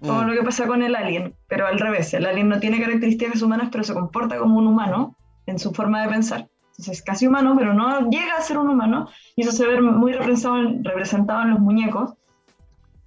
Como 0.00 0.22
Mm. 0.22 0.26
lo 0.26 0.32
que 0.34 0.42
pasa 0.42 0.66
con 0.66 0.82
el 0.82 0.96
alien, 0.96 1.34
pero 1.48 1.66
al 1.66 1.78
revés. 1.78 2.12
El 2.12 2.26
alien 2.26 2.48
no 2.48 2.58
tiene 2.58 2.80
características 2.80 3.40
humanas, 3.40 3.68
pero 3.70 3.84
se 3.84 3.94
comporta 3.94 4.36
como 4.38 4.58
un 4.58 4.66
humano 4.66 5.16
en 5.46 5.58
su 5.58 5.72
forma 5.72 6.02
de 6.02 6.08
pensar. 6.08 6.48
Entonces 6.70 6.98
es 6.98 7.02
casi 7.02 7.26
humano, 7.26 7.54
pero 7.56 7.72
no 7.72 8.10
llega 8.10 8.34
a 8.36 8.40
ser 8.40 8.58
un 8.58 8.68
humano. 8.68 9.08
Y 9.36 9.42
eso 9.42 9.52
se 9.52 9.66
ve 9.66 9.80
muy 9.80 10.12
representado 10.12 10.58
en, 10.58 10.84
representado 10.84 11.42
en 11.42 11.50
los 11.50 11.60
muñecos. 11.60 12.14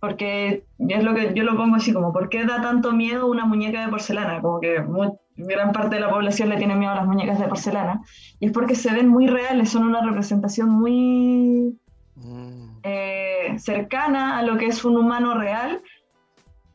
Porque 0.05 0.63
es 0.77 1.03
lo 1.03 1.15
que 1.15 1.33
yo 1.33 1.43
lo 1.43 1.55
pongo 1.57 1.77
así 1.77 1.91
como, 1.91 2.13
¿por 2.13 2.29
qué 2.29 2.45
da 2.45 2.61
tanto 2.61 2.91
miedo 2.91 3.25
una 3.25 3.45
muñeca 3.45 3.81
de 3.83 3.89
porcelana? 3.89 4.39
Como 4.39 4.59
que 4.59 4.79
muy- 4.81 5.09
gran 5.35 5.71
parte 5.71 5.95
de 5.95 6.01
la 6.01 6.09
población 6.11 6.49
le 6.49 6.57
tiene 6.57 6.75
miedo 6.75 6.91
a 6.91 6.95
las 6.95 7.07
muñecas 7.07 7.39
de 7.39 7.47
porcelana. 7.47 8.01
Y 8.39 8.45
es 8.45 8.51
porque 8.51 8.75
se 8.75 8.93
ven 8.93 9.07
muy 9.09 9.25
reales, 9.27 9.69
son 9.71 9.83
una 9.83 10.01
representación 10.03 10.69
muy 10.69 11.75
Mm. 12.17 12.77
eh, 12.83 13.55
cercana 13.57 14.37
a 14.37 14.43
lo 14.43 14.57
que 14.57 14.67
es 14.67 14.85
un 14.85 14.95
humano 14.95 15.33
real, 15.33 15.81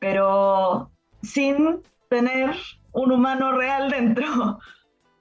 pero 0.00 0.90
sin 1.22 1.78
tener 2.08 2.50
un 2.92 3.12
humano 3.12 3.52
real 3.52 3.90
dentro, 3.90 4.26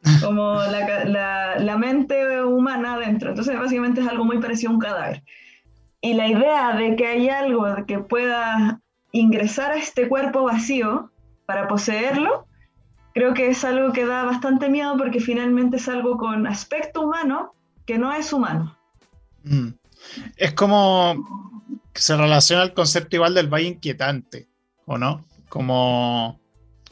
como 0.24 0.56
la, 0.56 1.06
la- 1.06 1.60
la 1.60 1.78
mente 1.78 2.44
humana 2.44 2.98
dentro. 2.98 3.30
Entonces 3.30 3.58
básicamente 3.60 4.02
es 4.02 4.08
algo 4.08 4.26
muy 4.26 4.40
parecido 4.40 4.72
a 4.72 4.74
un 4.74 4.80
cadáver. 4.80 5.24
Y 6.02 6.14
la 6.14 6.28
idea 6.28 6.76
de 6.76 6.96
que 6.96 7.08
hay 7.08 7.30
algo 7.30 7.66
que 7.86 8.00
pueda 8.00 8.80
ingresar 9.12 9.72
a 9.72 9.78
este 9.78 10.08
cuerpo 10.08 10.44
vacío 10.44 11.12
para 11.46 11.68
poseerlo, 11.68 12.46
creo 13.14 13.34
que 13.34 13.50
es 13.50 13.64
algo 13.66 13.92
que 13.92 14.06
da 14.06 14.24
bastante 14.24 14.70
miedo 14.70 14.96
porque 14.98 15.20
finalmente 15.20 15.78
es 15.78 15.90
algo 15.90 16.18
con 16.18 16.48
aspecto 16.48 17.02
humano 17.02 17.54
que 17.86 17.98
no 17.98 18.14
es 18.14 18.32
humano. 18.32 18.78
Mm. 19.44 19.70
Es 20.38 20.54
como 20.54 21.60
que 21.92 22.02
se 22.02 22.16
relaciona 22.16 22.64
el 22.64 22.74
concepto 22.74 23.16
igual 23.18 23.34
del 23.34 23.48
valle 23.48 23.68
inquietante, 23.68 24.48
¿o 24.86 24.98
no? 24.98 25.26
Como 25.50 26.40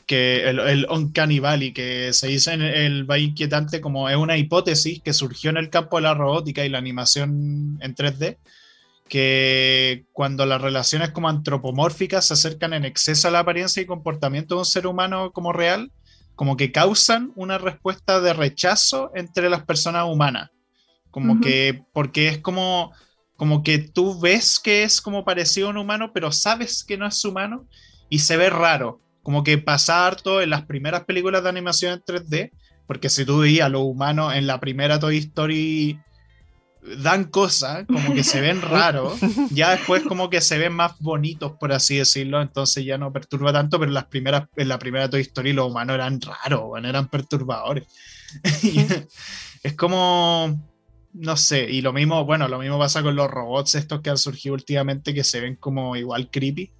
que 0.05 0.49
el, 0.49 0.59
el 0.59 0.87
Uncanny 0.89 1.39
Valley, 1.39 1.71
que 1.71 2.11
se 2.13 2.27
dice 2.27 2.53
en 2.53 2.61
el 2.61 3.03
valle 3.03 3.25
inquietante 3.25 3.79
como 3.79 4.09
es 4.09 4.15
una 4.15 4.37
hipótesis 4.37 5.01
que 5.01 5.13
surgió 5.13 5.49
en 5.49 5.57
el 5.57 5.69
campo 5.69 5.97
de 5.97 6.03
la 6.03 6.13
robótica 6.13 6.65
y 6.65 6.69
la 6.69 6.77
animación 6.77 7.77
en 7.81 7.95
3D, 7.95 8.37
que 9.07 10.05
cuando 10.13 10.45
las 10.45 10.61
relaciones 10.61 11.11
como 11.11 11.29
antropomórficas 11.29 12.25
se 12.25 12.33
acercan 12.33 12.73
en 12.73 12.85
exceso 12.85 13.27
a 13.27 13.31
la 13.31 13.39
apariencia 13.39 13.81
y 13.81 13.85
comportamiento 13.85 14.55
de 14.55 14.59
un 14.59 14.65
ser 14.65 14.87
humano 14.87 15.31
como 15.31 15.53
real, 15.53 15.91
como 16.35 16.55
que 16.55 16.71
causan 16.71 17.31
una 17.35 17.57
respuesta 17.57 18.21
de 18.21 18.33
rechazo 18.33 19.11
entre 19.15 19.49
las 19.49 19.63
personas 19.63 20.05
humanas. 20.07 20.51
Como 21.09 21.41
que, 21.41 21.83
porque 21.93 22.27
es 22.27 22.37
como, 22.37 22.91
como 23.35 23.63
que 23.63 23.79
tú 23.79 24.19
ves 24.19 24.59
que 24.59 24.83
es 24.83 25.01
como 25.01 25.25
parecido 25.25 25.67
a 25.67 25.71
un 25.71 25.77
humano, 25.77 26.11
pero 26.13 26.31
sabes 26.31 26.83
que 26.83 26.95
no 26.95 27.07
es 27.07 27.25
humano 27.25 27.65
y 28.07 28.19
se 28.19 28.37
ve 28.37 28.51
raro. 28.51 29.01
Como 29.23 29.43
que 29.43 29.57
pasa 29.57 30.05
harto 30.05 30.41
en 30.41 30.51
las 30.51 30.65
primeras 30.65 31.05
películas 31.05 31.41
de 31.41 31.49
animación 31.49 31.93
en 31.93 32.01
3D, 32.01 32.51
porque 32.85 33.09
si 33.09 33.25
tú 33.25 33.39
veías 33.39 33.65
a 33.65 33.69
los 33.69 33.81
humanos 33.81 34.35
en 34.35 34.45
la 34.45 34.59
primera 34.59 34.99
Toy 34.99 35.17
Story 35.17 35.99
dan 36.99 37.25
cosas, 37.25 37.85
como 37.85 38.13
que 38.13 38.23
se 38.23 38.41
ven 38.41 38.61
raros, 38.61 39.19
ya 39.51 39.71
después 39.71 40.03
como 40.03 40.29
que 40.29 40.41
se 40.41 40.57
ven 40.57 40.73
más 40.73 40.97
bonitos, 40.99 41.53
por 41.59 41.73
así 41.73 41.97
decirlo, 41.97 42.41
entonces 42.41 42.85
ya 42.85 42.97
no 42.97 43.11
perturba 43.11 43.51
tanto, 43.53 43.79
pero 43.79 43.89
en, 43.89 43.93
las 43.95 44.05
primeras, 44.05 44.47
en 44.55 44.67
la 44.67 44.79
primera 44.79 45.09
Toy 45.09 45.21
Story 45.21 45.53
los 45.53 45.69
humanos 45.69 45.95
eran 45.95 46.19
raros, 46.21 46.63
bueno, 46.63 46.87
eran 46.89 47.07
perturbadores. 47.07 47.85
Es 49.63 49.73
como, 49.73 50.55
no 51.13 51.35
sé, 51.35 51.69
y 51.69 51.81
lo 51.81 51.91
mismo, 51.91 52.23
bueno, 52.25 52.47
lo 52.47 52.59
mismo 52.59 52.77
pasa 52.77 53.01
con 53.01 53.15
los 53.15 53.29
robots 53.29 53.75
estos 53.75 54.01
que 54.01 54.11
han 54.11 54.17
surgido 54.17 54.53
últimamente 54.53 55.13
que 55.13 55.23
se 55.23 55.41
ven 55.41 55.55
como 55.55 55.95
igual 55.95 56.29
creepy. 56.29 56.71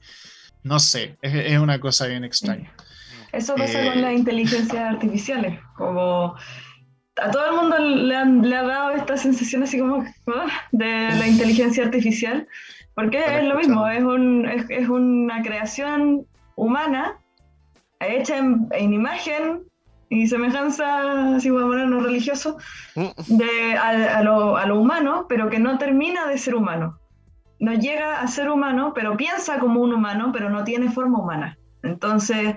No 0.64 0.80
sé, 0.80 1.18
es, 1.22 1.34
es 1.34 1.60
una 1.60 1.80
cosa 1.80 2.06
bien 2.06 2.24
extraña. 2.24 2.72
Eso 3.34 3.56
pasa 3.56 3.84
Eh, 3.84 3.90
con 3.90 4.02
las 4.02 4.14
inteligencias 4.14 4.94
artificiales, 4.96 5.60
como 5.76 6.36
a 7.22 7.32
todo 7.32 7.46
el 7.50 7.56
mundo 7.56 7.78
le, 7.80 8.16
han- 8.16 8.42
le 8.48 8.56
ha 8.56 8.64
dado 8.64 8.92
esta 8.92 9.18
sensación 9.18 9.64
así 9.64 9.80
como 9.80 10.04
de 10.72 11.10
la 11.18 11.28
inteligencia 11.28 11.84
artificial, 11.86 12.48
porque 12.96 13.20
es 13.40 13.44
lo 13.46 13.56
mismo, 13.56 13.88
es, 13.88 14.04
un, 14.04 14.46
es, 14.46 14.66
es 14.70 14.90
una 14.90 15.42
creación 15.42 16.26
humana 16.56 17.18
hecha 18.00 18.38
en, 18.38 18.68
en 18.72 18.94
imagen 18.94 19.64
y 20.10 20.28
semejanza, 20.28 21.36
así 21.36 21.50
como 21.50 21.74
no 21.74 22.00
religioso, 22.00 22.58
Mm. 22.96 23.38
de, 23.38 23.76
a, 23.78 24.18
a 24.20 24.24
lo, 24.24 24.56
a 24.58 24.66
lo 24.66 24.80
humano, 24.80 25.26
pero 25.28 25.50
que 25.50 25.60
no 25.60 25.78
termina 25.78 26.28
de 26.28 26.38
ser 26.38 26.56
humano. 26.56 26.98
No 27.60 27.74
llega 27.74 28.22
a 28.22 28.28
ser 28.28 28.50
humano, 28.50 28.94
pero 28.96 29.18
piensa 29.18 29.60
como 29.60 29.82
un 29.82 29.94
humano, 29.94 30.32
pero 30.32 30.50
no 30.50 30.64
tiene 30.64 30.90
forma 30.92 31.20
humana. 31.20 31.58
Entonces, 31.84 32.56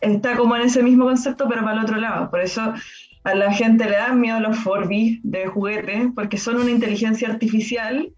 está 0.00 0.36
como 0.36 0.56
en 0.56 0.62
ese 0.62 0.82
mismo 0.82 1.04
concepto, 1.04 1.46
pero 1.48 1.62
para 1.62 1.76
el 1.78 1.84
otro 1.84 1.96
lado. 1.98 2.30
Por 2.30 2.40
eso 2.40 2.72
a 3.24 3.34
la 3.34 3.52
gente 3.52 3.86
le 3.86 3.96
dan 3.96 4.20
miedo 4.20 4.38
los 4.38 4.58
Furby 4.58 5.20
de 5.22 5.46
juguete, 5.46 6.12
porque 6.14 6.36
son 6.36 6.56
una 6.56 6.70
inteligencia 6.70 7.28
artificial 7.28 8.12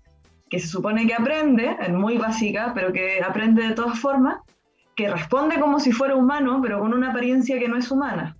que 0.50 0.58
se 0.58 0.66
supone 0.66 1.06
que 1.06 1.14
aprende, 1.14 1.76
es 1.80 1.92
muy 1.92 2.18
básica, 2.18 2.72
pero 2.74 2.92
que 2.92 3.22
aprende 3.22 3.62
de 3.62 3.74
todas 3.74 3.98
formas, 3.98 4.38
que 4.96 5.08
responde 5.08 5.60
como 5.60 5.78
si 5.78 5.92
fuera 5.92 6.16
humano, 6.16 6.60
pero 6.60 6.80
con 6.80 6.92
una 6.92 7.10
apariencia 7.10 7.58
que 7.58 7.68
no 7.68 7.76
es 7.76 7.90
humana. 7.90 8.36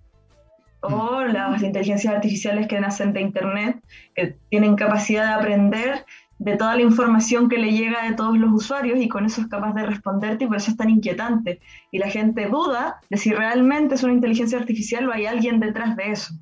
O 0.80 1.22
las 1.22 1.62
inteligencias 1.62 2.14
artificiales 2.14 2.66
que 2.66 2.80
nacen 2.80 3.12
de 3.12 3.20
Internet, 3.20 3.80
que 4.14 4.36
tienen 4.50 4.76
capacidad 4.76 5.26
de 5.26 5.34
aprender 5.34 6.04
de 6.38 6.56
toda 6.56 6.74
la 6.74 6.82
información 6.82 7.48
que 7.48 7.58
le 7.58 7.72
llega 7.72 8.04
de 8.04 8.14
todos 8.14 8.36
los 8.36 8.52
usuarios 8.52 9.00
y 9.00 9.08
con 9.08 9.24
eso 9.24 9.40
es 9.40 9.46
capaz 9.46 9.72
de 9.72 9.86
responderte 9.86 10.44
y 10.44 10.46
por 10.46 10.56
eso 10.56 10.70
es 10.70 10.76
tan 10.76 10.90
inquietante. 10.90 11.60
Y 11.90 11.98
la 11.98 12.10
gente 12.10 12.46
duda 12.46 13.00
de 13.08 13.16
si 13.16 13.32
realmente 13.32 13.94
es 13.94 14.02
una 14.02 14.12
inteligencia 14.12 14.58
artificial 14.58 15.08
o 15.08 15.12
hay 15.12 15.26
alguien 15.26 15.60
detrás 15.60 15.96
de 15.96 16.10
eso. 16.10 16.34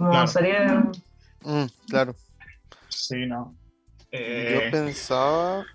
Como 0.00 0.12
Claro. 0.12 0.26
sería- 0.28 0.92
Mm, 1.42 1.64
claro. 1.90 2.14
Sí, 2.88 3.26
no. 3.26 3.54
Yo 4.10 4.58
Eh, 4.62 4.68
pensaba 4.70 5.66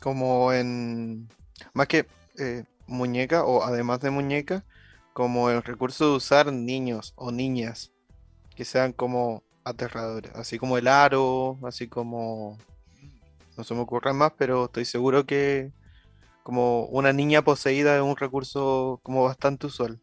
como 0.00 0.52
en, 0.52 1.26
más 1.72 1.88
que 1.88 2.06
eh, 2.38 2.64
muñeca 2.86 3.44
o 3.44 3.62
además 3.62 4.00
de 4.00 4.10
muñeca, 4.10 4.62
como 5.14 5.48
el 5.48 5.62
recurso 5.62 6.10
de 6.10 6.16
usar 6.16 6.52
niños 6.52 7.14
o 7.16 7.32
niñas 7.32 7.90
que 8.54 8.66
sean 8.66 8.92
como 8.92 9.42
aterradores, 9.64 10.30
así 10.34 10.58
como 10.58 10.76
el 10.76 10.86
aro, 10.86 11.58
así 11.64 11.88
como, 11.88 12.58
no 13.56 13.64
se 13.64 13.72
me 13.74 13.80
ocurren 13.80 14.16
más, 14.16 14.32
pero 14.36 14.66
estoy 14.66 14.84
seguro 14.84 15.24
que 15.24 15.72
como 16.42 16.84
una 16.86 17.14
niña 17.14 17.40
poseída 17.40 17.96
es 17.96 18.02
un 18.02 18.16
recurso 18.16 19.00
como 19.02 19.24
bastante 19.24 19.68
usual. 19.68 19.98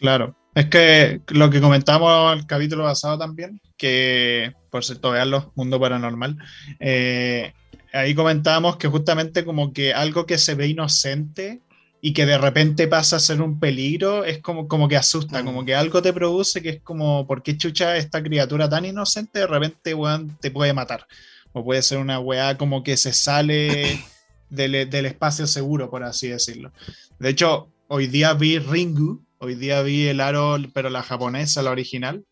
Claro, 0.00 0.34
es 0.54 0.66
que 0.66 1.20
lo 1.28 1.50
que 1.50 1.60
comentamos 1.60 2.36
el 2.36 2.46
capítulo 2.46 2.84
pasado 2.84 3.18
también, 3.18 3.60
que 3.76 4.52
por 4.72 4.84
cierto, 4.84 5.10
veanlo, 5.10 5.52
Mundo 5.54 5.78
Paranormal, 5.78 6.38
eh, 6.80 7.52
ahí 7.92 8.14
comentábamos 8.14 8.78
que 8.78 8.88
justamente 8.88 9.44
como 9.44 9.72
que 9.74 9.92
algo 9.92 10.24
que 10.24 10.38
se 10.38 10.54
ve 10.54 10.66
inocente 10.68 11.60
y 12.00 12.14
que 12.14 12.24
de 12.26 12.38
repente 12.38 12.88
pasa 12.88 13.16
a 13.16 13.20
ser 13.20 13.42
un 13.42 13.60
peligro, 13.60 14.24
es 14.24 14.38
como, 14.38 14.66
como 14.66 14.88
que 14.88 14.96
asusta, 14.96 15.42
Mm. 15.42 15.44
como 15.44 15.64
que 15.64 15.74
algo 15.74 16.00
te 16.00 16.12
produce 16.12 16.62
que 16.62 16.70
es 16.70 16.80
como, 16.82 17.26
¿por 17.26 17.42
qué 17.42 17.56
chucha 17.56 17.96
esta 17.96 18.22
criatura 18.22 18.68
tan 18.68 18.86
inocente 18.86 19.40
de 19.40 19.46
repente, 19.46 19.94
weón, 19.94 20.36
te 20.40 20.50
puede 20.50 20.72
matar? 20.72 21.06
O 21.52 21.62
puede 21.62 21.82
ser 21.82 21.98
una 21.98 22.18
weá 22.18 22.56
como 22.56 22.82
que 22.82 22.96
se 22.96 23.12
sale 23.12 24.02
del, 24.48 24.88
del 24.88 25.06
espacio 25.06 25.46
seguro, 25.46 25.90
por 25.90 26.02
así 26.02 26.28
decirlo. 26.28 26.72
De 27.18 27.28
hecho, 27.28 27.68
hoy 27.88 28.06
día 28.06 28.32
vi 28.32 28.58
Ringu, 28.58 29.22
hoy 29.42 29.56
día 29.56 29.82
vi 29.82 30.06
el 30.06 30.20
aro, 30.20 30.56
pero 30.72 30.88
la 30.88 31.02
japonesa, 31.02 31.62
la 31.62 31.72
original, 31.72 32.24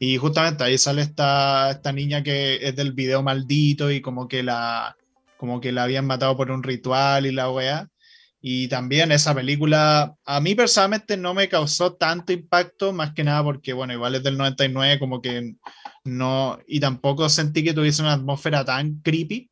y 0.00 0.16
justamente 0.16 0.64
ahí 0.64 0.76
sale 0.78 1.02
esta, 1.02 1.70
esta 1.70 1.92
niña 1.92 2.24
que 2.24 2.56
es 2.60 2.74
del 2.74 2.92
video 2.92 3.22
maldito 3.22 3.90
y 3.92 4.00
como 4.00 4.26
que 4.26 4.42
la, 4.42 4.96
como 5.36 5.60
que 5.60 5.70
la 5.70 5.84
habían 5.84 6.06
matado 6.06 6.36
por 6.36 6.50
un 6.50 6.64
ritual 6.64 7.26
y 7.26 7.32
la 7.32 7.50
weá. 7.50 7.88
Y 8.40 8.68
también 8.68 9.12
esa 9.12 9.34
película, 9.34 10.14
a 10.24 10.40
mí 10.40 10.54
personalmente 10.56 11.16
no 11.16 11.34
me 11.34 11.48
causó 11.48 11.94
tanto 11.94 12.32
impacto, 12.32 12.92
más 12.92 13.12
que 13.14 13.24
nada 13.24 13.44
porque, 13.44 13.72
bueno, 13.72 13.92
igual 13.92 14.16
es 14.16 14.24
del 14.24 14.36
99, 14.36 14.98
como 14.98 15.22
que 15.22 15.54
no, 16.04 16.58
y 16.66 16.80
tampoco 16.80 17.28
sentí 17.28 17.62
que 17.62 17.74
tuviese 17.74 18.02
una 18.02 18.14
atmósfera 18.14 18.64
tan 18.64 19.00
creepy, 19.02 19.50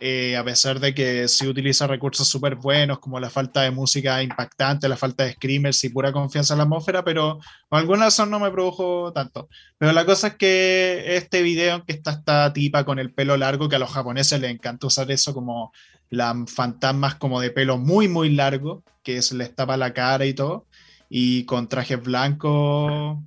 eh, 0.00 0.36
a 0.36 0.44
pesar 0.44 0.78
de 0.78 0.94
que 0.94 1.26
sí 1.28 1.46
utiliza 1.46 1.86
recursos 1.86 2.28
súper 2.28 2.56
buenos, 2.56 2.98
como 2.98 3.18
la 3.18 3.30
falta 3.30 3.62
de 3.62 3.70
música 3.70 4.22
impactante, 4.22 4.88
la 4.88 4.96
falta 4.96 5.24
de 5.24 5.32
screamers 5.32 5.82
y 5.84 5.88
pura 5.88 6.12
confianza 6.12 6.54
en 6.54 6.58
la 6.58 6.64
atmósfera, 6.64 7.02
pero 7.04 7.40
por 7.68 7.78
alguna 7.78 8.06
razón 8.06 8.30
no 8.30 8.38
me 8.38 8.50
produjo 8.50 9.12
tanto. 9.12 9.48
Pero 9.78 9.92
la 9.92 10.04
cosa 10.04 10.28
es 10.28 10.34
que 10.36 11.16
este 11.16 11.42
video 11.42 11.84
que 11.84 11.92
está 11.92 12.10
esta 12.12 12.52
tipa 12.52 12.84
con 12.84 12.98
el 12.98 13.12
pelo 13.14 13.36
largo, 13.36 13.68
que 13.68 13.76
a 13.76 13.78
los 13.78 13.90
japoneses 13.90 14.40
les 14.40 14.50
encanta 14.50 14.86
usar 14.86 15.10
eso 15.10 15.32
como 15.32 15.72
las 16.10 16.34
fantasmas 16.52 17.14
como 17.16 17.40
de 17.40 17.50
pelo 17.50 17.78
muy, 17.78 18.08
muy 18.08 18.30
largo, 18.30 18.84
que 19.02 19.22
se 19.22 19.34
les 19.36 19.54
tapa 19.54 19.76
la 19.76 19.92
cara 19.94 20.26
y 20.26 20.34
todo. 20.34 20.66
y 21.08 21.44
con 21.44 21.68
trajes 21.68 22.02
blancos 22.02 23.18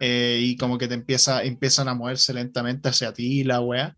eh, 0.00 0.38
y 0.42 0.56
como 0.56 0.78
que 0.78 0.88
te 0.88 0.94
empieza, 0.94 1.42
empiezan 1.42 1.88
a 1.88 1.94
moverse 1.94 2.32
lentamente 2.34 2.88
hacia 2.88 3.12
ti 3.12 3.44
la 3.44 3.60
wea. 3.60 3.96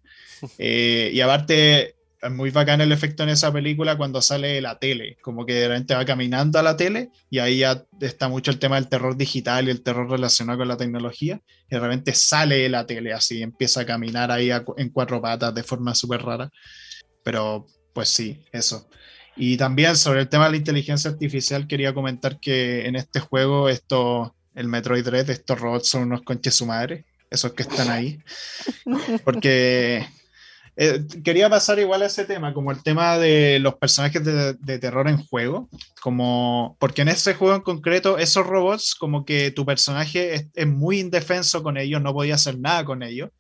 Eh, 0.59 1.11
y 1.12 1.20
aparte, 1.20 1.97
es 2.20 2.30
muy 2.30 2.51
bacán 2.51 2.80
el 2.80 2.93
efecto 2.93 3.22
en 3.22 3.28
esa 3.28 3.53
película 3.53 3.97
cuando 3.97 4.20
sale 4.20 4.61
la 4.61 4.78
tele, 4.78 5.16
como 5.22 5.47
que 5.47 5.55
de 5.55 5.68
repente 5.68 5.95
va 5.95 6.05
caminando 6.05 6.59
a 6.59 6.62
la 6.62 6.76
tele 6.76 7.11
y 7.30 7.39
ahí 7.39 7.59
ya 7.59 7.84
está 8.01 8.28
mucho 8.28 8.51
el 8.51 8.59
tema 8.59 8.76
del 8.76 8.89
terror 8.89 9.16
digital 9.16 9.68
y 9.68 9.70
el 9.70 9.82
terror 9.82 10.11
relacionado 10.11 10.59
con 10.59 10.68
la 10.68 10.76
tecnología, 10.76 11.41
y 11.70 11.74
de 11.74 11.80
repente 11.80 12.14
sale 12.14 12.68
la 12.68 12.86
tele 12.86 13.12
así, 13.12 13.43
empieza 13.43 13.82
a 13.82 13.86
caminar 13.86 14.30
ahí 14.30 14.51
en 14.51 14.91
cuatro 14.91 15.20
patas 15.22 15.55
de 15.55 15.62
forma 15.62 15.95
súper 15.95 16.22
rara. 16.22 16.51
Pero 17.22 17.66
pues 17.93 18.09
sí, 18.09 18.43
eso. 18.53 18.89
Y 19.36 19.57
también 19.57 19.97
sobre 19.97 20.20
el 20.20 20.28
tema 20.28 20.47
de 20.47 20.53
la 20.53 20.57
inteligencia 20.57 21.11
artificial 21.11 21.68
quería 21.68 21.95
comentar 21.95 22.41
que 22.41 22.86
en 22.86 22.97
este 22.97 23.20
juego 23.20 23.68
esto, 23.68 24.34
el 24.55 24.66
Metroid 24.66 25.05
Dread, 25.05 25.30
estos 25.30 25.61
robots 25.61 25.89
son 25.89 26.03
unos 26.05 26.22
conches 26.22 26.55
su 26.55 26.66
madre, 26.66 27.05
esos 27.30 27.53
que 27.53 27.62
están 27.62 27.91
ahí. 27.91 28.18
Porque 29.24 30.07
eh, 30.81 31.05
quería 31.24 31.51
pasar 31.51 31.81
igual 31.81 32.03
a 32.03 32.07
ese 32.07 32.24
tema, 32.24 32.55
como 32.55 32.70
el 32.70 32.85
tema 32.85 33.18
de 33.18 33.59
los 33.59 33.74
personajes 33.74 34.22
de, 34.24 34.79
terror 34.79 35.09
en 35.09 35.18
juego, 35.18 35.68
como 36.01 36.76
porque 36.79 37.03
en 37.03 37.09
ese 37.09 37.35
juego 37.35 37.57
en 37.57 37.62
concreto 37.62 38.16
esos 38.16 38.47
robots 38.47 38.95
como 38.95 39.24
que 39.24 39.51
tu 39.51 39.66
personaje 39.66 40.49
es, 40.55 40.66
muy 40.68 41.01
indefenso 41.01 41.64
con 41.64 41.79
ellos, 41.79 42.01
no 42.01 42.14
podía 42.14 42.37
hacer 42.37 42.61
nada 42.61 42.85
con 42.85 43.03
ellos. 43.03 43.31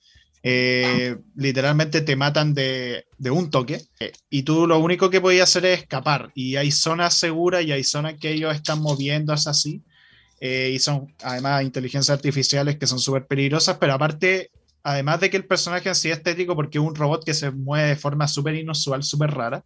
Eh, 0.42 1.16
literalmente 1.36 2.00
te 2.00 2.16
matan 2.16 2.54
de, 2.54 3.04
un 3.30 3.50
toque 3.52 3.82
eh, 4.00 4.10
y 4.28 4.42
tú 4.42 4.66
lo 4.66 4.80
único 4.80 5.08
que 5.08 5.20
podías 5.20 5.48
hacer 5.48 5.64
es 5.66 5.80
escapar 5.82 6.32
y 6.34 6.56
hay 6.56 6.72
zonas 6.72 7.14
seguras 7.14 7.64
y 7.64 7.70
hay 7.70 7.84
zonas 7.84 8.14
que 8.18 8.32
ellos 8.32 8.52
están 8.52 8.80
moviéndose 8.82 9.48
así 9.48 9.84
y 10.40 10.78
son 10.78 11.12
además 11.22 11.64
inteligencias 11.64 12.16
artificiales 12.16 12.78
que 12.78 12.86
son 12.86 13.00
súper 13.00 13.26
peligrosas, 13.26 13.76
pero 13.78 13.94
aparte 13.94 14.50
además 14.82 15.20
de 15.20 15.30
que 15.30 15.36
el 15.36 15.46
personaje 15.46 15.88
en 15.88 15.94
sí 15.94 16.10
es 16.10 16.18
estético 16.18 16.54
porque 16.54 16.78
es 16.78 16.84
un 16.84 16.94
robot 16.94 17.24
que 17.24 17.34
se 17.34 17.50
mueve 17.50 17.88
de 17.88 17.96
forma 17.96 18.28
súper 18.28 18.54
inusual, 18.54 19.02
súper 19.02 19.30
rara, 19.30 19.64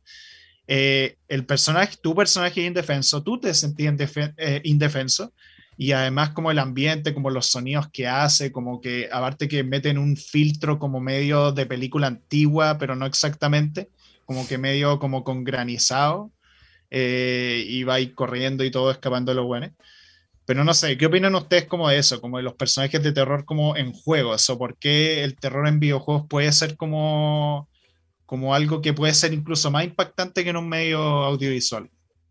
eh, 0.66 1.16
el 1.28 1.44
personaje, 1.44 1.96
tu 2.02 2.14
personaje 2.14 2.60
es 2.60 2.66
indefenso, 2.66 3.22
tú 3.22 3.38
te 3.40 3.52
sentías 3.52 3.94
eh, 4.36 4.60
indefenso 4.64 5.32
y 5.76 5.92
además 5.92 6.30
como 6.30 6.50
el 6.50 6.58
ambiente, 6.58 7.14
como 7.14 7.30
los 7.30 7.46
sonidos 7.46 7.88
que 7.90 8.06
hace, 8.06 8.52
como 8.52 8.80
que 8.80 9.08
aparte 9.10 9.48
que 9.48 9.64
meten 9.64 9.98
un 9.98 10.16
filtro 10.16 10.78
como 10.78 11.00
medio 11.00 11.52
de 11.52 11.66
película 11.66 12.06
antigua, 12.06 12.78
pero 12.78 12.94
no 12.94 13.06
exactamente, 13.06 13.88
como 14.24 14.46
que 14.46 14.58
medio 14.58 14.98
como 14.98 15.24
con 15.24 15.44
granizado 15.44 16.30
eh, 16.90 17.64
y 17.66 17.84
va 17.84 17.96
corriendo 18.14 18.64
y 18.64 18.70
todo 18.70 18.90
escapando 18.90 19.32
de 19.32 19.36
los 19.36 19.46
buenos. 19.46 19.70
Pero 20.44 20.64
no 20.64 20.74
sé, 20.74 20.98
¿qué 20.98 21.06
opinan 21.06 21.34
ustedes 21.34 21.66
como 21.66 21.88
de 21.88 21.98
eso, 21.98 22.20
como 22.20 22.36
de 22.36 22.42
los 22.42 22.54
personajes 22.54 23.02
de 23.02 23.12
terror 23.12 23.44
como 23.44 23.76
en 23.76 23.92
juegos? 23.92 24.50
¿O 24.50 24.58
por 24.58 24.76
qué 24.76 25.22
el 25.22 25.36
terror 25.36 25.68
en 25.68 25.78
videojuegos 25.78 26.26
puede 26.28 26.50
ser 26.52 26.76
como, 26.76 27.68
como 28.26 28.54
algo 28.54 28.82
que 28.82 28.92
puede 28.92 29.14
ser 29.14 29.32
incluso 29.32 29.70
más 29.70 29.84
impactante 29.84 30.42
que 30.42 30.50
en 30.50 30.56
un 30.56 30.68
medio 30.68 30.98
audiovisual, 31.00 31.88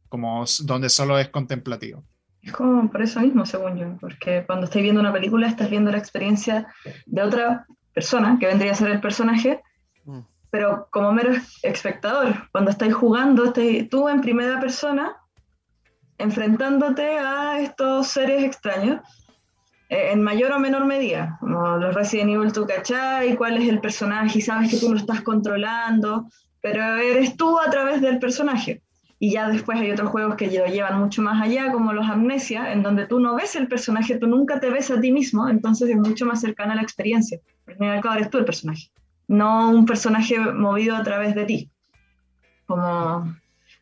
como 0.09 0.43
donde 0.63 0.89
solo 0.89 1.17
es 1.19 1.29
contemplativo? 1.29 2.03
Es 2.41 2.51
como 2.51 2.91
por 2.91 3.01
eso 3.01 3.21
mismo, 3.21 3.45
según 3.45 3.77
yo, 3.77 3.97
porque 3.99 4.43
cuando 4.45 4.65
estás 4.65 4.81
viendo 4.81 4.99
una 4.99 5.13
película 5.13 5.47
estás 5.47 5.69
viendo 5.69 5.91
la 5.91 5.99
experiencia 5.99 6.67
de 7.05 7.21
otra 7.21 7.65
persona, 7.93 8.37
que 8.39 8.47
vendría 8.47 8.71
a 8.71 8.75
ser 8.75 8.89
el 8.89 8.99
personaje, 8.99 9.61
mm. 10.05 10.19
pero 10.49 10.87
como 10.91 11.13
mero 11.13 11.33
espectador, 11.61 12.49
cuando 12.51 12.71
estáis 12.71 12.93
jugando, 12.93 13.45
estás 13.45 13.89
tú 13.89 14.09
en 14.09 14.21
primera 14.21 14.59
persona 14.59 15.20
enfrentándote 16.21 17.17
a 17.17 17.59
estos 17.59 18.07
seres 18.07 18.43
extraños 18.43 19.01
eh, 19.89 20.11
en 20.13 20.21
mayor 20.21 20.53
o 20.53 20.59
menor 20.59 20.85
medida. 20.85 21.37
Como 21.41 21.77
los 21.77 21.93
Resident 21.93 22.29
Evil, 22.29 22.53
tú 22.53 22.65
cachai 22.65 23.35
cuál 23.35 23.57
es 23.57 23.67
el 23.67 23.81
personaje 23.81 24.39
y 24.39 24.41
sabes 24.41 24.71
que 24.71 24.77
tú 24.77 24.89
lo 24.89 24.97
estás 24.97 25.21
controlando, 25.21 26.27
pero 26.61 26.95
eres 26.95 27.35
tú 27.35 27.59
a 27.59 27.69
través 27.69 28.01
del 28.01 28.17
personaje. 28.17 28.81
Y 29.19 29.31
ya 29.31 29.49
después 29.49 29.79
hay 29.79 29.91
otros 29.91 30.09
juegos 30.09 30.35
que 30.35 30.47
lo 30.47 30.65
llevan 30.65 30.99
mucho 30.99 31.21
más 31.21 31.41
allá, 31.41 31.71
como 31.71 31.93
los 31.93 32.09
Amnesia, 32.09 32.71
en 32.71 32.81
donde 32.81 33.05
tú 33.05 33.19
no 33.19 33.35
ves 33.35 33.55
el 33.55 33.67
personaje, 33.67 34.17
tú 34.17 34.27
nunca 34.27 34.59
te 34.59 34.69
ves 34.69 34.89
a 34.89 34.99
ti 34.99 35.11
mismo, 35.11 35.47
entonces 35.47 35.89
es 35.89 35.97
mucho 35.97 36.25
más 36.25 36.41
cercana 36.41 36.73
a 36.73 36.77
la 36.77 36.81
experiencia. 36.81 37.37
Al 37.67 37.75
fin 37.75 37.87
y 37.87 37.89
al 37.89 38.01
cabo 38.01 38.15
eres 38.15 38.29
tú 38.29 38.39
el 38.39 38.45
personaje, 38.45 38.89
no 39.27 39.69
un 39.69 39.85
personaje 39.85 40.39
movido 40.39 40.95
a 40.95 41.03
través 41.03 41.35
de 41.35 41.45
ti. 41.45 41.69
Como, 42.65 43.35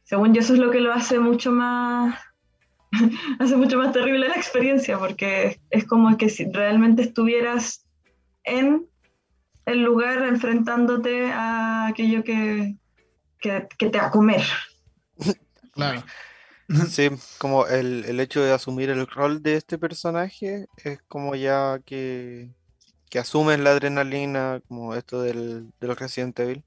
según 0.03 0.33
yo, 0.33 0.41
eso 0.41 0.55
es 0.55 0.59
lo 0.59 0.71
que 0.71 0.81
lo 0.81 0.91
hace 0.91 1.19
mucho 1.19 1.51
más 1.51 2.19
hace 3.39 3.55
mucho 3.55 3.77
más 3.77 3.93
terrible 3.93 4.27
la 4.27 4.35
experiencia 4.35 4.97
porque 4.97 5.59
es 5.69 5.85
como 5.85 6.15
que 6.17 6.29
si 6.29 6.51
realmente 6.51 7.01
estuvieras 7.03 7.85
en 8.43 8.87
el 9.65 9.83
lugar 9.83 10.23
enfrentándote 10.23 11.31
a 11.31 11.87
aquello 11.87 12.23
que, 12.23 12.75
que, 13.39 13.67
te 13.77 13.97
va 13.97 14.07
a 14.07 14.11
comer. 14.11 14.43
Claro. 15.71 16.03
Sí, 16.89 17.09
como 17.37 17.65
el, 17.65 18.03
el, 18.05 18.19
hecho 18.19 18.43
de 18.43 18.51
asumir 18.51 18.89
el 18.89 19.07
rol 19.07 19.41
de 19.41 19.55
este 19.55 19.77
personaje 19.77 20.67
es 20.83 20.99
como 21.07 21.35
ya 21.35 21.79
que, 21.85 22.49
que 23.09 23.19
asumen 23.19 23.63
la 23.63 23.71
adrenalina, 23.71 24.61
como 24.67 24.93
esto 24.93 25.21
del, 25.21 25.71
de 25.79 25.87
los 25.87 25.97
Resident 25.97 26.37
Evil. 26.39 26.65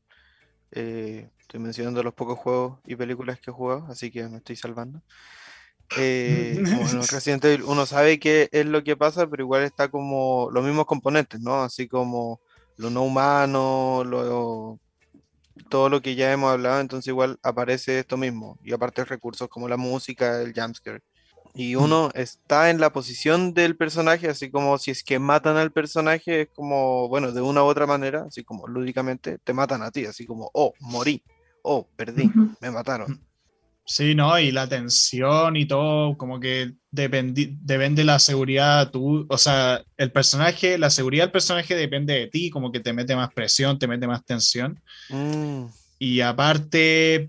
Eh, 0.70 1.28
estoy 1.40 1.60
mencionando 1.60 2.02
los 2.02 2.14
pocos 2.14 2.38
juegos 2.38 2.78
y 2.86 2.96
películas 2.96 3.38
que 3.38 3.50
he 3.50 3.54
jugado, 3.54 3.86
así 3.90 4.10
que 4.10 4.26
me 4.28 4.38
estoy 4.38 4.56
salvando. 4.56 5.02
Eh, 5.98 6.56
bueno, 6.76 7.02
Resident 7.10 7.44
Evil 7.44 7.62
uno 7.64 7.86
sabe 7.86 8.18
qué 8.18 8.48
es 8.52 8.66
lo 8.66 8.82
que 8.84 8.96
pasa, 8.96 9.26
pero 9.28 9.42
igual 9.42 9.62
está 9.62 9.88
como 9.88 10.50
los 10.52 10.64
mismos 10.64 10.86
componentes, 10.86 11.40
¿no? 11.40 11.62
Así 11.62 11.88
como 11.88 12.40
lo 12.76 12.90
no 12.90 13.02
humano, 13.02 14.02
lo, 14.04 14.78
todo 15.68 15.88
lo 15.88 16.02
que 16.02 16.14
ya 16.14 16.32
hemos 16.32 16.52
hablado, 16.52 16.80
entonces 16.80 17.08
igual 17.08 17.38
aparece 17.42 17.98
esto 17.98 18.16
mismo. 18.16 18.58
Y 18.62 18.72
aparte 18.72 19.04
recursos 19.04 19.48
como 19.48 19.68
la 19.68 19.76
música, 19.76 20.40
el 20.40 20.52
jumpscare. 20.54 21.02
Y 21.54 21.76
mm. 21.76 21.82
uno 21.82 22.10
está 22.14 22.70
en 22.70 22.80
la 22.80 22.92
posición 22.92 23.52
del 23.54 23.76
personaje, 23.76 24.28
así 24.28 24.50
como 24.50 24.78
si 24.78 24.90
es 24.90 25.04
que 25.04 25.18
matan 25.18 25.56
al 25.56 25.70
personaje, 25.70 26.42
es 26.42 26.48
como, 26.54 27.08
bueno, 27.08 27.32
de 27.32 27.42
una 27.42 27.62
u 27.62 27.66
otra 27.66 27.86
manera, 27.86 28.24
así 28.28 28.42
como 28.42 28.66
lúdicamente, 28.66 29.38
te 29.38 29.52
matan 29.52 29.82
a 29.82 29.90
ti, 29.90 30.06
así 30.06 30.26
como, 30.26 30.50
oh, 30.54 30.72
morí, 30.80 31.22
oh, 31.62 31.86
perdí, 31.96 32.30
me 32.60 32.70
mataron. 32.70 33.20
Sí, 33.92 34.14
¿no? 34.14 34.38
Y 34.38 34.52
la 34.52 34.66
tensión 34.66 35.54
y 35.54 35.66
todo, 35.66 36.16
como 36.16 36.40
que 36.40 36.72
depende, 36.90 37.50
depende 37.60 38.04
la 38.04 38.18
seguridad 38.18 38.90
tú, 38.90 39.26
o 39.28 39.36
sea, 39.36 39.84
el 39.98 40.10
personaje, 40.10 40.78
la 40.78 40.88
seguridad 40.88 41.24
del 41.24 41.32
personaje 41.32 41.76
depende 41.76 42.14
de 42.14 42.26
ti, 42.28 42.48
como 42.48 42.72
que 42.72 42.80
te 42.80 42.94
mete 42.94 43.14
más 43.14 43.34
presión, 43.34 43.78
te 43.78 43.86
mete 43.86 44.06
más 44.06 44.24
tensión. 44.24 44.80
Mm. 45.10 45.66
Y 45.98 46.22
aparte, 46.22 47.28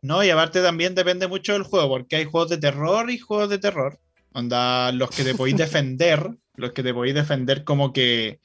no, 0.00 0.24
y 0.24 0.30
aparte 0.30 0.60
también 0.60 0.96
depende 0.96 1.28
mucho 1.28 1.52
del 1.52 1.62
juego, 1.62 1.90
porque 1.90 2.16
hay 2.16 2.24
juegos 2.24 2.50
de 2.50 2.58
terror 2.58 3.08
y 3.08 3.18
juegos 3.18 3.48
de 3.48 3.58
terror. 3.58 4.00
Onda, 4.32 4.90
los 4.90 5.08
que 5.10 5.22
te 5.22 5.36
podéis 5.36 5.58
defender, 5.58 6.30
los 6.56 6.72
que 6.72 6.82
te 6.82 6.92
podéis 6.92 7.14
defender 7.14 7.62
como 7.62 7.92
que, 7.92 8.40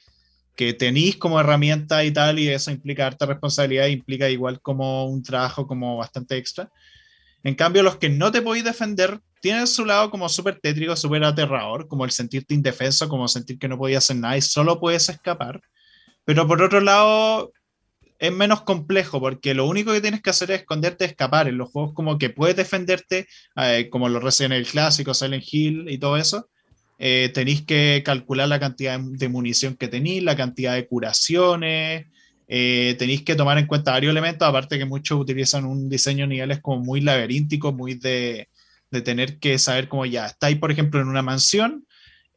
que 0.55 0.75
tenéis 0.75 1.17
como 1.17 1.39
herramienta 1.39 2.03
y 2.03 2.11
tal, 2.11 2.37
y 2.37 2.49
eso 2.49 2.69
implica 2.69 3.07
harta 3.07 3.25
responsabilidad, 3.25 3.87
implica 3.87 4.29
igual 4.29 4.61
como 4.61 5.07
un 5.07 5.23
trabajo 5.23 5.65
como 5.65 5.97
bastante 5.97 6.37
extra. 6.37 6.69
En 7.43 7.55
cambio, 7.55 7.83
los 7.83 7.97
que 7.97 8.09
no 8.09 8.31
te 8.31 8.41
podéis 8.41 8.65
defender 8.65 9.19
tienen 9.41 9.67
su 9.67 9.85
lado 9.85 10.09
como 10.09 10.29
súper 10.29 10.59
tétrico, 10.59 10.95
súper 10.95 11.23
aterrador, 11.23 11.87
como 11.87 12.05
el 12.05 12.11
sentirte 12.11 12.53
indefenso, 12.53 13.07
como 13.07 13.27
sentir 13.27 13.59
que 13.59 13.67
no 13.67 13.77
podías 13.77 14.03
hacer 14.03 14.17
nada 14.17 14.37
y 14.37 14.41
solo 14.41 14.79
puedes 14.79 15.09
escapar. 15.09 15.61
Pero 16.25 16.47
por 16.47 16.61
otro 16.61 16.81
lado, 16.81 17.53
es 18.19 18.33
menos 18.33 18.61
complejo 18.61 19.19
porque 19.19 19.53
lo 19.53 19.67
único 19.67 19.93
que 19.93 20.01
tienes 20.01 20.21
que 20.21 20.29
hacer 20.29 20.51
es 20.51 20.61
esconderte 20.61 21.05
y 21.05 21.07
escapar. 21.07 21.47
En 21.47 21.57
los 21.57 21.69
juegos 21.69 21.93
como 21.93 22.17
que 22.17 22.29
puedes 22.29 22.55
defenderte, 22.55 23.27
eh, 23.55 23.89
como 23.89 24.09
los 24.09 24.23
Resident 24.23 24.53
Evil 24.53 24.67
clásicos, 24.67 25.19
Silent 25.19 25.45
Hill 25.49 25.89
y 25.89 25.97
todo 25.97 26.17
eso, 26.17 26.49
eh, 26.99 27.29
tenéis 27.33 27.61
que 27.61 28.01
calcular 28.03 28.47
la 28.47 28.59
cantidad 28.59 28.99
de 28.99 29.29
munición 29.29 29.75
que 29.75 29.87
tenéis, 29.87 30.23
la 30.23 30.35
cantidad 30.35 30.73
de 30.73 30.87
curaciones, 30.87 32.07
eh, 32.47 32.95
tenéis 32.97 33.23
que 33.23 33.35
tomar 33.35 33.57
en 33.57 33.67
cuenta 33.67 33.91
varios 33.91 34.11
elementos, 34.11 34.47
aparte 34.47 34.77
que 34.77 34.85
muchos 34.85 35.19
utilizan 35.19 35.65
un 35.65 35.89
diseño 35.89 36.23
de 36.25 36.35
niveles 36.35 36.61
como 36.61 36.83
muy 36.83 37.01
laberíntico, 37.01 37.73
muy 37.73 37.95
de, 37.95 38.49
tener 39.03 39.37
que 39.39 39.59
saber 39.59 39.89
cómo 39.89 40.05
ya 40.05 40.27
estáis, 40.27 40.57
por 40.57 40.71
ejemplo, 40.71 41.01
en 41.01 41.07
una 41.07 41.21
mansión, 41.21 41.85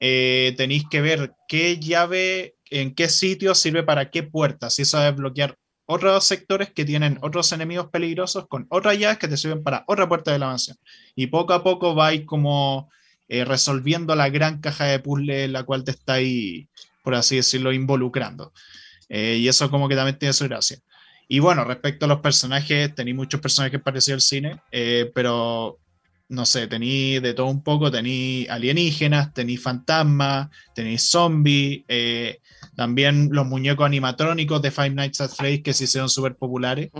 eh, 0.01 0.55
tenéis 0.57 0.85
que 0.91 1.01
ver 1.01 1.33
qué 1.47 1.79
llave, 1.79 2.57
en 2.71 2.95
qué 2.95 3.09
sitio 3.09 3.55
sirve 3.55 3.83
para 3.85 4.11
qué 4.11 4.23
puerta, 4.25 4.69
si 4.69 4.83
eso 4.83 5.03
es 5.07 5.15
bloquear 5.15 5.57
otros 5.87 6.25
sectores 6.25 6.71
que 6.71 6.85
tienen 6.85 7.19
otros 7.21 7.51
enemigos 7.53 7.89
peligrosos 7.91 8.47
con 8.47 8.67
otras 8.69 8.97
llaves 8.99 9.19
que 9.19 9.27
te 9.27 9.37
sirven 9.37 9.63
para 9.63 9.85
otra 9.89 10.09
puerta 10.09 10.33
de 10.33 10.39
la 10.39 10.47
mansión. 10.47 10.77
Y 11.17 11.27
poco 11.27 11.53
a 11.53 11.65
poco 11.65 11.97
vais 11.97 12.25
como 12.25 12.89
eh, 13.29 13.45
resolviendo 13.45 14.15
la 14.15 14.29
gran 14.29 14.61
caja 14.61 14.85
de 14.85 15.01
puzzle 15.01 15.45
en 15.45 15.53
la 15.53 15.65
cual 15.65 15.83
te 15.83 15.91
estáis, 15.93 16.69
por 17.03 17.17
así 17.17 17.37
decirlo, 17.37 17.73
involucrando. 17.73 18.53
Eh, 19.11 19.37
y 19.41 19.49
eso 19.49 19.71
como 19.71 19.89
que 19.89 19.97
también 19.97 20.19
tiene 20.19 20.33
su 20.33 20.45
gracia. 20.45 20.79
Y 21.29 21.39
bueno, 21.41 21.65
respecto 21.65 22.07
a 22.07 22.09
los 22.09 22.21
personajes, 22.21 22.95
tenéis 22.95 23.17
muchos 23.17 23.41
personajes 23.41 23.81
parecidos 23.83 24.17
al 24.17 24.21
cine, 24.23 24.63
eh, 24.73 25.11
pero 25.15 25.79
no 26.31 26.47
sé, 26.47 26.69
tenéis 26.69 27.21
de 27.21 27.35
todo 27.35 27.47
un 27.47 27.63
poco, 27.63 27.91
tenéis 27.91 28.49
alienígenas, 28.49 29.35
tenéis 29.35 29.63
fantasmas, 29.63 30.49
tenéis 30.75 31.11
zombies, 31.11 31.83
eh, 31.89 32.39
también 32.77 33.29
los 33.33 33.47
muñecos 33.47 33.85
animatrónicos 33.85 34.63
de 34.63 34.71
Five 34.71 34.91
Nights 34.91 35.21
at 35.21 35.31
Freddy's 35.31 35.63
que 35.63 35.75
se 35.75 35.85
hicieron 35.85 36.09
súper 36.09 36.37
populares. 36.37 36.91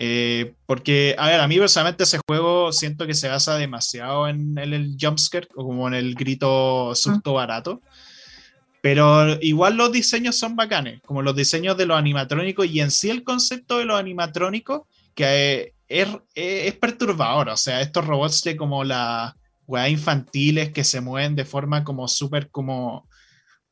Eh, 0.00 0.54
porque, 0.64 1.16
a 1.18 1.26
ver, 1.26 1.40
a 1.40 1.48
mí 1.48 1.58
personalmente 1.58 2.04
ese 2.04 2.20
juego 2.26 2.72
siento 2.72 3.06
que 3.06 3.14
se 3.14 3.28
basa 3.28 3.56
demasiado 3.56 4.28
en, 4.28 4.56
el 4.56 4.96
jumpscare 5.00 5.48
o 5.56 5.64
como 5.64 5.88
en 5.88 5.94
el 5.94 6.14
grito 6.14 6.94
susto 6.94 7.32
barato. 7.32 7.80
Pero 8.90 9.38
igual 9.42 9.76
los 9.76 9.92
diseños 9.92 10.38
son 10.38 10.56
bacanes, 10.56 11.02
como 11.04 11.20
los 11.20 11.36
diseños 11.36 11.76
de 11.76 11.84
los 11.84 11.98
animatrónicos 11.98 12.66
y 12.68 12.80
en 12.80 12.90
sí 12.90 13.10
el 13.10 13.22
concepto 13.22 13.76
de 13.76 13.84
los 13.84 14.00
animatrónicos, 14.00 14.88
que 15.14 15.74
es, 15.86 16.08
es, 16.34 16.74
perturbador. 16.76 17.50
O 17.50 17.56
sea, 17.58 17.82
estos 17.82 18.06
robots 18.06 18.42
de 18.44 18.56
como 18.56 18.84
las 18.84 19.34
weas 19.66 19.90
infantiles 19.90 20.70
que 20.70 20.84
se 20.84 21.02
mueven 21.02 21.36
de 21.36 21.44
forma 21.44 21.84
como 21.84 22.08
súper 22.08 22.48
como 22.48 23.06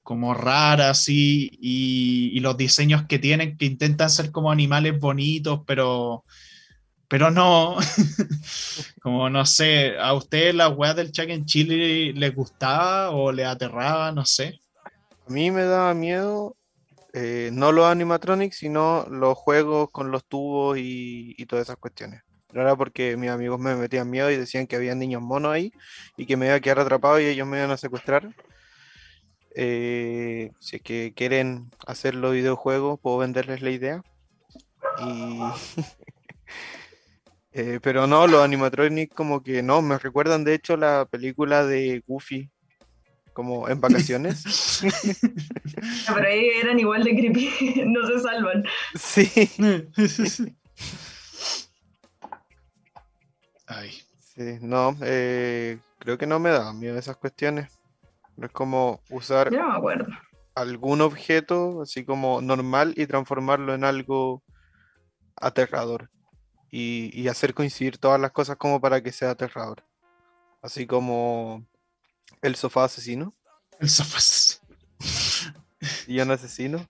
como 0.03 0.35
raras 0.35 1.09
y, 1.09 1.49
y, 1.63 2.39
los 2.41 2.59
diseños 2.59 3.07
que 3.09 3.19
tienen 3.19 3.57
que 3.57 3.65
intentan 3.65 4.11
ser 4.11 4.31
como 4.31 4.53
animales 4.53 5.01
bonitos, 5.01 5.61
pero, 5.67 6.27
pero 7.09 7.31
no. 7.31 7.79
como 9.01 9.31
no 9.31 9.47
sé, 9.47 9.97
¿a 9.99 10.13
usted 10.13 10.55
la 10.55 10.69
weá 10.69 10.93
del 10.93 11.11
Chuck 11.11 11.31
en 11.31 11.47
Chile 11.47 12.13
les 12.13 12.35
gustaba 12.35 13.13
o 13.13 13.33
le 13.33 13.47
aterraba? 13.47 14.13
No 14.13 14.27
sé. 14.27 14.61
A 15.27 15.31
mí 15.33 15.51
me 15.51 15.65
daba 15.65 15.93
miedo, 15.95 16.57
eh, 17.13 17.51
no 17.53 17.73
los 17.73 17.87
animatronics, 17.87 18.59
sino 18.59 19.07
los 19.11 19.37
juegos 19.37 19.91
con 19.91 20.11
los 20.13 20.25
tubos 20.25 20.79
y, 20.79 21.35
todas 21.47 21.67
esas 21.67 21.79
cuestiones. 21.79 22.23
No 22.53 22.61
era 22.61 22.77
porque 22.77 23.17
mis 23.17 23.31
amigos 23.31 23.59
me 23.59 23.75
metían 23.75 24.09
miedo 24.09 24.31
y 24.31 24.37
decían 24.37 24.67
que 24.67 24.77
había 24.77 24.95
niños 24.95 25.23
monos 25.23 25.53
ahí 25.53 25.73
y 26.17 26.27
que 26.27 26.37
me 26.37 26.47
iba 26.47 26.55
a 26.55 26.61
quedar 26.61 26.79
atrapado 26.79 27.19
y 27.21 27.27
ellos 27.27 27.47
me 27.47 27.59
iban 27.59 27.73
a 27.73 27.77
secuestrar. 27.77 28.35
Eh, 29.57 30.53
si 30.61 30.77
es 30.77 30.83
que 30.83 31.13
quieren 31.15 31.71
hacerlo 31.87 32.31
videojuegos, 32.31 33.01
puedo 33.01 33.19
venderles 33.19 33.63
la 33.63 33.71
idea. 33.71 34.03
Eh, 37.59 37.81
pero 37.83 38.07
no, 38.07 38.27
los 38.27 38.45
animatronics 38.45 39.15
como 39.15 39.43
que 39.43 39.63
no, 39.63 39.81
me 39.81 39.99
recuerdan 39.99 40.45
de 40.45 40.53
hecho 40.53 40.77
la 40.77 41.07
película 41.11 41.65
de 41.65 42.05
Goofy, 42.07 42.51
como 43.37 43.69
en 43.69 43.79
vacaciones. 43.83 44.81
pero 46.15 46.27
ahí 46.27 46.47
eran 46.59 46.81
igual 46.81 47.05
de 47.05 47.15
creepy, 47.15 47.83
no 47.87 48.07
se 48.07 48.21
salvan. 48.21 48.65
Sí. 48.95 49.31
Ay. 53.67 53.91
Sí, 54.35 54.59
no, 54.63 54.97
eh, 55.03 55.79
creo 55.99 56.17
que 56.17 56.27
no 56.27 56.39
me 56.39 56.49
da 56.49 56.73
miedo 56.73 56.99
esas 56.99 57.19
cuestiones. 57.19 57.79
Es 58.41 58.51
como 58.53 59.03
usar 59.11 59.51
algún 60.55 61.03
objeto 61.03 61.83
así 61.83 62.07
como 62.07 62.41
normal 62.41 62.95
y 62.97 63.07
transformarlo 63.07 63.75
en 63.75 63.85
algo 63.85 64.43
aterrador. 65.37 66.09
Y, 66.71 67.29
hacer 67.29 67.53
coincidir 67.53 67.99
todas 67.99 68.21
las 68.21 68.33
cosas 68.33 68.57
como 68.57 68.81
para 68.81 69.03
que 69.03 69.13
sea 69.13 69.31
aterrador. 69.31 69.85
Así 70.63 70.87
como 70.87 71.67
el 72.43 72.57
sofá 72.57 72.85
asesino. 72.85 73.35
El 73.81 73.91
sofá 73.91 74.19
¿Y 76.07 76.21
un 76.21 76.31
asesino? 76.31 76.89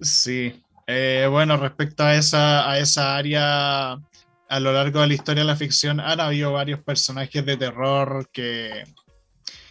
Sí. 0.00 0.62
Eh, 0.86 1.26
bueno, 1.30 1.56
respecto 1.56 2.02
a 2.02 2.14
esa, 2.14 2.70
a 2.70 2.78
esa 2.78 3.16
área, 3.16 3.92
a 3.92 4.60
lo 4.60 4.72
largo 4.72 5.00
de 5.00 5.08
la 5.08 5.14
historia 5.14 5.42
de 5.42 5.46
la 5.46 5.56
ficción 5.56 6.00
han 6.00 6.20
habido 6.20 6.52
varios 6.52 6.80
personajes 6.82 7.44
de 7.44 7.56
terror 7.56 8.28
que, 8.32 8.84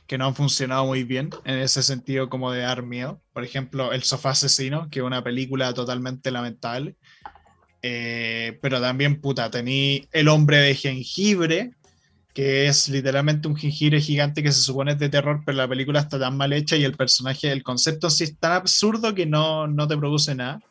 que 0.08 0.18
no 0.18 0.28
han 0.28 0.36
funcionado 0.36 0.86
muy 0.86 1.04
bien 1.04 1.30
en 1.46 1.60
ese 1.60 1.84
sentido 1.84 2.30
como 2.30 2.52
de 2.52 2.62
dar 2.62 2.84
miedo. 2.84 3.22
Por 3.34 3.44
ejemplo, 3.44 3.94
El 3.94 4.04
Sofá 4.04 4.32
Asesino, 4.32 4.90
que 4.90 5.00
es 5.00 5.06
una 5.06 5.24
película 5.24 5.74
totalmente 5.74 6.32
lamentable. 6.32 6.96
Eh, 7.82 8.60
pero 8.62 8.80
también, 8.80 9.22
puta, 9.22 9.50
tení 9.50 10.08
El 10.12 10.28
Hombre 10.28 10.58
de 10.58 10.76
Jengibre, 10.76 11.72
que 12.34 12.68
es 12.68 12.90
literalmente 12.90 13.48
un 13.48 13.56
jengibre 13.56 14.00
gigante 14.00 14.44
que 14.44 14.52
se 14.52 14.62
supone 14.62 14.94
es 14.94 15.00
de 15.00 15.10
terror, 15.10 15.42
pero 15.46 15.58
la 15.58 15.68
película 15.68 16.00
está 16.00 16.20
tan 16.20 16.38
mal 16.38 16.54
hecha 16.54 16.76
y 16.76 16.84
el 16.84 16.96
personaje, 16.96 17.52
el 17.52 17.64
concepto 17.64 18.10
sí 18.10 18.24
es 18.26 18.38
tan 18.38 18.54
absurdo 18.54 19.14
que 19.14 19.26
no, 19.26 19.68
no 19.68 19.88
te 19.88 19.98
produce 19.98 20.36
nada. 20.36 20.62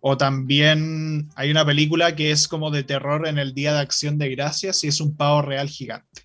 O 0.00 0.16
también 0.16 1.30
hay 1.36 1.50
una 1.50 1.64
película 1.64 2.16
que 2.16 2.32
es 2.32 2.48
como 2.48 2.70
de 2.70 2.82
terror 2.82 3.26
en 3.26 3.38
el 3.38 3.54
Día 3.54 3.72
de 3.72 3.80
Acción 3.80 4.18
de 4.18 4.30
Gracias 4.30 4.82
y 4.84 4.88
es 4.88 5.00
un 5.00 5.16
pavo 5.16 5.42
real 5.42 5.68
gigante 5.68 6.22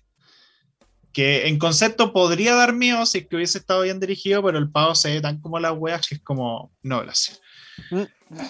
que 1.18 1.48
en 1.48 1.58
concepto 1.58 2.12
podría 2.12 2.54
dar 2.54 2.74
miedo 2.74 3.04
si 3.04 3.18
es 3.18 3.26
que 3.26 3.34
hubiese 3.34 3.58
estado 3.58 3.82
bien 3.82 3.98
dirigido, 3.98 4.40
pero 4.40 4.56
el 4.56 4.70
pavo 4.70 4.94
se 4.94 5.14
ve 5.14 5.20
tan 5.20 5.40
como 5.40 5.58
las 5.58 5.72
weas 5.76 6.06
que 6.06 6.14
es 6.14 6.20
como, 6.20 6.70
no, 6.82 7.00
gracias. 7.00 7.40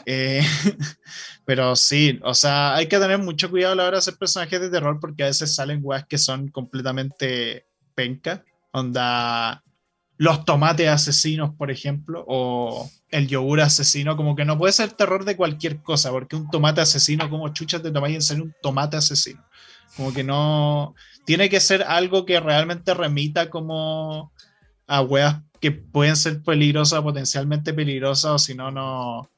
Eh, 0.06 0.42
pero 1.44 1.76
sí, 1.76 2.18
o 2.22 2.34
sea, 2.34 2.74
hay 2.74 2.88
que 2.88 2.98
tener 2.98 3.18
mucho 3.18 3.50
cuidado 3.50 3.74
a 3.74 3.76
la 3.76 3.84
hora 3.84 3.92
de 3.92 3.98
hacer 3.98 4.16
personajes 4.16 4.60
de 4.60 4.70
terror 4.70 4.98
porque 5.00 5.22
a 5.22 5.26
veces 5.26 5.54
salen 5.54 5.80
weas 5.82 6.06
que 6.06 6.18
son 6.18 6.48
completamente 6.48 7.66
penca, 7.94 8.44
onda 8.72 9.62
los 10.18 10.44
tomates 10.44 10.88
asesinos, 10.88 11.54
por 11.56 11.70
ejemplo, 11.70 12.24
o 12.26 12.90
el 13.10 13.28
yogur 13.28 13.60
asesino, 13.60 14.16
como 14.16 14.34
que 14.34 14.44
no 14.44 14.58
puede 14.58 14.72
ser 14.72 14.90
terror 14.90 15.24
de 15.24 15.36
cualquier 15.36 15.80
cosa, 15.80 16.10
porque 16.10 16.34
un 16.34 16.50
tomate 16.50 16.80
asesino, 16.80 17.30
como 17.30 17.48
chuchas 17.50 17.82
de 17.84 17.92
tomáis 17.92 18.16
en 18.16 18.22
ser 18.22 18.42
un 18.42 18.54
tomate 18.60 18.96
asesino. 18.96 19.44
Como 19.96 20.12
que 20.12 20.24
no, 20.24 20.94
tiene 21.24 21.48
que 21.48 21.60
ser 21.60 21.84
algo 21.84 22.26
que 22.26 22.40
realmente 22.40 22.94
remita 22.94 23.48
como 23.48 24.32
a 24.88 25.02
weas 25.02 25.40
que 25.60 25.72
pueden 25.72 26.16
ser 26.16 26.42
peligrosas, 26.42 27.02
potencialmente 27.02 27.74
peligrosas, 27.74 28.32
o 28.32 28.38
si 28.38 28.54
no, 28.54 28.70
no, 28.70 29.30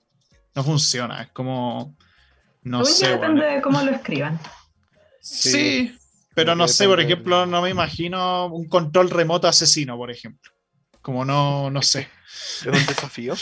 funciona. 0.54 1.22
Es 1.22 1.28
como, 1.32 1.96
no 2.62 2.84
sé. 2.84 3.08
Depende 3.08 3.44
de 3.44 3.62
cómo 3.62 3.82
lo 3.82 3.90
escriban. 3.90 4.38
Sí, 5.20 5.96
pero 6.34 6.54
no 6.54 6.68
sé, 6.68 6.86
por 6.86 7.00
ejemplo, 7.00 7.46
no 7.46 7.62
me 7.62 7.70
imagino 7.70 8.46
un 8.46 8.68
control 8.68 9.10
remoto 9.10 9.48
asesino, 9.48 9.96
por 9.96 10.10
ejemplo. 10.10 10.52
Como 11.02 11.24
no, 11.24 11.70
no 11.70 11.82
sé. 11.82 12.08
Es 12.60 12.66
un 12.66 12.86
desafío. 12.86 13.34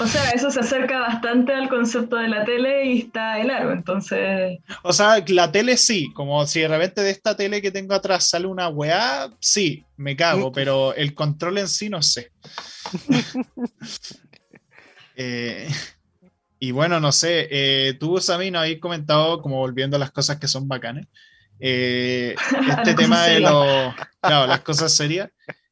O 0.00 0.06
sea, 0.06 0.30
eso 0.30 0.50
se 0.50 0.60
acerca 0.60 1.00
bastante 1.00 1.52
al 1.52 1.68
concepto 1.68 2.16
de 2.16 2.28
la 2.28 2.44
tele 2.44 2.86
y 2.86 2.98
está 3.00 3.38
el 3.40 3.50
aro, 3.50 3.72
entonces... 3.72 4.58
O 4.82 4.92
sea, 4.92 5.22
la 5.28 5.52
tele 5.52 5.76
sí, 5.76 6.10
como 6.14 6.46
si 6.46 6.60
de 6.60 6.68
repente 6.68 7.02
de 7.02 7.10
esta 7.10 7.36
tele 7.36 7.60
que 7.60 7.70
tengo 7.70 7.94
atrás 7.94 8.28
sale 8.28 8.46
una 8.46 8.68
weá, 8.68 9.30
sí, 9.40 9.84
me 9.96 10.16
cago, 10.16 10.52
pero 10.52 10.94
el 10.94 11.14
control 11.14 11.58
en 11.58 11.68
sí 11.68 11.88
no 11.88 12.02
sé. 12.02 12.30
Eh, 15.18 15.66
y 16.58 16.72
bueno, 16.72 17.00
no 17.00 17.10
sé, 17.10 17.48
eh, 17.50 17.94
tú, 17.94 18.20
Sammy, 18.20 18.50
nos 18.50 18.60
habéis 18.60 18.80
comentado, 18.80 19.40
como 19.40 19.56
volviendo 19.56 19.96
a 19.96 19.98
las 19.98 20.10
cosas 20.10 20.38
que 20.38 20.46
son 20.46 20.68
bacanes, 20.68 21.06
eh, 21.58 22.34
este 22.68 22.94
tema 22.96 23.24
de 23.24 23.40
los, 23.40 23.94
claro, 24.20 24.46
las 24.46 24.60
cosas 24.60 24.94
serias, 24.94 25.30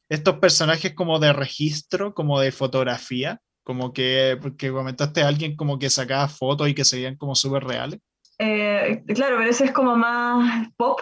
estos 0.09 0.39
personajes 0.39 0.93
como 0.93 1.19
de 1.19 1.31
registro, 1.31 2.13
como 2.13 2.39
de 2.39 2.51
fotografía, 2.51 3.39
como 3.65 3.91
que, 3.91 4.37
porque 4.41 4.71
comentaste 4.71 5.23
a 5.23 5.27
alguien 5.27 5.55
como 5.57 5.79
que 5.79 5.89
sacaba 5.89 6.29
fotos 6.29 6.69
y 6.69 6.75
que 6.75 6.85
se 6.85 6.97
veían 6.97 7.17
como 7.17 7.35
súper 7.35 7.63
reales. 7.65 7.99
Eh, 8.37 9.03
claro, 9.13 9.37
pero 9.37 9.49
ese 9.49 9.65
es 9.65 9.71
como 9.71 9.97
más 9.97 10.69
pop, 10.77 11.01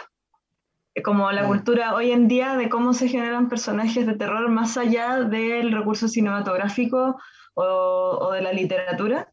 como 1.03 1.31
la 1.31 1.43
mm. 1.43 1.47
cultura 1.47 1.93
hoy 1.93 2.11
en 2.11 2.27
día 2.27 2.55
de 2.55 2.69
cómo 2.69 2.93
se 2.93 3.09
generan 3.09 3.49
personajes 3.49 4.07
de 4.07 4.15
terror 4.15 4.49
más 4.49 4.77
allá 4.77 5.19
del 5.19 5.73
recurso 5.73 6.07
cinematográfico 6.07 7.17
o, 7.53 7.63
o 7.63 8.31
de 8.31 8.41
la 8.41 8.53
literatura, 8.53 9.31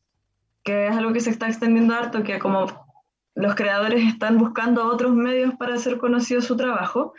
que 0.64 0.88
es 0.88 0.96
algo 0.96 1.12
que 1.12 1.20
se 1.20 1.30
está 1.30 1.46
extendiendo 1.46 1.94
harto, 1.94 2.24
que 2.24 2.40
como 2.40 2.66
los 3.36 3.54
creadores 3.54 4.04
están 4.06 4.38
buscando 4.38 4.86
otros 4.86 5.14
medios 5.14 5.54
para 5.54 5.74
hacer 5.74 5.98
conocido 5.98 6.42
su 6.42 6.56
trabajo 6.56 7.14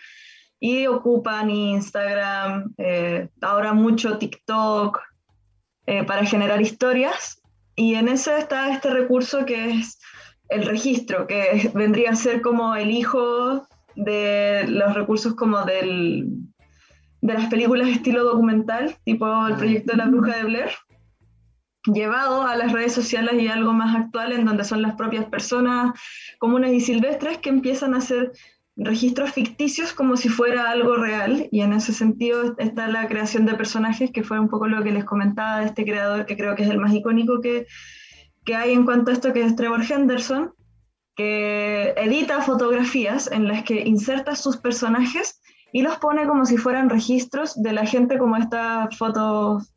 y 0.60 0.88
ocupan 0.88 1.50
Instagram, 1.50 2.74
eh, 2.78 3.30
ahora 3.42 3.74
mucho 3.74 4.18
TikTok, 4.18 5.00
eh, 5.92 6.06
para 6.06 6.26
generar 6.26 6.62
historias. 6.62 7.42
Y 7.76 7.96
en 7.96 8.08
ese 8.08 8.38
está 8.38 8.70
este 8.72 8.90
recurso 8.92 9.46
que 9.46 9.72
es 9.72 10.00
el 10.48 10.66
registro, 10.66 11.28
que 11.28 11.70
vendría 11.74 12.12
a 12.12 12.16
ser 12.16 12.42
como 12.42 12.76
el 12.76 12.92
hijo 12.92 13.68
de 13.98 14.64
los 14.70 14.94
recursos 14.94 15.36
como 15.36 15.66
del, 15.66 16.30
de 17.20 17.34
las 17.34 17.50
películas 17.50 17.90
estilo 17.90 18.24
documental, 18.24 18.96
tipo 19.04 19.26
el 19.48 19.58
proyecto 19.58 19.92
de 19.92 19.98
la 19.98 20.06
bruja 20.06 20.38
de 20.38 20.44
Blair, 20.46 20.72
llevado 21.84 22.44
a 22.44 22.56
las 22.56 22.72
redes 22.72 22.94
sociales 22.94 23.34
y 23.42 23.50
algo 23.50 23.74
más 23.74 23.94
actual 23.94 24.32
en 24.32 24.46
donde 24.46 24.64
son 24.64 24.82
las 24.82 24.96
propias 24.96 25.26
personas 25.26 26.00
comunes 26.40 26.72
y 26.72 26.80
silvestres 26.80 27.40
que 27.40 27.50
empiezan 27.50 27.96
a 27.96 27.98
hacer 27.98 28.32
registros 28.78 29.32
ficticios 29.32 29.94
como 29.94 30.16
si 30.16 30.30
fuera 30.30 30.70
algo 30.70 30.96
real 30.96 31.48
y 31.52 31.62
en 31.62 31.74
ese 31.74 31.94
sentido 31.94 32.56
está 32.58 32.88
la 32.88 33.08
creación 33.08 33.46
de 33.46 33.56
personajes 33.56 34.12
que 34.12 34.24
fue 34.24 34.40
un 34.40 34.50
poco 34.50 34.68
lo 34.68 34.84
que 34.84 34.92
les 34.92 35.04
comentaba 35.04 35.60
de 35.60 35.66
este 35.66 35.84
creador 35.84 36.26
que 36.26 36.38
creo 36.38 36.56
que 36.56 36.64
es 36.64 36.70
el 36.70 36.80
más 36.80 36.94
icónico 36.94 37.42
que, 37.42 37.66
que 38.46 38.56
hay 38.56 38.72
en 38.72 38.86
cuanto 38.86 39.12
a 39.12 39.14
esto 39.14 39.34
que 39.34 39.44
es 39.44 39.56
Trevor 39.56 39.84
Henderson 39.84 40.54
que 41.16 41.94
edita 41.98 42.42
fotografías 42.42 43.30
en 43.32 43.48
las 43.48 43.64
que 43.64 43.82
inserta 43.82 44.36
sus 44.36 44.58
personajes 44.58 45.42
y 45.74 45.82
los 45.82 45.98
pone 45.98 46.26
como 46.26 46.46
si 46.46 46.58
fueran 46.58 46.90
registros 46.90 47.62
de 47.62 47.74
la 47.74 47.86
gente 47.86 48.18
como 48.18 48.38
estas 48.38 48.98
fotos 48.98 49.74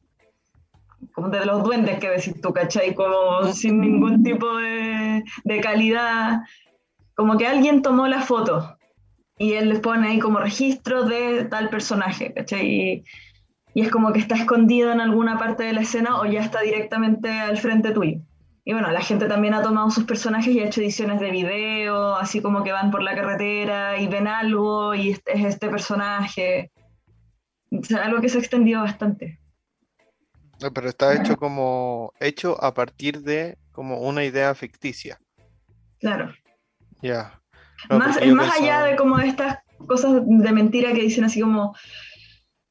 como 1.12 1.28
de 1.28 1.44
los 1.44 1.62
duendes 1.62 1.98
que 1.98 2.08
decís 2.08 2.40
tú, 2.40 2.52
¿cachai? 2.52 2.94
Como 2.94 3.52
sin 3.52 3.80
ningún 3.80 4.22
tipo 4.24 4.56
de, 4.56 5.22
de 5.44 5.60
calidad, 5.60 6.40
como 7.14 7.36
que 7.36 7.46
alguien 7.46 7.82
tomó 7.82 8.08
la 8.08 8.22
foto 8.22 8.76
y 9.38 9.54
él 9.54 9.68
les 9.68 9.80
pone 9.80 10.08
ahí 10.08 10.18
como 10.18 10.38
registro 10.38 11.04
de 11.04 11.44
tal 11.44 11.68
personaje, 11.68 12.32
¿cachai? 12.32 12.66
Y, 12.66 13.04
y 13.74 13.82
es 13.82 13.90
como 13.90 14.12
que 14.12 14.20
está 14.20 14.36
escondido 14.36 14.92
en 14.92 15.00
alguna 15.00 15.38
parte 15.38 15.64
de 15.64 15.72
la 15.72 15.80
escena 15.80 16.20
o 16.20 16.26
ya 16.26 16.40
está 16.40 16.60
directamente 16.60 17.28
al 17.28 17.58
frente 17.58 17.90
tuyo. 17.90 18.20
Y 18.66 18.72
bueno, 18.72 18.90
la 18.90 19.02
gente 19.02 19.26
también 19.26 19.52
ha 19.52 19.62
tomado 19.62 19.90
sus 19.90 20.04
personajes 20.04 20.54
y 20.54 20.60
ha 20.60 20.66
hecho 20.66 20.80
ediciones 20.80 21.20
de 21.20 21.30
video, 21.30 22.16
así 22.16 22.40
como 22.40 22.64
que 22.64 22.72
van 22.72 22.90
por 22.90 23.02
la 23.02 23.14
carretera 23.14 23.98
y 23.98 24.06
ven 24.06 24.26
algo 24.26 24.94
y 24.94 25.10
es, 25.10 25.22
este 25.26 25.68
personaje. 25.68 26.72
O 27.70 27.82
sea, 27.82 28.04
algo 28.04 28.22
que 28.22 28.30
se 28.30 28.38
ha 28.38 28.40
extendido 28.40 28.80
bastante. 28.80 29.38
Pero 30.72 30.88
está 30.88 31.14
hecho 31.14 31.36
como 31.36 32.12
hecho 32.20 32.62
a 32.62 32.72
partir 32.72 33.20
de 33.20 33.58
como 33.72 33.98
una 33.98 34.24
idea 34.24 34.54
ficticia. 34.54 35.20
Claro. 35.98 36.32
Ya. 37.02 37.42
Más, 37.90 38.16
es 38.18 38.32
más 38.32 38.58
allá 38.58 38.82
de 38.84 38.96
como 38.96 39.18
estas 39.18 39.58
cosas 39.86 40.22
de 40.24 40.52
mentira 40.52 40.92
que 40.92 41.02
dicen 41.02 41.24
así 41.24 41.40
como 41.40 41.74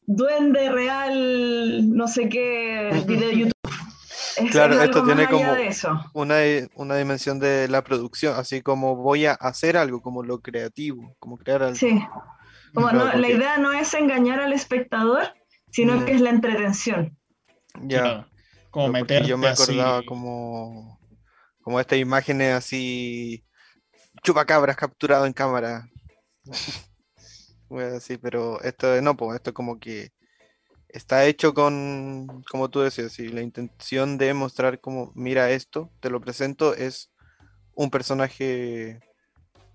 duende 0.06 0.72
real, 0.72 1.96
no 1.96 2.08
sé 2.08 2.30
qué, 2.30 3.04
video 3.08 3.30
de 3.30 3.38
YouTube. 3.38 4.52
claro, 4.52 4.82
esto 4.82 5.04
tiene 5.04 5.28
como 5.28 5.56
una, 6.14 6.36
una, 6.76 6.98
dimensión 6.98 7.40
de 7.40 7.68
la 7.68 7.84
producción, 7.84 8.36
así 8.38 8.62
como 8.62 8.96
voy 8.96 9.26
a 9.26 9.34
hacer 9.34 9.78
algo, 9.78 10.02
como 10.02 10.24
lo 10.24 10.42
creativo, 10.42 11.16
como 11.20 11.38
crear 11.38 11.64
algo. 11.64 11.76
Sí, 11.76 12.02
como 12.74 12.90
la 12.92 13.30
idea 13.30 13.58
no 13.58 13.72
es 13.72 13.94
engañar 13.94 14.40
al 14.40 14.54
espectador, 14.54 15.34
sino 15.72 15.98
mm. 15.98 16.06
que 16.06 16.14
es 16.14 16.22
la 16.22 16.32
entretención. 16.32 17.18
Ya, 17.82 18.28
como 18.70 18.88
meter 18.90 19.26
Yo 19.26 19.38
me 19.38 19.48
acordaba 19.48 20.04
como, 20.04 21.00
como 21.62 21.80
estas 21.80 22.00
imágenes 22.00 22.54
así, 22.54 23.44
chupacabras 24.24 24.76
capturado 24.76 25.26
en 25.26 25.34
cámara. 25.34 25.90
así, 27.96 28.18
pero 28.18 28.62
esto 28.62 29.02
no, 29.02 29.18
pues 29.18 29.36
esto 29.36 29.54
como 29.54 29.80
que 29.80 30.12
está 30.90 31.26
hecho 31.26 31.54
con, 31.54 32.44
como 32.50 32.70
tú 32.70 32.82
decías, 32.82 33.18
y 33.20 33.30
la 33.30 33.42
intención 33.42 34.18
de 34.18 34.34
mostrar 34.34 34.80
como, 34.80 35.12
mira 35.16 35.50
esto, 35.52 35.92
te 36.00 36.10
lo 36.10 36.22
presento, 36.22 36.76
es 36.76 37.12
un 37.74 37.90
personaje 37.90 39.00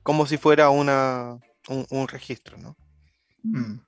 como 0.05 0.27
si 0.27 0.37
fuera 0.37 0.71
una, 0.71 1.39
un, 1.69 2.09
registro, 2.09 2.57
¿no? 2.57 2.77
Mm. 3.43 3.81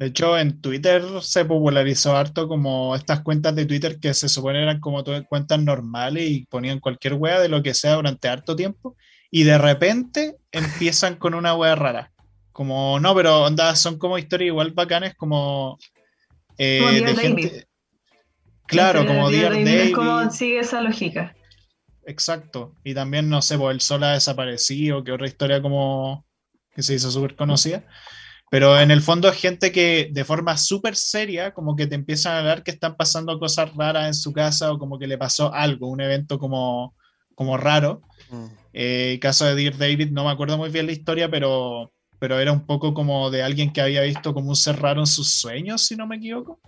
De 0.00 0.06
hecho, 0.06 0.36
en 0.36 0.60
Twitter 0.60 1.04
se 1.22 1.44
popularizó 1.44 2.16
harto 2.16 2.48
como 2.48 2.96
estas 2.96 3.20
cuentas 3.20 3.54
de 3.54 3.64
Twitter 3.64 4.00
que 4.00 4.12
se 4.12 4.28
supone 4.28 4.60
eran 4.60 4.80
como 4.80 5.04
cuentas 5.28 5.62
normales 5.62 6.28
y 6.28 6.46
ponían 6.46 6.80
cualquier 6.80 7.14
wea 7.14 7.38
de 7.38 7.48
lo 7.48 7.62
que 7.62 7.74
sea 7.74 7.94
durante 7.94 8.28
harto 8.28 8.56
tiempo 8.56 8.96
y 9.34 9.42
de 9.42 9.58
repente 9.58 10.36
empiezan 10.52 11.16
con 11.16 11.34
una 11.34 11.56
wea 11.56 11.74
rara. 11.74 12.12
Como, 12.52 13.00
no, 13.00 13.16
pero 13.16 13.42
onda, 13.42 13.74
son 13.74 13.98
como 13.98 14.16
historias 14.16 14.46
igual 14.46 14.70
bacanes, 14.70 15.16
como. 15.16 15.76
Eh, 16.56 17.02
de 17.04 17.16
gente... 17.16 17.66
Claro, 18.68 19.04
como 19.04 19.32
Dear 19.32 19.54
David. 19.54 19.66
Es 19.66 19.92
como 19.92 20.30
sigue 20.30 20.60
esa 20.60 20.80
lógica. 20.80 21.34
Exacto. 22.06 22.76
Y 22.84 22.94
también, 22.94 23.28
no 23.28 23.42
sé, 23.42 23.58
pues 23.58 23.74
el 23.74 23.80
sol 23.80 24.04
ha 24.04 24.12
desaparecido, 24.12 25.02
que 25.02 25.10
otra 25.10 25.26
historia 25.26 25.60
como 25.60 26.24
que 26.72 26.84
se 26.84 26.94
hizo 26.94 27.10
súper 27.10 27.34
conocida. 27.34 27.82
Pero 28.52 28.78
en 28.78 28.92
el 28.92 29.02
fondo 29.02 29.28
es 29.28 29.36
gente 29.36 29.72
que 29.72 30.10
de 30.12 30.24
forma 30.24 30.56
súper 30.56 30.94
seria, 30.94 31.52
como 31.52 31.74
que 31.74 31.88
te 31.88 31.96
empiezan 31.96 32.34
a 32.34 32.38
hablar 32.38 32.62
que 32.62 32.70
están 32.70 32.96
pasando 32.96 33.40
cosas 33.40 33.74
raras 33.74 34.06
en 34.06 34.14
su 34.14 34.32
casa 34.32 34.72
o 34.72 34.78
como 34.78 34.96
que 34.96 35.08
le 35.08 35.18
pasó 35.18 35.52
algo, 35.52 35.88
un 35.88 36.02
evento 36.02 36.38
como, 36.38 36.94
como 37.34 37.56
raro. 37.56 38.02
Mm. 38.30 38.46
Eh, 38.72 39.18
caso 39.20 39.44
de 39.44 39.54
Dear 39.54 39.76
David, 39.76 40.10
no 40.10 40.24
me 40.24 40.30
acuerdo 40.30 40.58
muy 40.58 40.70
bien 40.70 40.86
la 40.86 40.92
historia, 40.92 41.30
pero 41.30 41.94
pero 42.24 42.38
era 42.38 42.52
un 42.52 42.64
poco 42.64 42.94
como 42.94 43.30
de 43.30 43.42
alguien 43.42 43.70
que 43.70 43.82
había 43.82 44.00
visto 44.00 44.32
como 44.32 44.50
un 44.50 44.56
en 44.98 45.06
sus 45.06 45.30
sueños, 45.32 45.86
si 45.86 45.94
no 45.94 46.06
me 46.06 46.16
equivoco. 46.16 46.58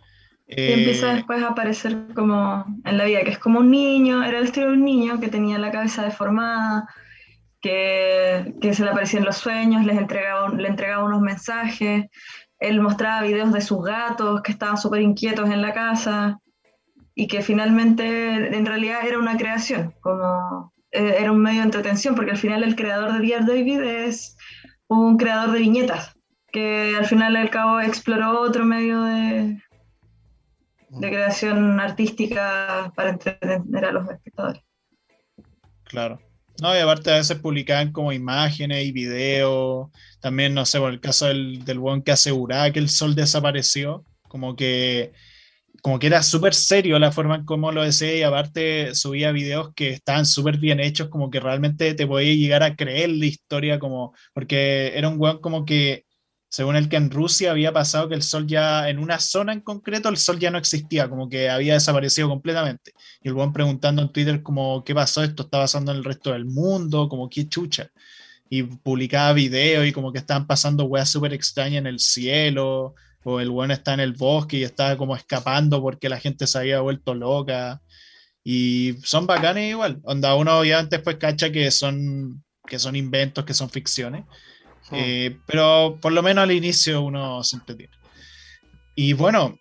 Y 0.46 0.72
empieza 0.72 1.12
eh, 1.12 1.14
después 1.16 1.42
a 1.42 1.48
aparecer 1.48 1.96
como 2.14 2.62
en 2.84 2.98
la 2.98 3.06
vida, 3.06 3.24
que 3.24 3.30
es 3.30 3.38
como 3.38 3.60
un 3.60 3.70
niño, 3.70 4.22
era 4.22 4.38
el 4.38 4.44
estilo 4.44 4.66
de 4.66 4.72
un 4.74 4.84
niño 4.84 5.18
que 5.18 5.28
tenía 5.28 5.58
la 5.58 5.72
cabeza 5.72 6.04
deformada, 6.04 6.86
que, 7.62 8.54
que 8.60 8.74
se 8.74 8.84
le 8.84 8.90
aparecían 8.90 9.24
los 9.24 9.38
sueños, 9.38 9.86
les 9.86 9.96
entregaba, 9.96 10.50
le 10.50 10.68
entregaba 10.68 11.04
unos 11.04 11.22
mensajes, 11.22 12.04
él 12.58 12.80
mostraba 12.82 13.22
videos 13.22 13.50
de 13.52 13.62
sus 13.62 13.82
gatos 13.82 14.42
que 14.42 14.52
estaban 14.52 14.76
súper 14.76 15.00
inquietos 15.00 15.48
en 15.48 15.62
la 15.62 15.72
casa 15.72 16.38
y 17.14 17.28
que 17.28 17.40
finalmente 17.40 18.54
en 18.54 18.66
realidad 18.66 19.06
era 19.06 19.18
una 19.18 19.38
creación, 19.38 19.94
como 20.00 20.74
eh, 20.92 21.16
era 21.18 21.32
un 21.32 21.42
medio 21.42 21.58
de 21.58 21.66
entretención, 21.66 22.14
porque 22.14 22.32
al 22.32 22.38
final 22.38 22.62
el 22.62 22.76
creador 22.76 23.12
de 23.12 23.26
Dear 23.26 23.46
David 23.46 23.80
es 23.80 24.36
un 24.88 25.16
creador 25.16 25.52
de 25.52 25.60
viñetas, 25.60 26.14
que 26.52 26.94
al 26.96 27.06
final 27.06 27.36
al 27.36 27.50
cabo 27.50 27.80
exploró 27.80 28.40
otro 28.40 28.64
medio 28.64 29.02
de, 29.02 29.58
de 30.90 31.08
creación 31.08 31.80
artística 31.80 32.92
para 32.94 33.10
entretener 33.10 33.84
a 33.84 33.92
los 33.92 34.08
espectadores. 34.10 34.62
Claro. 35.84 36.20
No, 36.62 36.74
y 36.74 36.78
aparte 36.78 37.10
a 37.10 37.16
veces 37.16 37.38
publicaban 37.38 37.92
como 37.92 38.12
imágenes 38.12 38.84
y 38.84 38.92
videos. 38.92 39.90
También, 40.20 40.54
no 40.54 40.64
sé, 40.64 40.78
por 40.78 40.90
el 40.90 41.00
caso 41.00 41.26
del, 41.26 41.64
del 41.64 41.78
buen 41.78 42.02
que 42.02 42.12
aseguraba 42.12 42.70
que 42.70 42.78
el 42.78 42.88
sol 42.88 43.14
desapareció, 43.14 44.04
como 44.28 44.56
que 44.56 45.12
como 45.86 46.00
que 46.00 46.08
era 46.08 46.20
súper 46.20 46.52
serio 46.52 46.98
la 46.98 47.12
forma 47.12 47.36
en 47.36 47.44
cómo 47.44 47.70
lo 47.70 47.84
decía 47.84 48.12
y 48.16 48.22
aparte 48.24 48.92
subía 48.96 49.30
videos 49.30 49.72
que 49.72 49.90
estaban 49.90 50.26
súper 50.26 50.58
bien 50.58 50.80
hechos, 50.80 51.08
como 51.10 51.30
que 51.30 51.38
realmente 51.38 51.94
te 51.94 52.08
podía 52.08 52.34
llegar 52.34 52.64
a 52.64 52.74
creer 52.74 53.10
la 53.10 53.26
historia, 53.26 53.78
como, 53.78 54.12
porque 54.34 54.98
era 54.98 55.08
un 55.08 55.14
weón 55.16 55.40
como 55.40 55.64
que, 55.64 56.04
según 56.48 56.74
el 56.74 56.88
que 56.88 56.96
en 56.96 57.08
Rusia 57.08 57.52
había 57.52 57.72
pasado 57.72 58.08
que 58.08 58.16
el 58.16 58.22
sol 58.22 58.48
ya, 58.48 58.88
en 58.88 58.98
una 58.98 59.20
zona 59.20 59.52
en 59.52 59.60
concreto, 59.60 60.08
el 60.08 60.16
sol 60.16 60.40
ya 60.40 60.50
no 60.50 60.58
existía, 60.58 61.08
como 61.08 61.28
que 61.28 61.50
había 61.50 61.74
desaparecido 61.74 62.28
completamente. 62.28 62.92
Y 63.22 63.28
el 63.28 63.34
weón 63.34 63.52
preguntando 63.52 64.02
en 64.02 64.10
Twitter 64.10 64.42
como, 64.42 64.82
¿qué 64.82 64.92
pasó? 64.92 65.22
¿Esto 65.22 65.44
está 65.44 65.58
pasando 65.58 65.92
en 65.92 65.98
el 65.98 66.04
resto 66.04 66.32
del 66.32 66.46
mundo? 66.46 67.08
Como, 67.08 67.30
¿qué 67.30 67.48
chucha? 67.48 67.92
Y 68.50 68.64
publicaba 68.64 69.32
videos 69.34 69.86
y 69.86 69.92
como 69.92 70.12
que 70.12 70.18
estaban 70.18 70.48
pasando 70.48 70.86
weas 70.86 71.08
súper 71.08 71.32
extrañas 71.32 71.78
en 71.78 71.86
el 71.86 72.00
cielo 72.00 72.96
o 73.28 73.40
el 73.40 73.50
bueno 73.50 73.74
está 73.74 73.92
en 73.92 73.98
el 73.98 74.12
bosque 74.12 74.58
y 74.58 74.62
está 74.62 74.96
como 74.96 75.16
escapando 75.16 75.82
porque 75.82 76.08
la 76.08 76.20
gente 76.20 76.46
se 76.46 76.58
había 76.58 76.80
vuelto 76.80 77.12
loca. 77.12 77.82
Y 78.44 78.94
son 79.02 79.26
bacanes 79.26 79.70
igual. 79.70 79.98
Onda, 80.04 80.36
uno 80.36 80.60
obviamente 80.60 80.98
después 80.98 81.16
cacha 81.16 81.50
que 81.50 81.68
son, 81.72 82.44
que 82.64 82.78
son 82.78 82.94
inventos, 82.94 83.44
que 83.44 83.52
son 83.52 83.68
ficciones. 83.68 84.24
Eh, 84.92 85.38
pero 85.44 85.98
por 86.00 86.12
lo 86.12 86.22
menos 86.22 86.44
al 86.44 86.52
inicio 86.52 87.02
uno 87.02 87.42
se 87.42 87.56
entretiene. 87.56 87.92
Y 88.94 89.12
bueno, 89.14 89.58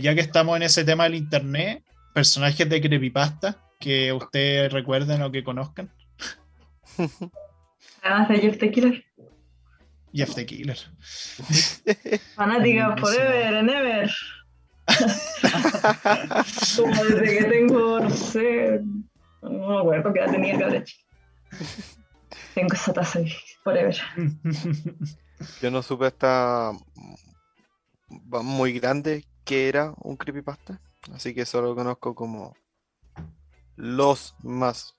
ya 0.00 0.16
que 0.16 0.20
estamos 0.20 0.56
en 0.56 0.64
ese 0.64 0.84
tema 0.84 1.04
del 1.04 1.14
internet, 1.14 1.84
personajes 2.12 2.68
de 2.68 2.80
creepypasta 2.80 3.62
que 3.78 4.12
ustedes 4.12 4.72
recuerden 4.72 5.22
o 5.22 5.30
que 5.30 5.44
conozcan. 5.44 5.92
Además 8.02 8.28
de 8.28 8.38
Jeff 8.38 8.58
Killer. 8.58 9.05
Jeff 10.16 10.34
the 10.34 10.46
Killer. 10.46 10.76
Fanática 12.36 12.96
forever 12.96 13.58
and 13.58 13.70
ever. 13.70 14.10
Como 16.76 17.04
desde 17.04 17.38
que 17.38 17.44
tengo, 17.44 18.00
no 18.00 18.10
sé, 18.10 18.80
no 19.42 19.68
me 19.68 19.78
acuerdo 19.78 20.12
qué 20.14 20.20
edad 20.20 20.30
tenía 20.30 20.58
cabrón. 20.58 20.84
Tengo 22.54 22.74
esa 22.74 22.92
taza 22.94 23.18
de 23.18 23.34
forever. 23.62 23.96
Yo 25.60 25.70
no 25.70 25.82
supe 25.82 26.06
hasta 26.06 26.72
muy 28.08 28.78
grande 28.78 29.26
que 29.44 29.68
era 29.68 29.92
un 29.98 30.16
creepypasta, 30.16 30.80
así 31.12 31.34
que 31.34 31.44
solo 31.44 31.74
conozco 31.74 32.14
como 32.14 32.54
los 33.76 34.34
más 34.42 34.96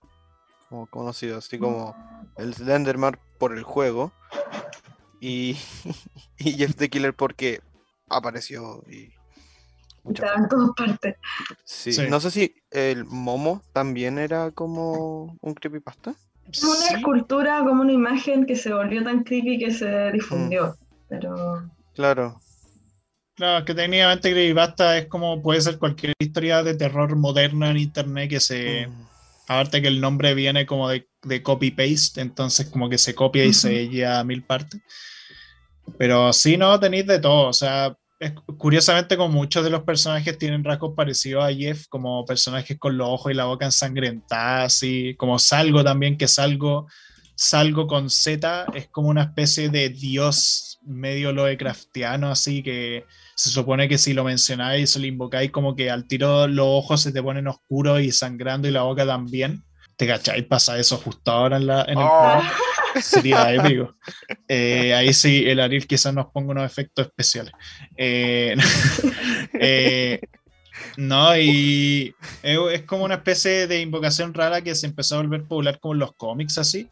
conocidos, 0.91 1.45
así 1.45 1.57
como 1.57 1.95
el 2.37 2.53
Slenderman 2.53 3.19
por 3.39 3.57
el 3.57 3.63
juego, 3.63 4.11
y, 5.19 5.57
y 6.37 6.51
Jeff 6.53 6.75
the 6.75 6.89
Killer 6.89 7.13
porque 7.13 7.61
apareció 8.09 8.83
y 8.89 9.11
Estaba 10.09 10.35
en 10.35 10.47
todas 10.47 10.69
partes. 10.75 11.15
Sí. 11.65 11.91
No 12.09 12.19
sé 12.19 12.31
si 12.31 12.55
el 12.71 13.05
Momo 13.05 13.61
también 13.73 14.17
era 14.17 14.51
como 14.51 15.37
un 15.41 15.53
creepypasta. 15.53 16.15
Es 16.51 16.63
una 16.63 16.97
escultura, 16.97 17.59
como 17.59 17.81
una 17.81 17.91
imagen 17.91 18.45
que 18.45 18.55
se 18.55 18.73
volvió 18.73 19.03
tan 19.03 19.23
creepy 19.23 19.59
que 19.59 19.71
se 19.71 20.11
difundió. 20.11 20.67
Mm. 20.67 20.95
Pero. 21.09 21.69
Claro. 21.93 22.39
Claro, 23.35 23.65
que 23.65 23.75
técnicamente 23.75 24.31
creepypasta 24.31 24.97
es 24.97 25.07
como 25.07 25.41
puede 25.41 25.61
ser 25.61 25.77
cualquier 25.77 26.13
historia 26.19 26.63
de 26.63 26.75
terror 26.75 27.15
moderna 27.15 27.69
en 27.69 27.77
internet 27.77 28.29
que 28.29 28.39
se. 28.39 28.87
Mm. 28.87 29.06
Aparte 29.47 29.81
que 29.81 29.87
el 29.87 30.01
nombre 30.01 30.33
viene 30.33 30.65
como 30.65 30.89
de, 30.89 31.07
de 31.23 31.41
copy-paste, 31.41 32.21
entonces 32.21 32.67
como 32.69 32.89
que 32.89 32.97
se 32.97 33.15
copia 33.15 33.45
y 33.45 33.53
se 33.53 33.87
lleva 33.87 34.19
a 34.19 34.23
mil 34.23 34.43
partes. 34.43 34.81
Pero 35.97 36.33
sí, 36.33 36.57
no, 36.57 36.79
tenéis 36.79 37.07
de 37.07 37.19
todo. 37.19 37.47
O 37.47 37.53
sea, 37.53 37.95
es, 38.19 38.33
curiosamente 38.57 39.15
como 39.15 39.33
muchos 39.33 39.63
de 39.63 39.69
los 39.69 39.83
personajes 39.83 40.37
tienen 40.37 40.63
rasgos 40.63 40.95
parecidos 40.95 41.43
a 41.43 41.53
Jeff, 41.53 41.87
como 41.87 42.25
personajes 42.25 42.77
con 42.77 42.97
los 42.97 43.07
ojos 43.07 43.31
y 43.31 43.35
la 43.35 43.45
boca 43.45 43.65
ensangrentadas, 43.65 44.75
así 44.75 45.15
como 45.17 45.39
Salgo 45.39 45.83
también, 45.83 46.17
que 46.17 46.27
Salgo, 46.27 46.87
Salgo 47.35 47.87
con 47.87 48.09
Z, 48.09 48.65
es 48.73 48.87
como 48.89 49.09
una 49.09 49.23
especie 49.23 49.69
de 49.69 49.89
dios 49.89 50.79
medio 50.81 51.31
Lovecraftiano, 51.31 52.31
así 52.31 52.63
que 52.63 53.05
se 53.37 53.51
supone 53.51 53.87
que 53.87 53.99
si 53.99 54.15
lo 54.15 54.23
mencionáis 54.23 54.95
o 54.95 54.99
lo 54.99 55.05
invocáis, 55.05 55.51
como 55.51 55.75
que 55.75 55.91
al 55.91 56.07
tiro 56.07 56.47
los 56.47 56.65
ojos 56.67 57.03
se 57.03 57.11
te 57.11 57.21
ponen 57.21 57.47
oscuros 57.47 58.01
y 58.01 58.11
sangrando 58.11 58.67
y 58.67 58.71
la 58.71 58.81
boca 58.81 59.05
también. 59.05 59.63
¿Te 59.95 60.07
cacháis? 60.07 60.43
Pasa 60.45 60.79
eso 60.79 60.97
justo 60.97 61.31
ahora 61.31 61.57
en, 61.57 61.67
la, 61.67 61.83
en 61.83 61.99
el 61.99 62.07
Oh. 62.09 62.41
Sería 62.99 63.53
épico. 63.53 63.95
Eh, 64.47 64.91
ahí 64.95 65.13
sí, 65.13 65.43
el 65.45 65.59
Ariel 65.59 65.85
quizás 65.85 66.15
nos 66.15 66.31
ponga 66.31 66.51
unos 66.51 66.65
efectos 66.65 67.05
especiales. 67.05 67.53
Eh, 67.95 68.55
eh, 69.61 70.19
no, 70.95 71.37
y 71.37 72.15
es, 72.41 72.81
como 72.83 73.05
una 73.05 73.15
especie 73.15 73.67
de 73.67 73.81
invocación 73.81 74.33
rara 74.33 74.61
que 74.61 74.73
se 74.73 74.87
empezó 74.87 75.15
a 75.15 75.21
volver 75.21 75.43
popular 75.43 75.79
como 75.79 75.93
en 75.93 75.99
los 75.99 76.15
cómics 76.15 76.57
así. 76.57 76.89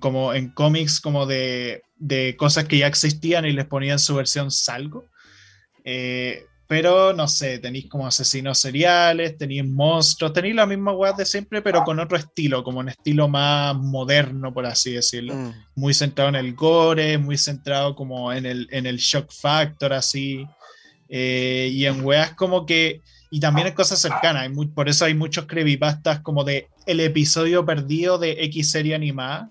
Como 0.00 0.34
en 0.34 0.50
cómics 0.50 1.00
como 1.00 1.24
de, 1.24 1.82
de 1.96 2.36
cosas 2.36 2.66
que 2.66 2.76
ya 2.76 2.88
existían 2.88 3.46
y 3.46 3.52
les 3.52 3.64
ponían 3.64 3.98
su 3.98 4.16
versión 4.16 4.50
salgo. 4.50 5.06
Eh, 5.84 6.44
pero 6.66 7.12
no 7.12 7.26
sé, 7.26 7.58
tenéis 7.58 7.88
como 7.88 8.06
asesinos 8.06 8.58
seriales, 8.58 9.36
tenéis 9.36 9.64
monstruos, 9.66 10.32
tenéis 10.32 10.54
la 10.54 10.66
misma 10.66 10.92
weá 10.92 11.12
de 11.12 11.26
siempre, 11.26 11.62
pero 11.62 11.82
con 11.82 11.98
otro 11.98 12.16
estilo, 12.16 12.62
como 12.62 12.78
un 12.78 12.88
estilo 12.90 13.26
más 13.26 13.74
moderno, 13.76 14.54
por 14.54 14.64
así 14.66 14.92
decirlo. 14.92 15.34
Mm. 15.34 15.52
Muy 15.74 15.94
centrado 15.94 16.28
en 16.28 16.36
el 16.36 16.54
gore, 16.54 17.18
muy 17.18 17.36
centrado 17.38 17.96
como 17.96 18.32
en 18.32 18.46
el, 18.46 18.68
en 18.70 18.86
el 18.86 18.98
shock 18.98 19.32
factor, 19.32 19.92
así. 19.92 20.46
Eh, 21.08 21.70
y 21.72 21.86
en 21.86 22.04
weas 22.04 22.34
como 22.34 22.64
que. 22.66 23.00
Y 23.32 23.40
también 23.40 23.66
en 23.68 23.74
cosas 23.74 24.00
cercanas. 24.00 24.42
Hay 24.42 24.48
muy- 24.48 24.68
por 24.68 24.88
eso 24.88 25.04
hay 25.04 25.14
muchos 25.14 25.46
creepypastas 25.46 26.20
como 26.20 26.44
de 26.44 26.68
el 26.86 27.00
episodio 27.00 27.64
perdido 27.64 28.18
de 28.18 28.32
X 28.44 28.70
serie 28.72 28.94
animada, 28.94 29.50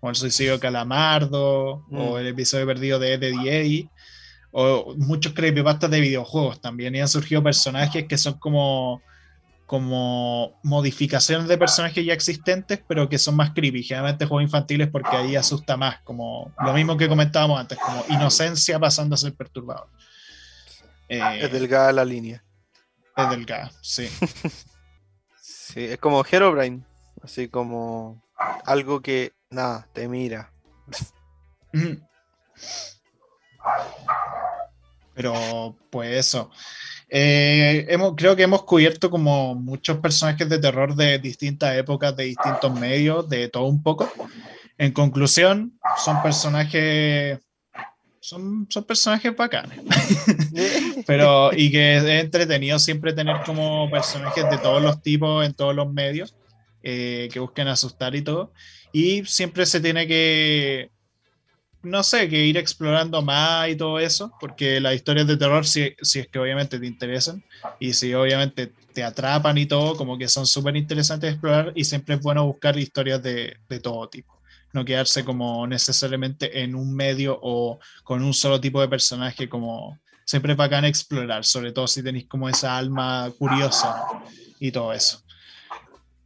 como 0.00 0.10
el 0.10 0.16
suicidio 0.16 0.52
de 0.54 0.60
Calamardo, 0.60 1.84
o 1.90 2.14
Mm. 2.14 2.18
el 2.18 2.26
episodio 2.28 2.66
perdido 2.66 2.98
de 2.98 3.14
Eddie 3.14 3.60
Eddie 3.60 3.88
o 4.52 4.94
muchos 4.96 5.32
creepypastas 5.32 5.90
de 5.90 6.00
videojuegos 6.00 6.60
también, 6.60 6.94
y 6.94 7.00
han 7.00 7.08
surgido 7.08 7.42
personajes 7.42 8.06
que 8.08 8.18
son 8.18 8.38
como, 8.38 9.00
como 9.66 10.58
modificaciones 10.64 11.46
de 11.48 11.56
personajes 11.58 12.04
ya 12.04 12.12
existentes, 12.12 12.82
pero 12.88 13.08
que 13.08 13.18
son 13.18 13.36
más 13.36 13.52
creepy, 13.52 13.82
generalmente 13.82 14.26
juegos 14.26 14.44
infantiles 14.44 14.88
porque 14.90 15.16
ahí 15.16 15.36
asusta 15.36 15.76
más, 15.76 16.00
como 16.02 16.52
lo 16.64 16.72
mismo 16.72 16.96
que 16.96 17.08
comentábamos 17.08 17.60
antes, 17.60 17.78
como 17.78 18.04
inocencia 18.08 18.78
pasando 18.78 19.14
a 19.14 19.18
ser 19.18 19.34
perturbador. 19.34 19.88
Eh, 21.08 21.40
Es 21.42 21.52
delgada 21.52 21.92
la 21.92 22.04
línea. 22.04 22.42
es 23.16 23.30
delgada, 23.30 23.70
sí. 23.82 24.08
Sí, 25.42 25.84
es 25.84 25.98
como 25.98 26.24
Herobrine. 26.28 26.82
Así 27.22 27.46
como 27.48 28.20
algo 28.64 29.00
que, 29.02 29.32
nada, 29.50 29.86
te 29.92 30.08
mira. 30.08 30.52
Pero 35.14 35.76
pues 35.90 36.16
eso. 36.16 36.50
Eh, 37.08 37.86
hemos, 37.88 38.14
creo 38.16 38.36
que 38.36 38.44
hemos 38.44 38.62
cubierto 38.62 39.10
como 39.10 39.54
muchos 39.56 39.98
personajes 39.98 40.48
de 40.48 40.58
terror 40.60 40.94
de 40.94 41.18
distintas 41.18 41.76
épocas, 41.76 42.16
de 42.16 42.24
distintos 42.24 42.72
medios, 42.78 43.28
de 43.28 43.48
todo 43.48 43.64
un 43.64 43.82
poco. 43.82 44.10
En 44.78 44.92
conclusión, 44.92 45.78
son 46.02 46.22
personajes. 46.22 47.38
Son, 48.20 48.66
son 48.70 48.84
personajes 48.84 49.34
bacanes. 49.34 49.80
Pero, 51.06 51.50
y 51.52 51.70
que 51.70 51.96
es 51.96 52.04
entretenido 52.04 52.78
siempre 52.78 53.12
tener 53.12 53.42
como 53.44 53.90
personajes 53.90 54.48
de 54.48 54.58
todos 54.58 54.80
los 54.80 55.02
tipos 55.02 55.44
en 55.44 55.54
todos 55.54 55.74
los 55.74 55.90
medios 55.92 56.36
eh, 56.82 57.28
que 57.32 57.40
busquen 57.40 57.68
asustar 57.68 58.14
y 58.14 58.22
todo. 58.22 58.52
Y 58.92 59.24
siempre 59.24 59.66
se 59.66 59.80
tiene 59.80 60.06
que, 60.06 60.90
no 61.82 62.02
sé, 62.02 62.28
que 62.28 62.44
ir 62.44 62.56
explorando 62.56 63.22
más 63.22 63.68
y 63.68 63.76
todo 63.76 63.98
eso, 63.98 64.32
porque 64.40 64.80
las 64.80 64.94
historias 64.94 65.26
de 65.26 65.36
terror, 65.36 65.66
si, 65.66 65.94
si 66.02 66.20
es 66.20 66.28
que 66.28 66.38
obviamente 66.38 66.78
te 66.78 66.86
interesan 66.86 67.42
y 67.78 67.92
si 67.92 68.12
obviamente 68.14 68.72
te 68.92 69.02
atrapan 69.02 69.56
y 69.58 69.66
todo, 69.66 69.96
como 69.96 70.18
que 70.18 70.28
son 70.28 70.46
súper 70.46 70.76
interesantes 70.76 71.28
de 71.28 71.32
explorar 71.32 71.72
y 71.74 71.84
siempre 71.84 72.16
es 72.16 72.20
bueno 72.20 72.46
buscar 72.46 72.78
historias 72.78 73.22
de, 73.22 73.56
de 73.68 73.80
todo 73.80 74.08
tipo. 74.08 74.40
No 74.72 74.84
quedarse 74.84 75.24
como 75.24 75.66
necesariamente 75.66 76.62
en 76.62 76.74
un 76.74 76.94
medio 76.94 77.38
o 77.40 77.80
con 78.04 78.22
un 78.22 78.34
solo 78.34 78.60
tipo 78.60 78.80
de 78.80 78.88
personaje, 78.88 79.48
como 79.48 79.98
siempre 80.24 80.52
es 80.52 80.58
bacán 80.58 80.84
explorar, 80.84 81.44
sobre 81.44 81.72
todo 81.72 81.88
si 81.88 82.02
tenéis 82.04 82.26
como 82.26 82.48
esa 82.48 82.76
alma 82.76 83.32
curiosa 83.36 84.04
y 84.60 84.70
todo 84.70 84.92
eso. 84.92 85.22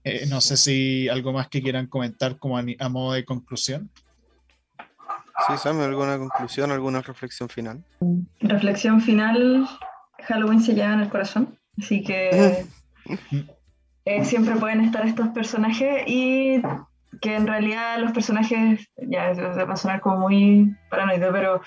Eh, 0.05 0.27
no 0.29 0.43
sé 0.43 0.59
si 0.59 1.09
algo 1.09 1.33
más 1.33 1.49
que 1.49 1.63
quieran 1.63 1.87
comentar 1.87 2.39
como 2.39 2.59
a, 2.59 2.89
modo 2.91 3.15
de 3.15 3.25
conclusión. 3.25 3.91
Sí, 5.47 5.57
Sam, 5.59 5.81
¿alguna 5.81 6.17
conclusión, 6.19 6.71
alguna 6.71 7.03
reflexión 7.03 7.49
final? 7.49 7.85
Reflexión 8.41 9.01
final, 9.01 9.69
Halloween 10.27 10.61
se 10.61 10.75
lleva 10.75 10.95
en 10.95 11.01
el 11.01 11.09
corazón, 11.09 11.59
así 11.79 12.03
que 12.05 12.67
eh, 14.05 14.25
siempre 14.25 14.57
pueden 14.57 14.81
estar 14.83 15.05
estos 15.07 15.29
personajes 15.29 16.05
y 16.07 16.63
que 17.21 17.35
en 17.35 17.47
realidad 17.47 17.99
los 17.99 18.13
personajes, 18.13 18.89
ya 18.97 19.33
va 19.33 19.75
a 19.75 19.77
sonar 19.77 20.01
como 20.01 20.19
muy 20.19 20.75
paranoide, 20.89 21.33
pero 21.33 21.61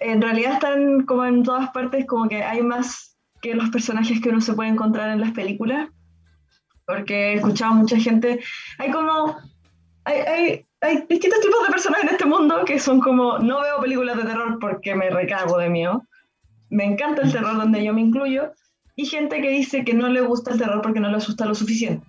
en 0.00 0.20
realidad 0.20 0.54
están 0.54 1.04
como 1.06 1.24
en 1.24 1.42
todas 1.42 1.70
partes, 1.70 2.06
como 2.06 2.28
que 2.28 2.42
hay 2.42 2.62
más 2.62 3.16
que 3.40 3.54
los 3.54 3.70
personajes 3.70 4.20
que 4.20 4.28
uno 4.28 4.40
se 4.40 4.54
puede 4.54 4.70
encontrar 4.70 5.10
en 5.10 5.20
las 5.20 5.32
películas, 5.32 5.88
porque 6.86 7.32
he 7.32 7.34
escuchado 7.34 7.72
a 7.72 7.76
mucha 7.76 7.98
gente, 7.98 8.40
hay 8.78 8.90
como, 8.90 9.36
hay, 10.04 10.20
hay, 10.20 10.66
hay 10.82 11.04
distintos 11.08 11.40
tipos 11.40 11.66
de 11.66 11.72
personas 11.72 12.02
en 12.02 12.08
este 12.08 12.24
mundo 12.24 12.64
que 12.64 12.78
son 12.80 13.00
como, 13.00 13.38
no 13.38 13.62
veo 13.62 13.80
películas 13.80 14.16
de 14.16 14.24
terror 14.24 14.58
porque 14.60 14.94
me 14.94 15.10
recago 15.10 15.56
de 15.58 15.70
miedo, 15.70 16.02
me 16.70 16.84
encanta 16.84 17.22
el 17.22 17.32
terror 17.32 17.56
donde 17.56 17.84
yo 17.84 17.94
me 17.94 18.00
incluyo, 18.00 18.52
y 18.96 19.06
gente 19.06 19.40
que 19.40 19.48
dice 19.48 19.84
que 19.84 19.94
no 19.94 20.08
le 20.08 20.20
gusta 20.20 20.52
el 20.52 20.58
terror 20.58 20.82
porque 20.82 21.00
no 21.00 21.08
le 21.08 21.16
asusta 21.16 21.46
lo 21.46 21.54
suficiente. 21.54 22.06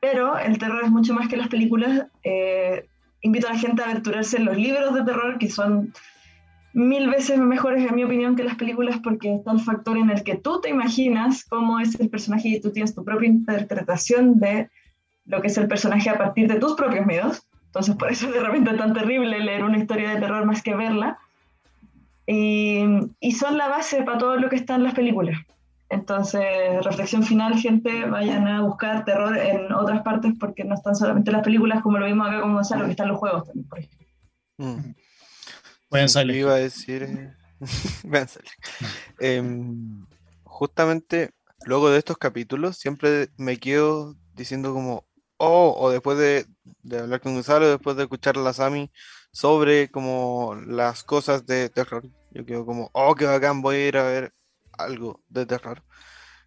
Pero 0.00 0.36
el 0.38 0.58
terror 0.58 0.84
es 0.84 0.90
mucho 0.90 1.14
más 1.14 1.28
que 1.28 1.36
las 1.36 1.48
películas. 1.48 2.06
eh, 2.24 2.86
invito 3.22 3.48
a 3.48 3.52
la 3.52 3.58
gente 3.58 3.82
a 3.82 3.86
aventurarse 3.86 4.36
en 4.36 4.44
los 4.44 4.56
libros 4.56 4.92
de 4.92 5.02
terror, 5.02 5.38
que 5.38 5.48
son 5.48 5.94
mil 6.74 7.08
veces 7.08 7.38
mejores, 7.38 7.88
en 7.88 7.94
mi 7.94 8.04
opinión, 8.04 8.36
que 8.36 8.44
las 8.44 8.56
películas, 8.56 8.98
porque 9.02 9.36
está 9.36 9.52
el 9.52 9.60
factor 9.60 9.96
en 9.96 10.10
el 10.10 10.22
que 10.24 10.36
tú 10.36 10.60
te 10.60 10.68
imaginas 10.68 11.44
cómo 11.44 11.80
es 11.80 11.98
el 11.98 12.10
personaje 12.10 12.48
y 12.48 12.60
tú 12.60 12.70
tienes 12.70 12.94
tu 12.94 13.02
propia 13.02 13.28
interpretación 13.28 14.38
de 14.40 14.68
lo 15.24 15.40
que 15.40 15.46
es 15.46 15.56
el 15.56 15.68
personaje 15.68 16.10
a 16.10 16.18
partir 16.18 16.48
de 16.48 16.58
tus 16.58 16.74
propios 16.74 17.06
miedos. 17.06 17.46
Entonces, 17.74 17.96
por 17.96 18.12
eso 18.12 18.30
de 18.30 18.38
repente 18.38 18.70
es 18.70 18.76
tan 18.76 18.94
terrible 18.94 19.40
leer 19.40 19.64
una 19.64 19.78
historia 19.78 20.10
de 20.10 20.20
terror 20.20 20.46
más 20.46 20.62
que 20.62 20.76
verla. 20.76 21.18
Y, 22.24 22.84
y 23.18 23.32
son 23.32 23.58
la 23.58 23.66
base 23.66 24.04
para 24.04 24.16
todo 24.16 24.36
lo 24.36 24.48
que 24.48 24.54
está 24.54 24.76
en 24.76 24.84
las 24.84 24.94
películas. 24.94 25.36
Entonces, 25.88 26.44
reflexión 26.84 27.24
final, 27.24 27.58
gente, 27.58 28.04
vayan 28.04 28.46
a 28.46 28.62
buscar 28.62 29.04
terror 29.04 29.36
en 29.36 29.72
otras 29.72 30.02
partes 30.02 30.34
porque 30.38 30.62
no 30.62 30.76
están 30.76 30.94
solamente 30.94 31.32
las 31.32 31.42
películas, 31.42 31.82
como 31.82 31.98
lo 31.98 32.06
vimos 32.06 32.28
acá 32.28 32.42
con 32.42 32.54
Gonzalo, 32.54 32.84
que 32.84 32.92
están 32.92 33.08
los 33.08 33.18
juegos 33.18 33.44
también, 33.44 33.68
por 33.68 33.78
ejemplo. 33.80 34.06
Mm. 34.58 36.06
Salir. 36.08 36.36
yo 36.36 36.40
iba 36.42 36.52
a 36.52 36.58
decir. 36.58 37.02
eh. 37.02 37.34
Em, 39.18 40.06
justamente 40.44 41.30
luego 41.66 41.90
de 41.90 41.98
estos 41.98 42.18
capítulos, 42.18 42.78
siempre 42.78 43.30
me 43.36 43.56
quedo 43.56 44.14
diciendo 44.34 44.72
como, 44.72 45.04
o 45.46 45.90
después 45.90 46.18
de, 46.18 46.46
de 46.82 46.98
hablar 46.98 47.20
con 47.20 47.34
Gonzalo, 47.34 47.68
después 47.68 47.96
de 47.96 48.04
escuchar 48.04 48.36
a 48.38 48.42
la 48.42 48.52
Sami 48.52 48.90
sobre 49.32 49.90
como 49.90 50.54
las 50.66 51.02
cosas 51.04 51.46
de 51.46 51.68
terror, 51.68 52.08
yo 52.30 52.44
quedo 52.46 52.66
como, 52.66 52.90
oh, 52.92 53.14
qué 53.14 53.24
bacán, 53.26 53.62
voy 53.62 53.76
a 53.76 53.88
ir 53.88 53.96
a 53.96 54.04
ver 54.04 54.32
algo 54.72 55.20
de 55.28 55.46
terror. 55.46 55.82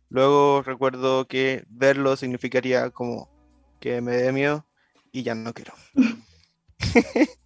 Luego 0.09 0.61
recuerdo 0.61 1.27
que 1.27 1.65
verlo 1.69 2.15
significaría 2.15 2.89
como 2.91 3.29
que 3.79 4.01
me 4.01 4.15
dé 4.15 4.31
miedo 4.31 4.65
y 5.11 5.23
ya 5.23 5.35
no 5.35 5.53
quiero. 5.53 5.73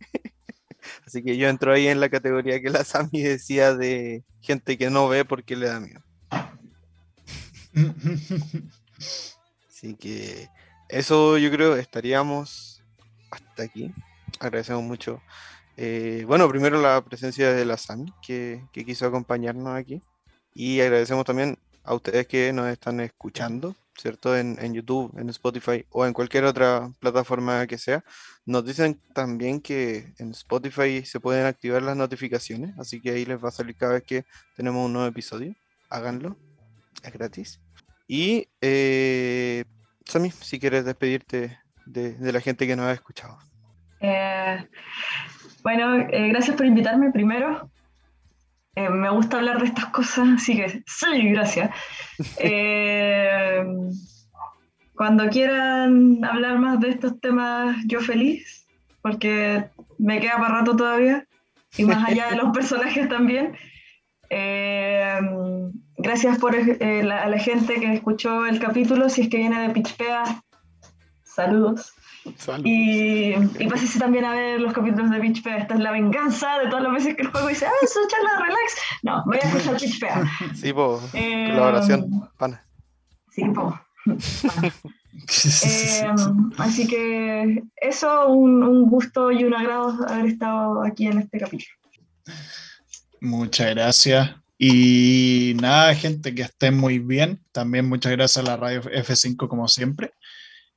Así 1.05 1.23
que 1.23 1.37
yo 1.37 1.47
entro 1.49 1.73
ahí 1.73 1.87
en 1.87 1.99
la 1.99 2.09
categoría 2.09 2.61
que 2.61 2.69
la 2.69 2.83
Sami 2.83 3.21
decía 3.21 3.75
de 3.75 4.23
gente 4.41 4.77
que 4.77 4.89
no 4.89 5.07
ve 5.07 5.25
porque 5.25 5.55
le 5.55 5.67
da 5.67 5.79
miedo. 5.79 6.01
Así 9.69 9.95
que 9.95 10.49
eso 10.91 11.37
yo 11.37 11.51
creo 11.51 11.75
estaríamos 11.75 12.81
hasta 13.31 13.63
aquí. 13.63 13.93
Agradecemos 14.39 14.83
mucho. 14.83 15.21
eh, 15.77 16.23
bueno, 16.27 16.49
primero 16.49 16.81
la 16.81 17.03
presencia 17.03 17.51
de 17.53 17.65
la 17.65 17.77
Sami 17.77 18.13
que, 18.21 18.63
que 18.73 18.85
quiso 18.85 19.07
acompañarnos 19.07 19.75
aquí. 19.75 20.01
Y 20.53 20.81
agradecemos 20.81 21.25
también 21.25 21.57
a 21.83 21.93
ustedes 21.93 22.27
que 22.27 22.53
nos 22.53 22.67
están 22.67 22.99
escuchando. 22.99 23.75
¿cierto? 23.97 24.35
En, 24.35 24.57
en, 24.59 24.73
YouTube, 24.73 25.13
en 25.17 25.29
Spotify 25.29 25.85
o 25.89 26.05
en 26.05 26.13
cualquier 26.13 26.45
otra 26.45 26.91
plataforma 26.99 27.67
que 27.67 27.77
sea. 27.77 28.03
Nos 28.45 28.65
dicen 28.65 28.99
también 29.13 29.61
que 29.61 30.13
en 30.17 30.31
Spotify 30.31 31.05
se 31.05 31.19
pueden 31.19 31.45
activar 31.45 31.81
las 31.83 31.95
notificaciones, 31.95 32.77
así 32.79 32.99
que 33.01 33.11
ahí 33.11 33.25
les 33.25 33.43
va 33.43 33.49
a 33.49 33.51
salir 33.51 33.75
cada 33.75 33.93
vez 33.93 34.03
que 34.03 34.25
tenemos 34.55 34.85
un 34.85 34.93
nuevo 34.93 35.07
episodio. 35.07 35.53
Háganlo, 35.89 36.37
es 37.03 37.13
gratis. 37.13 37.59
Y 38.07 38.47
eh, 38.61 39.65
Sami, 40.12 40.30
si 40.30 40.59
quieres 40.59 40.84
despedirte 40.84 41.57
de, 41.86 42.16
de, 42.16 42.34
la 42.34 42.41
gente 42.41 42.68
que 42.68 42.76
nos 42.76 42.88
ha 42.88 42.91
escuchado. 42.91 43.38
Eh, 44.01 44.68
bueno, 45.64 46.01
eh, 46.01 46.28
gracias 46.28 46.57
por 46.57 46.66
invitarme 46.66 47.12
primero. 47.12 47.72
Eh, 48.76 48.89
me 48.89 49.09
gusta 49.09 49.38
hablar 49.38 49.62
de 49.62 49.68
estas 49.68 49.86
cosas, 49.86 50.28
así 50.36 50.57
que 50.57 50.84
sí, 50.86 51.30
gracias. 51.30 51.72
Cuando 54.95 55.30
quieran 55.30 56.26
hablar 56.26 56.59
más 56.59 56.82
de 56.82 56.89
estos 56.89 57.18
temas, 57.22 57.78
yo 57.86 58.01
feliz, 58.01 58.68
porque 59.01 59.70
me 59.97 60.20
queda 60.20 60.39
para 60.39 60.55
rato 60.55 60.76
todavía, 60.76 61.26
y 61.78 61.86
más 61.86 62.05
allá 62.05 62.32
de 62.32 62.36
los 62.36 62.51
personajes 62.53 63.07
también. 63.07 63.55
Eh, 66.01 66.03
gracias 66.03 66.37
por 66.39 66.55
la, 66.55 67.23
a 67.23 67.29
la 67.29 67.39
gente 67.39 67.79
que 67.79 67.93
escuchó 67.93 68.45
el 68.45 68.59
capítulo, 68.59 69.09
si 69.09 69.21
es 69.21 69.29
que 69.29 69.37
viene 69.37 69.67
de 69.67 69.73
Pitchpea, 69.73 70.41
saludos. 71.23 71.93
Y, 72.63 73.33
y 73.33 73.67
pásese 73.67 73.97
también 73.97 74.25
a 74.25 74.33
ver 74.33 74.61
los 74.61 74.73
capítulos 74.73 75.09
de 75.09 75.19
Pitch 75.19 75.45
Esta 75.45 75.73
es 75.73 75.79
la 75.79 75.91
venganza 75.91 76.59
de 76.59 76.67
todas 76.69 76.83
las 76.83 76.93
veces 76.93 77.15
que 77.15 77.23
el 77.23 77.29
juego 77.29 77.47
dice, 77.47 77.65
ah, 77.65 77.71
eso 77.81 77.99
charla 78.07 78.45
relax. 78.45 78.75
No, 79.01 79.23
voy 79.25 79.37
a 79.37 79.39
escuchar 79.39 79.77
Pitch 79.77 79.99
Sí, 80.55 80.71
po. 80.73 81.01
Eh, 81.13 81.49
colaboración, 81.49 82.29
pana. 82.37 82.63
Sí, 83.31 83.43
po. 83.45 83.79
eh, 85.63 86.07
así 86.57 86.87
que 86.87 87.63
eso, 87.77 88.27
un, 88.27 88.63
un, 88.63 88.89
gusto 88.89 89.31
y 89.31 89.43
un 89.43 89.53
agrado 89.55 89.97
haber 90.07 90.27
estado 90.27 90.83
aquí 90.83 91.07
en 91.07 91.19
este 91.19 91.39
capítulo. 91.39 91.71
Muchas 93.19 93.71
gracias. 93.71 94.35
Y 94.64 95.55
nada, 95.59 95.95
gente, 95.95 96.36
que 96.36 96.43
estén 96.43 96.78
muy 96.78 96.99
bien. 96.99 97.43
También 97.51 97.89
muchas 97.89 98.12
gracias 98.12 98.45
a 98.45 98.47
la 98.47 98.57
radio 98.57 98.84
F5 98.84 99.47
como 99.47 99.68
siempre 99.68 100.14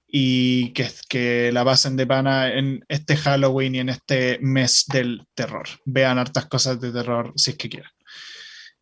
y 0.07 0.72
que, 0.72 0.91
que, 1.07 1.51
la 1.53 1.66
pasen 1.66 1.95
de 1.95 2.07
pana 2.07 2.51
en 2.51 2.82
este 2.89 3.14
Halloween 3.14 3.74
y 3.74 3.80
en 3.80 3.91
este 3.91 4.39
mes 4.41 4.87
del 4.87 5.26
terror. 5.35 5.68
Vean 5.85 6.18
hartas 6.18 6.47
cosas 6.47 6.80
de 6.80 6.93
terror 6.93 7.35
si 7.37 7.51
es 7.51 7.59
que 7.59 7.68
quieran. 7.68 7.91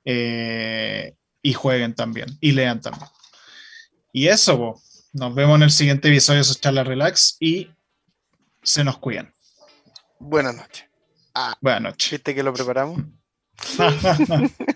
Eh, 0.04 1.16
y 1.42 1.52
jueguen 1.52 1.96
también, 1.96 2.28
y 2.40 2.52
lean 2.52 2.80
también. 2.80 3.08
Y 4.12 4.28
eso, 4.28 4.80
nos 5.14 5.34
vemos 5.34 5.56
en 5.56 5.62
el 5.64 5.72
siguiente 5.72 6.06
episodio 6.06 6.38
de 6.38 6.44
sus 6.44 6.60
charlas 6.60 6.86
relax 6.86 7.38
y 7.40 7.72
se 8.62 8.84
nos 8.84 8.98
cuidan. 8.98 9.34
Buenas 10.20 10.54
noches. 10.54 10.84
Ah, 11.34 11.56
Buenas 11.60 11.82
noches. 11.82 12.12
¿Viste 12.12 12.36
que 12.36 12.44
lo 12.44 12.54
preparamos? 12.54 13.02